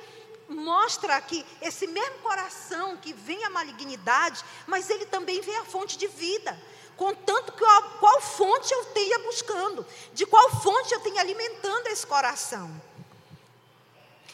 mostra 0.51 1.19
que 1.21 1.45
esse 1.61 1.87
mesmo 1.87 2.19
coração 2.19 2.97
que 2.97 3.13
vem 3.13 3.43
a 3.43 3.49
malignidade, 3.49 4.43
mas 4.67 4.89
ele 4.89 5.05
também 5.05 5.41
vem 5.41 5.57
a 5.57 5.65
fonte 5.65 5.97
de 5.97 6.07
vida. 6.07 6.57
Contanto 6.95 7.53
que 7.53 7.59
qual, 7.59 7.83
qual 7.99 8.21
fonte 8.21 8.71
eu 8.71 8.85
tenha 8.85 9.19
buscando, 9.19 9.85
de 10.13 10.25
qual 10.25 10.49
fonte 10.61 10.93
eu 10.93 10.99
tenha 10.99 11.21
alimentando 11.21 11.87
esse 11.87 12.05
coração. 12.05 12.69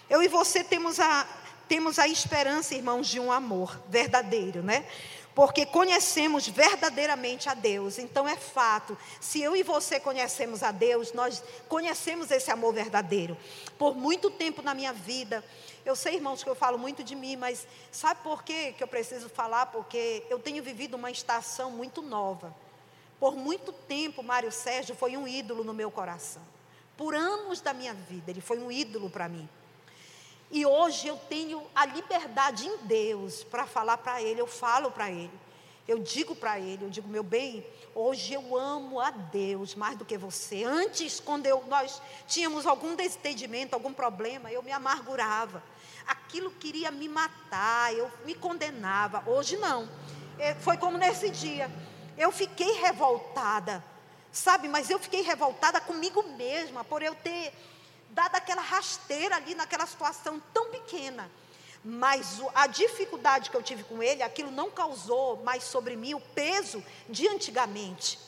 Eu 0.09 0.22
e 0.22 0.28
você 0.28 0.63
temos 0.63 0.99
a, 0.99 1.28
temos 1.68 1.99
a 1.99 2.07
esperança, 2.07 2.76
irmãos, 2.76 3.07
de 3.07 3.20
um 3.20 3.32
amor 3.32 3.80
verdadeiro, 3.89 4.61
né? 4.63 4.86
porque 5.38 5.68
conhecemos 5.68 6.47
verdadeiramente 6.47 7.47
a 7.47 7.53
Deus. 7.53 7.99
Então 7.99 8.28
é 8.28 8.36
fato, 8.36 8.97
se 9.22 9.39
eu 9.39 9.55
e 9.55 9.61
você 9.61 9.99
conhecemos 9.99 10.63
a 10.63 10.72
Deus, 10.72 11.13
nós 11.13 11.43
conhecemos 11.70 12.32
esse 12.32 12.49
amor 12.49 12.74
verdadeiro. 12.74 13.38
Por 13.78 13.95
muito 13.95 14.32
tempo 14.32 14.63
na 14.63 14.74
minha 14.74 14.91
vida, 14.91 15.45
eu 15.89 15.95
sei, 15.95 16.15
irmãos, 16.15 16.43
que 16.43 16.49
eu 16.49 16.55
falo 16.55 16.77
muito 16.77 17.01
de 17.01 17.15
mim, 17.15 17.38
mas 17.38 17.65
sabe 17.91 18.21
por 18.21 18.43
quê 18.43 18.73
que 18.73 18.83
eu 18.83 18.88
preciso 18.88 19.29
falar? 19.29 19.67
Porque 19.67 20.25
eu 20.29 20.38
tenho 20.38 20.61
vivido 20.61 20.95
uma 20.95 21.09
estação 21.09 21.71
muito 21.71 22.01
nova. 22.01 22.53
Por 23.17 23.38
muito 23.38 23.71
tempo, 23.71 24.21
Mário 24.21 24.51
Sérgio 24.51 24.95
foi 24.95 25.15
um 25.15 25.25
ídolo 25.25 25.63
no 25.63 25.73
meu 25.73 25.89
coração. 25.89 26.41
Por 26.97 27.15
anos 27.15 27.61
da 27.61 27.73
minha 27.73 27.93
vida, 27.93 28.29
ele 28.29 28.41
foi 28.41 28.59
um 28.59 28.69
ídolo 28.69 29.09
para 29.09 29.29
mim. 29.29 29.47
E 30.51 30.65
hoje 30.65 31.07
eu 31.07 31.17
tenho 31.29 31.65
a 31.73 31.85
liberdade 31.85 32.67
em 32.67 32.77
Deus 32.79 33.45
para 33.45 33.65
falar 33.65 33.97
para 33.97 34.21
ele, 34.21 34.41
eu 34.41 34.47
falo 34.47 34.91
para 34.91 35.09
ele. 35.09 35.31
Eu 35.88 35.99
digo 35.99 36.35
para 36.35 36.59
ele, 36.59 36.83
eu 36.83 36.89
digo, 36.89 37.07
meu 37.07 37.23
bem, 37.23 37.65
hoje 37.95 38.33
eu 38.33 38.57
amo 38.57 38.99
a 38.99 39.09
Deus 39.09 39.73
mais 39.73 39.97
do 39.97 40.03
que 40.03 40.17
você. 40.17 40.65
Antes, 40.65 41.21
quando 41.21 41.45
eu, 41.45 41.63
nós 41.67 42.01
tínhamos 42.27 42.65
algum 42.65 42.93
desentendimento, 42.93 43.73
algum 43.73 43.93
problema, 43.93 44.51
eu 44.51 44.61
me 44.61 44.71
amargurava 44.73 45.63
aquilo 46.08 46.51
queria 46.51 46.91
me 46.91 47.08
matar, 47.08 47.93
eu 47.93 48.12
me 48.26 48.34
condenava. 48.34 49.24
Hoje 49.30 49.58
não. 49.58 49.89
É, 50.39 50.55
foi 50.55 50.78
como 50.78 50.97
nesse 50.97 51.30
dia. 51.30 51.70
eu 52.18 52.32
fiquei 52.32 52.74
revoltada, 52.74 53.84
sabe? 54.32 54.68
Mas 54.68 54.89
eu 54.89 54.99
fiquei 54.99 55.22
revoltada 55.22 55.80
comigo 55.80 56.24
mesma 56.38 56.84
por 56.84 57.01
eu 57.01 57.14
ter 57.16 57.53
dado 58.10 58.36
aquela 58.36 58.62
rasteira 58.62 59.36
ali 59.36 59.53
naquela 59.53 59.86
situação 59.86 60.41
tão 60.53 60.70
pequena. 60.70 61.30
Mas 61.84 62.41
a 62.55 62.68
dificuldade 62.68 63.49
que 63.49 63.55
eu 63.55 63.64
tive 63.64 63.84
com 63.84 64.01
ele, 64.01 64.24
aquilo 64.24 64.51
não 64.51 64.70
causou 64.72 65.43
mais 65.43 65.64
sobre 65.64 65.95
mim 65.95 66.14
o 66.14 66.20
peso 66.20 66.84
de 67.08 67.28
antigamente. 67.28 68.20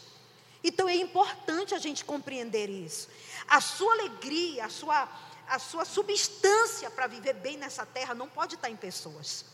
Então 0.64 0.88
é 0.88 0.96
importante 0.96 1.74
a 1.74 1.78
gente 1.78 2.06
compreender 2.06 2.70
isso. 2.70 3.10
A 3.48 3.62
sua 3.62 3.94
alegria, 3.94 4.66
a 4.66 4.70
sua, 4.70 5.10
a 5.50 5.58
sua 5.58 5.84
substância 5.84 6.90
para 6.90 7.08
viver 7.08 7.34
bem 7.34 7.58
nessa 7.58 7.86
terra 7.86 8.14
não 8.14 8.30
pode 8.30 8.56
estar 8.56 8.70
em 8.70 8.76
pessoas, 8.76 9.46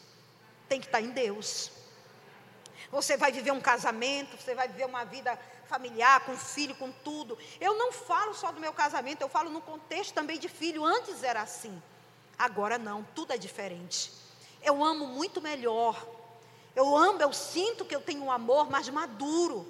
tem 0.68 0.80
que 0.80 0.88
estar 0.88 1.02
em 1.02 1.10
Deus. 1.10 1.72
Você 2.92 3.18
vai 3.18 3.32
viver 3.32 3.52
um 3.52 3.62
casamento, 3.62 4.38
você 4.38 4.54
vai 4.54 4.68
viver 4.68 4.86
uma 4.86 5.06
vida 5.06 5.40
familiar, 5.68 6.20
com 6.26 6.38
filho, 6.38 6.76
com 6.76 6.92
tudo. 6.92 7.38
Eu 7.60 7.76
não 7.78 7.92
falo 7.92 8.34
só 8.34 8.52
do 8.52 8.60
meu 8.60 8.74
casamento, 8.74 9.22
eu 9.22 9.30
falo 9.30 9.50
no 9.50 9.62
contexto 9.62 10.14
também 10.14 10.38
de 10.38 10.48
filho. 10.50 10.84
Antes 10.84 11.24
era 11.24 11.42
assim, 11.42 11.82
agora 12.38 12.78
não, 12.78 13.04
tudo 13.16 13.34
é 13.34 13.38
diferente. 13.38 14.12
Eu 14.62 14.84
amo 14.84 15.08
muito 15.08 15.42
melhor. 15.42 16.06
Eu 16.76 16.96
amo, 16.96 17.22
eu 17.22 17.32
sinto 17.32 17.86
que 17.86 17.96
eu 17.96 18.02
tenho 18.02 18.24
um 18.24 18.32
amor 18.32 18.70
mais 18.70 18.90
maduro. 18.90 19.66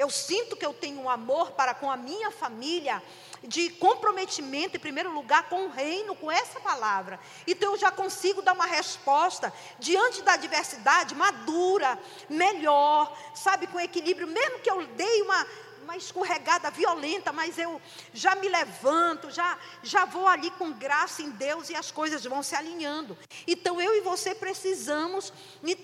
Eu 0.00 0.08
sinto 0.08 0.56
que 0.56 0.64
eu 0.64 0.72
tenho 0.72 0.98
um 0.98 1.10
amor 1.10 1.50
para 1.50 1.74
com 1.74 1.90
a 1.90 1.94
minha 1.94 2.30
família 2.30 3.02
de 3.42 3.68
comprometimento, 3.68 4.74
em 4.74 4.80
primeiro 4.80 5.12
lugar, 5.12 5.46
com 5.50 5.66
o 5.66 5.68
reino, 5.68 6.14
com 6.14 6.32
essa 6.32 6.58
palavra. 6.58 7.20
Então 7.46 7.72
eu 7.72 7.78
já 7.78 7.90
consigo 7.90 8.40
dar 8.40 8.54
uma 8.54 8.64
resposta 8.64 9.52
diante 9.78 10.22
da 10.22 10.32
adversidade 10.32 11.14
madura, 11.14 11.98
melhor, 12.30 13.14
sabe, 13.34 13.66
com 13.66 13.78
equilíbrio, 13.78 14.26
mesmo 14.26 14.60
que 14.60 14.70
eu 14.70 14.86
dei 14.86 15.20
uma, 15.20 15.46
uma 15.90 15.96
escorregada 15.96 16.70
violenta, 16.70 17.32
mas 17.32 17.58
eu 17.58 17.82
já 18.14 18.36
me 18.36 18.48
levanto, 18.48 19.28
já, 19.28 19.58
já 19.82 20.04
vou 20.04 20.28
ali 20.28 20.48
com 20.52 20.70
graça 20.72 21.20
em 21.20 21.30
Deus 21.30 21.68
e 21.68 21.74
as 21.74 21.90
coisas 21.90 22.22
vão 22.24 22.44
se 22.44 22.54
alinhando. 22.54 23.18
Então 23.44 23.80
eu 23.82 23.96
e 23.96 24.00
você 24.00 24.32
precisamos 24.32 25.32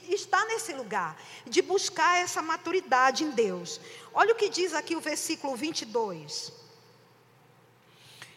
estar 0.09 0.45
nesse 0.45 0.73
lugar, 0.73 1.21
de 1.45 1.61
buscar 1.61 2.19
essa 2.19 2.41
maturidade 2.41 3.25
em 3.25 3.31
Deus. 3.31 3.81
Olha 4.15 4.33
o 4.33 4.37
que 4.37 4.49
diz 4.49 4.73
aqui 4.75 4.95
o 4.95 5.01
versículo 5.01 5.57
22. 5.57 6.53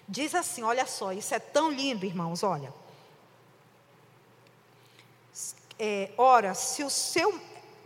Diz 0.08 0.34
assim: 0.34 0.64
olha 0.64 0.88
só, 0.88 1.14
isso 1.14 1.36
é 1.36 1.40
tão 1.40 1.70
lindo, 1.70 2.04
irmãos, 2.04 2.42
olha. 2.42 2.74
É, 5.78 6.12
ora, 6.18 6.56
se 6.56 6.84
o 6.84 6.90
seu. 6.90 7.40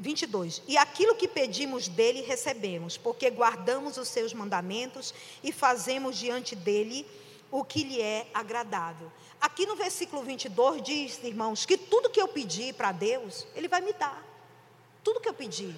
22. 0.04 0.62
E 0.68 0.78
aquilo 0.78 1.16
que 1.16 1.28
pedimos 1.28 1.88
dele 1.88 2.22
recebemos, 2.22 2.98
porque 2.98 3.30
guardamos 3.30 3.98
os 3.98 4.10
seus 4.10 4.34
mandamentos 4.34 5.14
e 5.42 5.52
fazemos 5.52 6.18
diante 6.18 6.56
dele 6.56 7.08
o 7.50 7.64
que 7.64 7.84
lhe 7.84 8.02
é 8.02 8.28
agradável. 8.34 9.12
Aqui 9.40 9.66
no 9.66 9.76
versículo 9.76 10.22
22 10.24 10.82
diz, 10.82 11.24
irmãos, 11.24 11.66
que 11.66 11.78
tudo 11.78 12.10
que 12.10 12.22
eu 12.22 12.28
pedir 12.28 12.74
para 12.74 12.92
Deus, 12.92 13.48
ele 13.56 13.68
vai 13.68 13.82
me 13.82 13.94
dar. 13.94 14.24
Tudo 15.04 15.20
que 15.20 15.30
eu 15.30 15.34
pedir. 15.34 15.76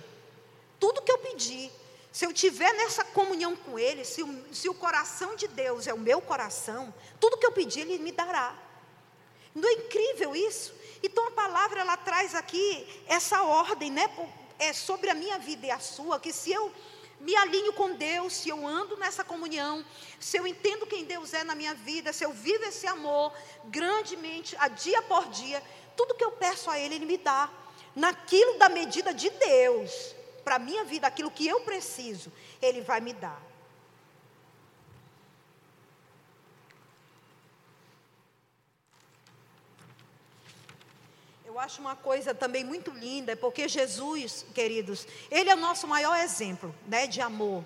Tudo 0.80 1.02
que 1.02 1.12
eu 1.12 1.18
pedir. 1.20 1.72
Se 2.12 2.26
eu 2.26 2.32
tiver 2.32 2.74
nessa 2.74 3.04
comunhão 3.04 3.56
com 3.56 3.78
Ele, 3.78 4.06
se 4.06 4.24
o, 4.24 4.54
se 4.54 4.70
o 4.70 4.74
coração 4.74 5.36
de 5.36 5.48
Deus 5.48 5.86
é 5.88 5.94
o 5.94 6.00
meu 6.00 6.22
coração, 6.22 6.94
tudo 7.20 7.38
que 7.38 7.46
eu 7.46 7.52
pedir, 7.52 7.82
Ele 7.82 7.98
me 7.98 8.12
dará. 8.12 8.58
Não 9.54 9.68
é 9.68 9.74
incrível 9.74 10.36
isso? 10.36 10.74
Então 11.04 11.28
a 11.28 11.32
palavra 11.32 11.82
ela 11.82 11.98
traz 11.98 12.36
aqui 12.36 12.88
essa 13.08 13.44
ordem, 13.44 13.92
né? 13.92 14.10
É 14.58 14.74
sobre 14.74 15.10
a 15.10 15.14
minha 15.14 15.38
vida 15.38 15.68
e 15.68 15.72
a 15.72 15.80
sua, 15.80 16.20
que 16.20 16.32
se 16.32 16.52
eu 16.52 16.72
me 17.20 17.36
alinho 17.36 17.74
com 17.74 17.94
Deus, 17.94 18.34
se 18.34 18.50
eu 18.50 18.66
ando 18.66 18.98
nessa 18.98 19.24
comunhão, 19.24 19.84
se 20.20 20.38
eu 20.38 20.46
entendo 20.46 20.86
quem 20.86 21.06
Deus 21.06 21.34
é 21.34 21.44
na 21.44 21.56
minha 21.56 21.74
vida, 21.74 22.14
se 22.14 22.24
eu 22.24 22.32
vivo 22.32 22.64
esse 22.66 22.86
amor 22.88 23.34
grandemente, 23.66 24.56
a 24.60 24.68
dia 24.68 25.02
por 25.02 25.28
dia, 25.30 25.62
tudo 25.96 26.16
que 26.16 26.24
eu 26.24 26.32
peço 26.32 26.70
a 26.70 26.78
Ele, 26.78 26.96
Ele 26.96 27.06
me 27.06 27.18
dá, 27.18 27.50
naquilo 27.96 28.58
da 28.58 28.70
medida 28.70 29.14
de 29.14 29.30
Deus 29.30 30.16
para 30.44 30.56
a 30.56 30.60
minha 30.60 30.84
vida 30.84 31.08
aquilo 31.08 31.32
que 31.32 31.48
eu 31.48 31.62
preciso, 31.62 32.32
Ele 32.62 32.82
vai 32.82 33.02
me 33.02 33.14
dar. 33.14 33.55
Eu 41.56 41.62
acho 41.62 41.80
uma 41.80 41.96
coisa 41.96 42.36
também 42.36 42.66
muito 42.66 42.92
linda, 42.92 43.32
é 43.32 43.36
porque 43.38 43.70
Jesus, 43.70 44.46
queridos, 44.54 45.08
Ele 45.32 45.50
é 45.50 45.56
o 45.56 45.58
nosso 45.58 45.88
maior 45.88 46.20
exemplo 46.20 46.76
né, 46.86 47.08
de 47.08 47.22
amor, 47.22 47.64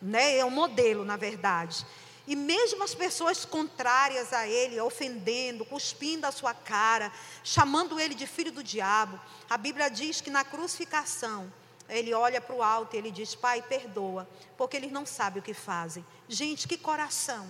né, 0.00 0.38
é 0.38 0.44
um 0.44 0.50
modelo, 0.50 1.04
na 1.04 1.16
verdade. 1.16 1.84
E 2.24 2.36
mesmo 2.36 2.84
as 2.84 2.94
pessoas 2.94 3.44
contrárias 3.44 4.32
a 4.32 4.46
ele, 4.46 4.80
ofendendo, 4.80 5.64
cuspindo 5.64 6.24
a 6.24 6.30
sua 6.30 6.54
cara, 6.54 7.12
chamando 7.42 7.98
ele 7.98 8.14
de 8.14 8.28
filho 8.28 8.52
do 8.52 8.62
diabo, 8.62 9.20
a 9.50 9.58
Bíblia 9.58 9.90
diz 9.90 10.20
que 10.20 10.30
na 10.30 10.44
crucificação, 10.44 11.52
ele 11.88 12.14
olha 12.14 12.40
para 12.40 12.54
o 12.54 12.62
alto 12.62 12.94
e 12.94 12.98
ele 13.00 13.10
diz: 13.10 13.34
Pai, 13.34 13.60
perdoa, 13.60 14.28
porque 14.56 14.76
eles 14.76 14.92
não 14.92 15.04
sabem 15.04 15.40
o 15.40 15.44
que 15.44 15.52
fazem. 15.52 16.06
Gente, 16.28 16.68
que 16.68 16.78
coração. 16.78 17.48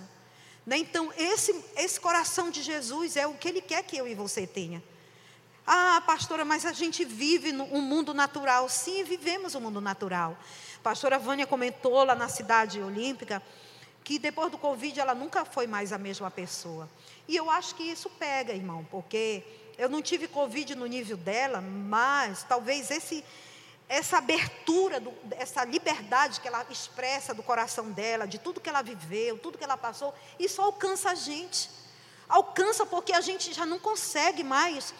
Né? 0.65 0.77
Então, 0.77 1.13
esse, 1.15 1.63
esse 1.75 1.99
coração 1.99 2.49
de 2.49 2.63
Jesus 2.63 3.15
é 3.15 3.27
o 3.27 3.35
que 3.35 3.47
ele 3.47 3.61
quer 3.61 3.83
que 3.83 3.95
eu 3.95 4.07
e 4.07 4.15
você 4.15 4.47
tenha. 4.47 4.81
Ah, 5.65 6.01
pastora, 6.05 6.43
mas 6.43 6.65
a 6.65 6.73
gente 6.73 7.05
vive 7.05 7.51
um 7.53 7.81
mundo 7.81 8.13
natural. 8.13 8.67
Sim, 8.67 9.03
vivemos 9.03 9.55
um 9.55 9.61
mundo 9.61 9.79
natural. 9.79 10.37
A 10.77 10.83
pastora 10.83 11.17
Vânia 11.17 11.47
comentou 11.47 12.03
lá 12.03 12.15
na 12.15 12.27
cidade 12.27 12.81
olímpica 12.81 13.41
que 14.03 14.19
depois 14.19 14.51
do 14.51 14.57
Covid 14.57 14.99
ela 14.99 15.15
nunca 15.15 15.45
foi 15.45 15.65
mais 15.65 15.93
a 15.93 15.97
mesma 15.97 16.29
pessoa. 16.29 16.89
E 17.27 17.35
eu 17.35 17.49
acho 17.49 17.75
que 17.75 17.83
isso 17.83 18.09
pega, 18.09 18.53
irmão, 18.53 18.85
porque 18.91 19.43
eu 19.77 19.87
não 19.87 20.01
tive 20.01 20.27
Covid 20.27 20.75
no 20.75 20.85
nível 20.85 21.15
dela, 21.15 21.61
mas 21.61 22.43
talvez 22.43 22.91
esse 22.91 23.23
essa 23.89 24.17
abertura, 24.17 24.99
do, 24.99 25.13
essa 25.31 25.63
liberdade 25.65 26.39
que 26.39 26.47
ela 26.47 26.65
expressa 26.69 27.33
do 27.33 27.43
coração 27.43 27.91
dela, 27.91 28.25
de 28.25 28.39
tudo 28.39 28.59
que 28.59 28.69
ela 28.69 28.81
viveu, 28.81 29.37
tudo 29.37 29.57
que 29.57 29.63
ela 29.63 29.77
passou, 29.77 30.15
isso 30.39 30.61
alcança 30.61 31.11
a 31.11 31.15
gente. 31.15 31.69
Alcança 32.27 32.85
porque 32.85 33.13
a 33.13 33.21
gente 33.21 33.53
já 33.53 33.65
não 33.65 33.77
consegue 33.77 34.43
mais 34.43 34.93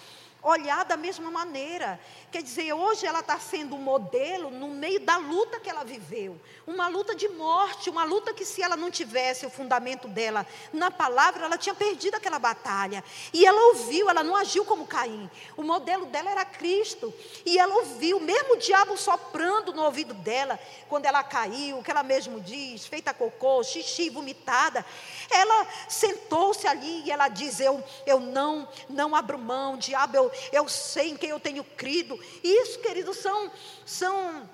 olhar 0.44 0.84
da 0.84 0.98
mesma 0.98 1.32
maneira. 1.32 2.00
Quer 2.32 2.44
dizer, 2.44 2.74
hoje 2.74 3.06
ela 3.06 3.20
está 3.20 3.40
sendo 3.40 3.76
um 3.76 3.80
modelo 3.80 4.50
no 4.52 4.68
meio 4.70 5.00
da 5.00 5.18
luta 5.18 5.60
que 5.60 5.70
ela 5.70 5.84
viveu. 5.84 6.40
Uma 6.68 6.88
luta 6.88 7.16
de 7.16 7.30
morte, 7.30 7.90
uma 7.90 8.04
luta 8.04 8.34
que, 8.34 8.44
se 8.44 8.62
ela 8.62 8.76
não 8.76 8.92
tivesse 8.92 9.46
o 9.46 9.50
fundamento 9.50 10.08
dela 10.08 10.46
na 10.72 10.92
palavra, 10.92 11.46
ela 11.46 11.58
tinha 11.58 11.76
perdido 11.76 12.16
aquela 12.16 12.40
batalha. 12.40 13.04
E 13.32 13.46
ela 13.46 13.68
ouviu, 13.68 14.10
ela 14.10 14.24
não 14.24 14.36
agiu 14.36 14.66
como 14.66 14.86
Caim. 14.88 15.30
O 15.56 15.64
modelo 15.64 16.06
dela 16.08 16.32
era 16.32 16.44
Cristo. 16.44 17.14
E 17.46 17.58
ela 17.58 17.76
ouviu, 17.76 18.20
mesmo 18.20 18.54
o 18.54 18.58
diabo 18.58 18.98
soprando 18.98 19.74
no 19.74 19.84
ouvido 19.84 20.14
dela, 20.14 20.60
quando 20.90 21.06
ela 21.06 21.24
caiu, 21.24 21.82
que 21.82 21.92
ela 21.92 22.04
mesmo 22.04 22.42
diz, 22.42 22.86
feita 22.86 23.14
cocô, 23.14 23.64
xixi, 23.64 24.10
vomitada. 24.10 24.86
Ela 25.30 25.68
sentou-se 25.88 26.68
ali 26.68 27.04
e 27.06 27.12
ela 27.12 27.28
diz: 27.28 27.60
Eu, 27.60 27.84
eu 28.06 28.20
não, 28.20 28.68
não 28.90 29.16
abro 29.16 29.38
mão, 29.38 29.78
diabo, 29.78 30.16
eu, 30.18 30.33
eu 30.52 30.68
sei 30.68 31.10
em 31.10 31.18
quem 31.18 31.30
eu 31.30 31.40
tenho 31.40 31.64
crido. 31.64 32.20
Isso, 32.44 32.80
queridos, 32.80 33.18
são, 33.18 33.52
são 33.86 34.50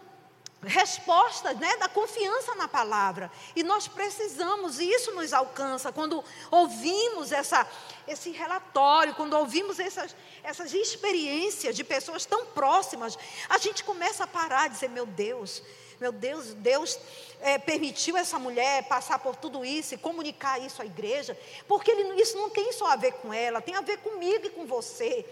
respostas 0.62 1.58
né, 1.58 1.78
da 1.78 1.88
confiança 1.88 2.54
na 2.56 2.68
palavra. 2.68 3.32
E 3.56 3.64
nós 3.64 3.88
precisamos, 3.88 4.80
e 4.80 4.90
isso 4.90 5.12
nos 5.14 5.34
alcança 5.34 5.92
quando 5.92 6.24
ouvimos 6.52 7.32
essa, 7.32 7.66
esse 8.08 8.32
relatório, 8.32 9.16
quando 9.16 9.34
ouvimos 9.34 9.80
essas, 9.80 10.16
essas 10.44 10.74
experiências 10.74 11.76
de 11.76 11.84
pessoas 11.84 12.26
tão 12.26 12.48
próximas, 12.48 13.18
a 13.48 13.58
gente 13.58 13.84
começa 13.84 14.26
a 14.26 14.28
parar 14.28 14.68
e 14.68 14.70
dizer: 14.70 14.90
meu 14.90 15.06
Deus, 15.06 15.64
meu 16.00 16.12
Deus, 16.12 16.54
Deus 16.54 17.00
é, 17.42 17.58
permitiu 17.58 18.18
essa 18.18 18.38
mulher 18.38 18.88
passar 18.88 19.20
por 19.20 19.36
tudo 19.36 19.64
isso 19.64 19.94
e 19.94 19.98
comunicar 19.98 20.60
isso 20.60 20.82
à 20.82 20.86
igreja, 20.86 21.38
porque 21.68 21.92
ele, 21.92 22.22
isso 22.22 22.38
não 22.38 22.50
tem 22.50 22.72
só 22.74 22.88
a 22.88 22.96
ver 22.96 23.14
com 23.14 23.34
ela, 23.34 23.62
tem 23.62 23.76
a 23.76 23.82
ver 23.82 23.98
comigo 24.00 24.46
e 24.46 24.50
com 24.50 24.66
você. 24.66 25.26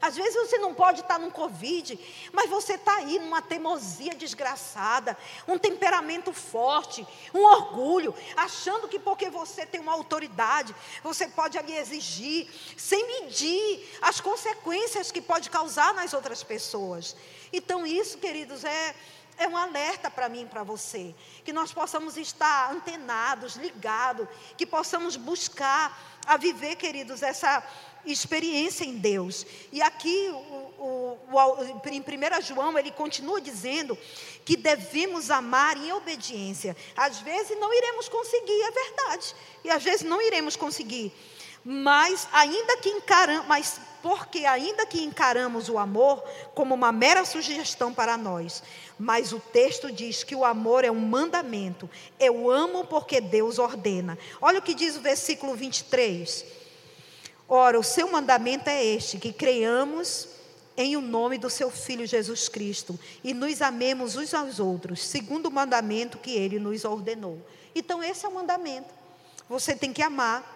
Às 0.00 0.14
vezes 0.14 0.34
você 0.34 0.58
não 0.58 0.74
pode 0.74 1.00
estar 1.00 1.18
num 1.18 1.30
Covid, 1.30 1.98
mas 2.32 2.50
você 2.50 2.74
está 2.74 2.96
aí 2.96 3.18
numa 3.18 3.40
teimosia 3.40 4.14
desgraçada, 4.14 5.16
um 5.48 5.58
temperamento 5.58 6.32
forte, 6.32 7.06
um 7.32 7.42
orgulho, 7.42 8.14
achando 8.36 8.88
que 8.88 8.98
porque 8.98 9.30
você 9.30 9.64
tem 9.64 9.80
uma 9.80 9.92
autoridade, 9.92 10.74
você 11.02 11.26
pode 11.28 11.56
ali 11.56 11.74
exigir, 11.76 12.48
sem 12.76 13.22
medir 13.22 13.98
as 14.02 14.20
consequências 14.20 15.10
que 15.10 15.20
pode 15.20 15.48
causar 15.48 15.94
nas 15.94 16.12
outras 16.12 16.42
pessoas. 16.42 17.16
Então, 17.52 17.86
isso, 17.86 18.18
queridos, 18.18 18.64
é, 18.64 18.94
é 19.38 19.48
um 19.48 19.56
alerta 19.56 20.10
para 20.10 20.28
mim 20.28 20.42
e 20.42 20.46
para 20.46 20.62
você. 20.62 21.14
Que 21.44 21.52
nós 21.52 21.72
possamos 21.72 22.16
estar 22.16 22.70
antenados, 22.70 23.56
ligados, 23.56 24.28
que 24.56 24.66
possamos 24.66 25.16
buscar 25.16 25.98
a 26.26 26.36
viver, 26.36 26.76
queridos, 26.76 27.22
essa 27.22 27.62
experiência 28.12 28.84
em 28.84 28.96
Deus. 28.96 29.46
E 29.72 29.82
aqui, 29.82 30.28
o, 30.30 30.76
o, 30.82 31.18
o, 31.30 31.88
em 31.88 32.00
1 32.00 32.42
João, 32.42 32.78
ele 32.78 32.90
continua 32.90 33.40
dizendo 33.40 33.98
que 34.44 34.56
devemos 34.56 35.30
amar 35.30 35.76
em 35.76 35.92
obediência. 35.92 36.76
Às 36.96 37.18
vezes 37.20 37.58
não 37.58 37.72
iremos 37.72 38.08
conseguir, 38.08 38.62
é 38.62 38.70
verdade. 38.70 39.34
E 39.64 39.70
às 39.70 39.82
vezes 39.82 40.02
não 40.02 40.22
iremos 40.22 40.56
conseguir. 40.56 41.12
Mas 41.64 42.28
ainda 42.32 42.76
que 42.76 42.88
encaramos, 42.88 43.46
mas 43.48 43.80
porque 44.00 44.44
ainda 44.44 44.86
que 44.86 45.02
encaramos 45.02 45.68
o 45.68 45.78
amor 45.78 46.22
como 46.54 46.72
uma 46.76 46.92
mera 46.92 47.24
sugestão 47.24 47.92
para 47.92 48.16
nós, 48.16 48.62
mas 48.96 49.32
o 49.32 49.40
texto 49.40 49.90
diz 49.90 50.22
que 50.22 50.36
o 50.36 50.44
amor 50.44 50.84
é 50.84 50.92
um 50.92 51.00
mandamento. 51.00 51.90
Eu 52.20 52.48
amo 52.48 52.84
porque 52.84 53.20
Deus 53.20 53.58
ordena. 53.58 54.16
Olha 54.40 54.60
o 54.60 54.62
que 54.62 54.74
diz 54.74 54.96
o 54.96 55.00
versículo 55.00 55.56
23. 55.56 56.65
Ora, 57.48 57.78
o 57.78 57.82
seu 57.82 58.10
mandamento 58.10 58.68
é 58.68 58.84
este: 58.84 59.18
que 59.18 59.32
creiamos 59.32 60.28
em 60.76 60.96
o 60.96 61.00
nome 61.00 61.38
do 61.38 61.48
seu 61.48 61.70
Filho 61.70 62.06
Jesus 62.06 62.48
Cristo 62.48 62.98
e 63.24 63.32
nos 63.32 63.62
amemos 63.62 64.16
uns 64.16 64.34
aos 64.34 64.60
outros, 64.60 65.02
segundo 65.02 65.46
o 65.46 65.50
mandamento 65.50 66.18
que 66.18 66.32
ele 66.32 66.58
nos 66.58 66.84
ordenou. 66.84 67.38
Então, 67.74 68.02
esse 68.02 68.26
é 68.26 68.28
o 68.28 68.34
mandamento. 68.34 68.92
Você 69.48 69.74
tem 69.74 69.92
que 69.92 70.02
amar 70.02 70.55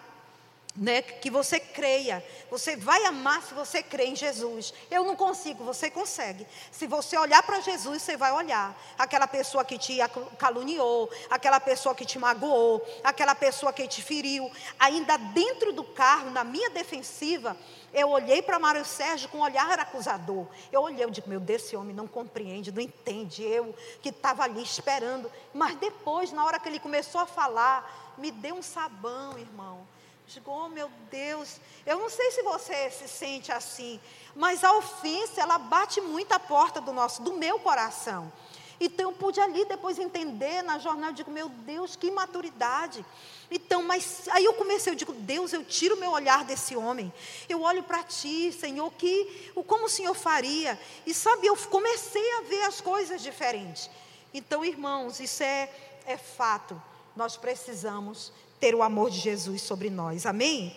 né, 0.75 1.01
que 1.01 1.29
você 1.29 1.59
creia. 1.59 2.23
Você 2.49 2.75
vai 2.75 3.03
amar 3.05 3.41
se 3.41 3.53
você 3.53 3.83
crê 3.83 4.05
em 4.05 4.15
Jesus. 4.15 4.73
Eu 4.89 5.03
não 5.03 5.15
consigo, 5.15 5.63
você 5.63 5.89
consegue. 5.89 6.47
Se 6.71 6.87
você 6.87 7.17
olhar 7.17 7.43
para 7.43 7.59
Jesus, 7.59 8.01
você 8.01 8.15
vai 8.15 8.31
olhar. 8.31 8.75
Aquela 8.97 9.27
pessoa 9.27 9.65
que 9.65 9.77
te 9.77 9.97
caluniou, 10.37 11.09
aquela 11.29 11.59
pessoa 11.59 11.93
que 11.93 12.05
te 12.05 12.17
magoou, 12.17 12.85
aquela 13.03 13.35
pessoa 13.35 13.73
que 13.73 13.87
te 13.87 14.01
feriu. 14.01 14.49
Ainda 14.79 15.17
dentro 15.17 15.73
do 15.73 15.83
carro, 15.83 16.31
na 16.31 16.43
minha 16.43 16.69
defensiva, 16.69 17.57
eu 17.93 18.09
olhei 18.09 18.41
para 18.41 18.57
Mário 18.57 18.85
Sérgio 18.85 19.27
com 19.27 19.39
um 19.39 19.41
olhar 19.41 19.77
acusador. 19.77 20.47
Eu 20.71 20.81
olhei, 20.81 21.03
eu 21.03 21.09
digo, 21.09 21.29
meu 21.29 21.39
Deus, 21.39 21.63
esse 21.63 21.75
homem 21.75 21.93
não 21.93 22.07
compreende, 22.07 22.71
não 22.71 22.81
entende. 22.81 23.43
Eu 23.43 23.75
que 24.01 24.09
estava 24.09 24.43
ali 24.43 24.63
esperando. 24.63 25.29
Mas 25.53 25.75
depois, 25.75 26.31
na 26.31 26.45
hora 26.45 26.59
que 26.59 26.69
ele 26.69 26.79
começou 26.79 27.19
a 27.19 27.25
falar, 27.25 28.15
me 28.17 28.31
deu 28.31 28.55
um 28.55 28.61
sabão, 28.61 29.37
irmão. 29.37 29.85
Digo, 30.33 30.49
oh 30.49 30.69
meu 30.69 30.89
Deus, 31.09 31.59
eu 31.85 31.99
não 31.99 32.09
sei 32.09 32.31
se 32.31 32.41
você 32.41 32.89
se 32.89 33.05
sente 33.05 33.51
assim, 33.51 33.99
mas 34.33 34.63
a 34.63 34.71
ofensa, 34.77 35.41
ela 35.41 35.57
bate 35.57 35.99
muito 35.99 36.31
a 36.31 36.39
porta 36.39 36.79
do 36.79 36.93
nosso, 36.93 37.21
do 37.21 37.33
meu 37.33 37.59
coração. 37.59 38.31
Então 38.79 39.09
eu 39.09 39.13
pude 39.15 39.41
ali 39.41 39.65
depois 39.65 39.99
entender 39.99 40.61
na 40.61 40.79
jornada, 40.79 41.11
eu 41.11 41.15
digo, 41.15 41.31
meu 41.31 41.49
Deus, 41.49 41.97
que 41.97 42.09
maturidade. 42.09 43.05
Então, 43.51 43.83
mas 43.83 44.25
aí 44.29 44.45
eu 44.45 44.53
comecei, 44.53 44.93
eu 44.93 44.95
digo, 44.95 45.11
Deus, 45.11 45.51
eu 45.51 45.65
tiro 45.65 45.97
meu 45.97 46.11
olhar 46.11 46.45
desse 46.45 46.77
homem. 46.77 47.11
Eu 47.49 47.61
olho 47.61 47.83
para 47.83 48.01
ti, 48.01 48.53
Senhor, 48.53 48.89
que 48.93 49.51
como 49.67 49.87
o 49.87 49.89
Senhor 49.89 50.15
faria. 50.15 50.79
E 51.05 51.13
sabe, 51.13 51.45
eu 51.45 51.57
comecei 51.57 52.31
a 52.37 52.41
ver 52.43 52.63
as 52.63 52.79
coisas 52.79 53.21
diferentes. 53.21 53.89
Então, 54.33 54.63
irmãos, 54.63 55.19
isso 55.19 55.43
é, 55.43 55.69
é 56.05 56.17
fato. 56.17 56.81
Nós 57.17 57.35
precisamos 57.35 58.31
ter 58.61 58.75
o 58.75 58.83
amor 58.83 59.09
de 59.09 59.19
Jesus 59.19 59.63
sobre 59.63 59.89
nós. 59.89 60.25
Amém? 60.25 60.73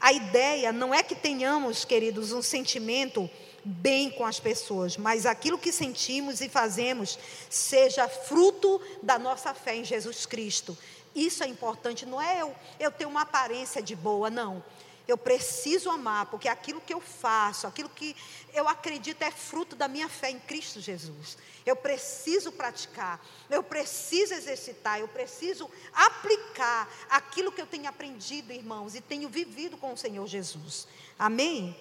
A 0.00 0.12
ideia 0.12 0.72
não 0.72 0.94
é 0.94 1.02
que 1.02 1.14
tenhamos, 1.14 1.84
queridos, 1.84 2.32
um 2.32 2.40
sentimento 2.40 3.28
bem 3.64 4.10
com 4.10 4.24
as 4.24 4.38
pessoas, 4.38 4.96
mas 4.96 5.26
aquilo 5.26 5.58
que 5.58 5.72
sentimos 5.72 6.40
e 6.40 6.48
fazemos 6.48 7.18
seja 7.50 8.06
fruto 8.08 8.80
da 9.02 9.18
nossa 9.18 9.52
fé 9.52 9.76
em 9.76 9.84
Jesus 9.84 10.26
Cristo. 10.26 10.76
Isso 11.14 11.42
é 11.42 11.46
importante, 11.46 12.06
não 12.06 12.20
é 12.20 12.42
eu, 12.42 12.54
eu 12.78 12.90
ter 12.90 13.06
uma 13.06 13.22
aparência 13.22 13.82
de 13.82 13.96
boa, 13.96 14.30
não. 14.30 14.62
Eu 15.06 15.18
preciso 15.18 15.90
amar, 15.90 16.26
porque 16.26 16.48
aquilo 16.48 16.80
que 16.80 16.94
eu 16.94 17.00
faço, 17.00 17.66
aquilo 17.66 17.90
que 17.90 18.16
eu 18.54 18.66
acredito 18.66 19.20
é 19.22 19.30
fruto 19.30 19.76
da 19.76 19.86
minha 19.86 20.08
fé 20.08 20.30
em 20.30 20.38
Cristo 20.38 20.80
Jesus. 20.80 21.36
Eu 21.66 21.76
preciso 21.76 22.50
praticar, 22.52 23.22
eu 23.50 23.62
preciso 23.62 24.32
exercitar, 24.32 25.00
eu 25.00 25.08
preciso 25.08 25.70
aplicar 25.92 26.88
aquilo 27.10 27.52
que 27.52 27.60
eu 27.60 27.66
tenho 27.66 27.88
aprendido, 27.88 28.52
irmãos, 28.52 28.94
e 28.94 29.00
tenho 29.00 29.28
vivido 29.28 29.76
com 29.76 29.92
o 29.92 29.96
Senhor 29.96 30.26
Jesus. 30.26 30.86
Amém? 31.18 31.76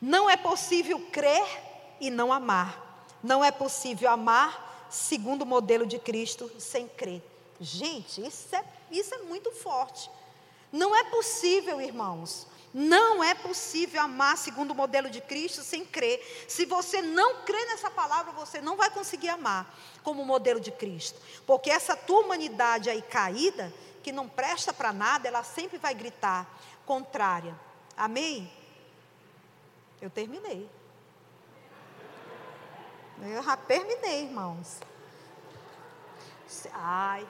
Não 0.00 0.28
é 0.28 0.36
possível 0.36 0.98
crer 1.12 1.46
e 2.00 2.10
não 2.10 2.32
amar. 2.32 3.06
Não 3.22 3.44
é 3.44 3.50
possível 3.50 4.08
amar 4.08 4.88
segundo 4.90 5.42
o 5.42 5.46
modelo 5.46 5.86
de 5.86 5.98
Cristo 5.98 6.50
sem 6.58 6.88
crer. 6.88 7.22
Gente, 7.60 8.26
isso 8.26 8.56
é, 8.56 8.64
isso 8.90 9.14
é 9.14 9.18
muito 9.18 9.52
forte. 9.52 10.10
Não 10.72 10.94
é 10.94 11.04
possível, 11.04 11.80
irmãos. 11.80 12.46
Não 12.72 13.22
é 13.22 13.34
possível 13.34 14.00
amar 14.00 14.36
segundo 14.36 14.70
o 14.70 14.74
modelo 14.74 15.10
de 15.10 15.20
Cristo 15.20 15.62
sem 15.62 15.84
crer. 15.84 16.46
Se 16.48 16.64
você 16.64 17.02
não 17.02 17.42
crê 17.42 17.64
nessa 17.66 17.90
palavra, 17.90 18.32
você 18.32 18.60
não 18.60 18.76
vai 18.76 18.88
conseguir 18.90 19.28
amar 19.28 19.74
como 20.04 20.24
modelo 20.24 20.60
de 20.60 20.70
Cristo. 20.70 21.20
Porque 21.44 21.70
essa 21.70 21.96
tua 21.96 22.20
humanidade 22.20 22.88
aí 22.88 23.02
caída, 23.02 23.74
que 24.02 24.12
não 24.12 24.28
presta 24.28 24.72
para 24.72 24.92
nada, 24.92 25.26
ela 25.26 25.42
sempre 25.42 25.78
vai 25.78 25.94
gritar 25.94 26.48
contrária. 26.86 27.58
Amém? 27.96 28.50
Eu 30.00 30.08
terminei. 30.08 30.70
Eu 33.20 33.42
já 33.42 33.56
terminei, 33.56 34.22
irmãos. 34.24 34.78
Ai, 36.72 37.26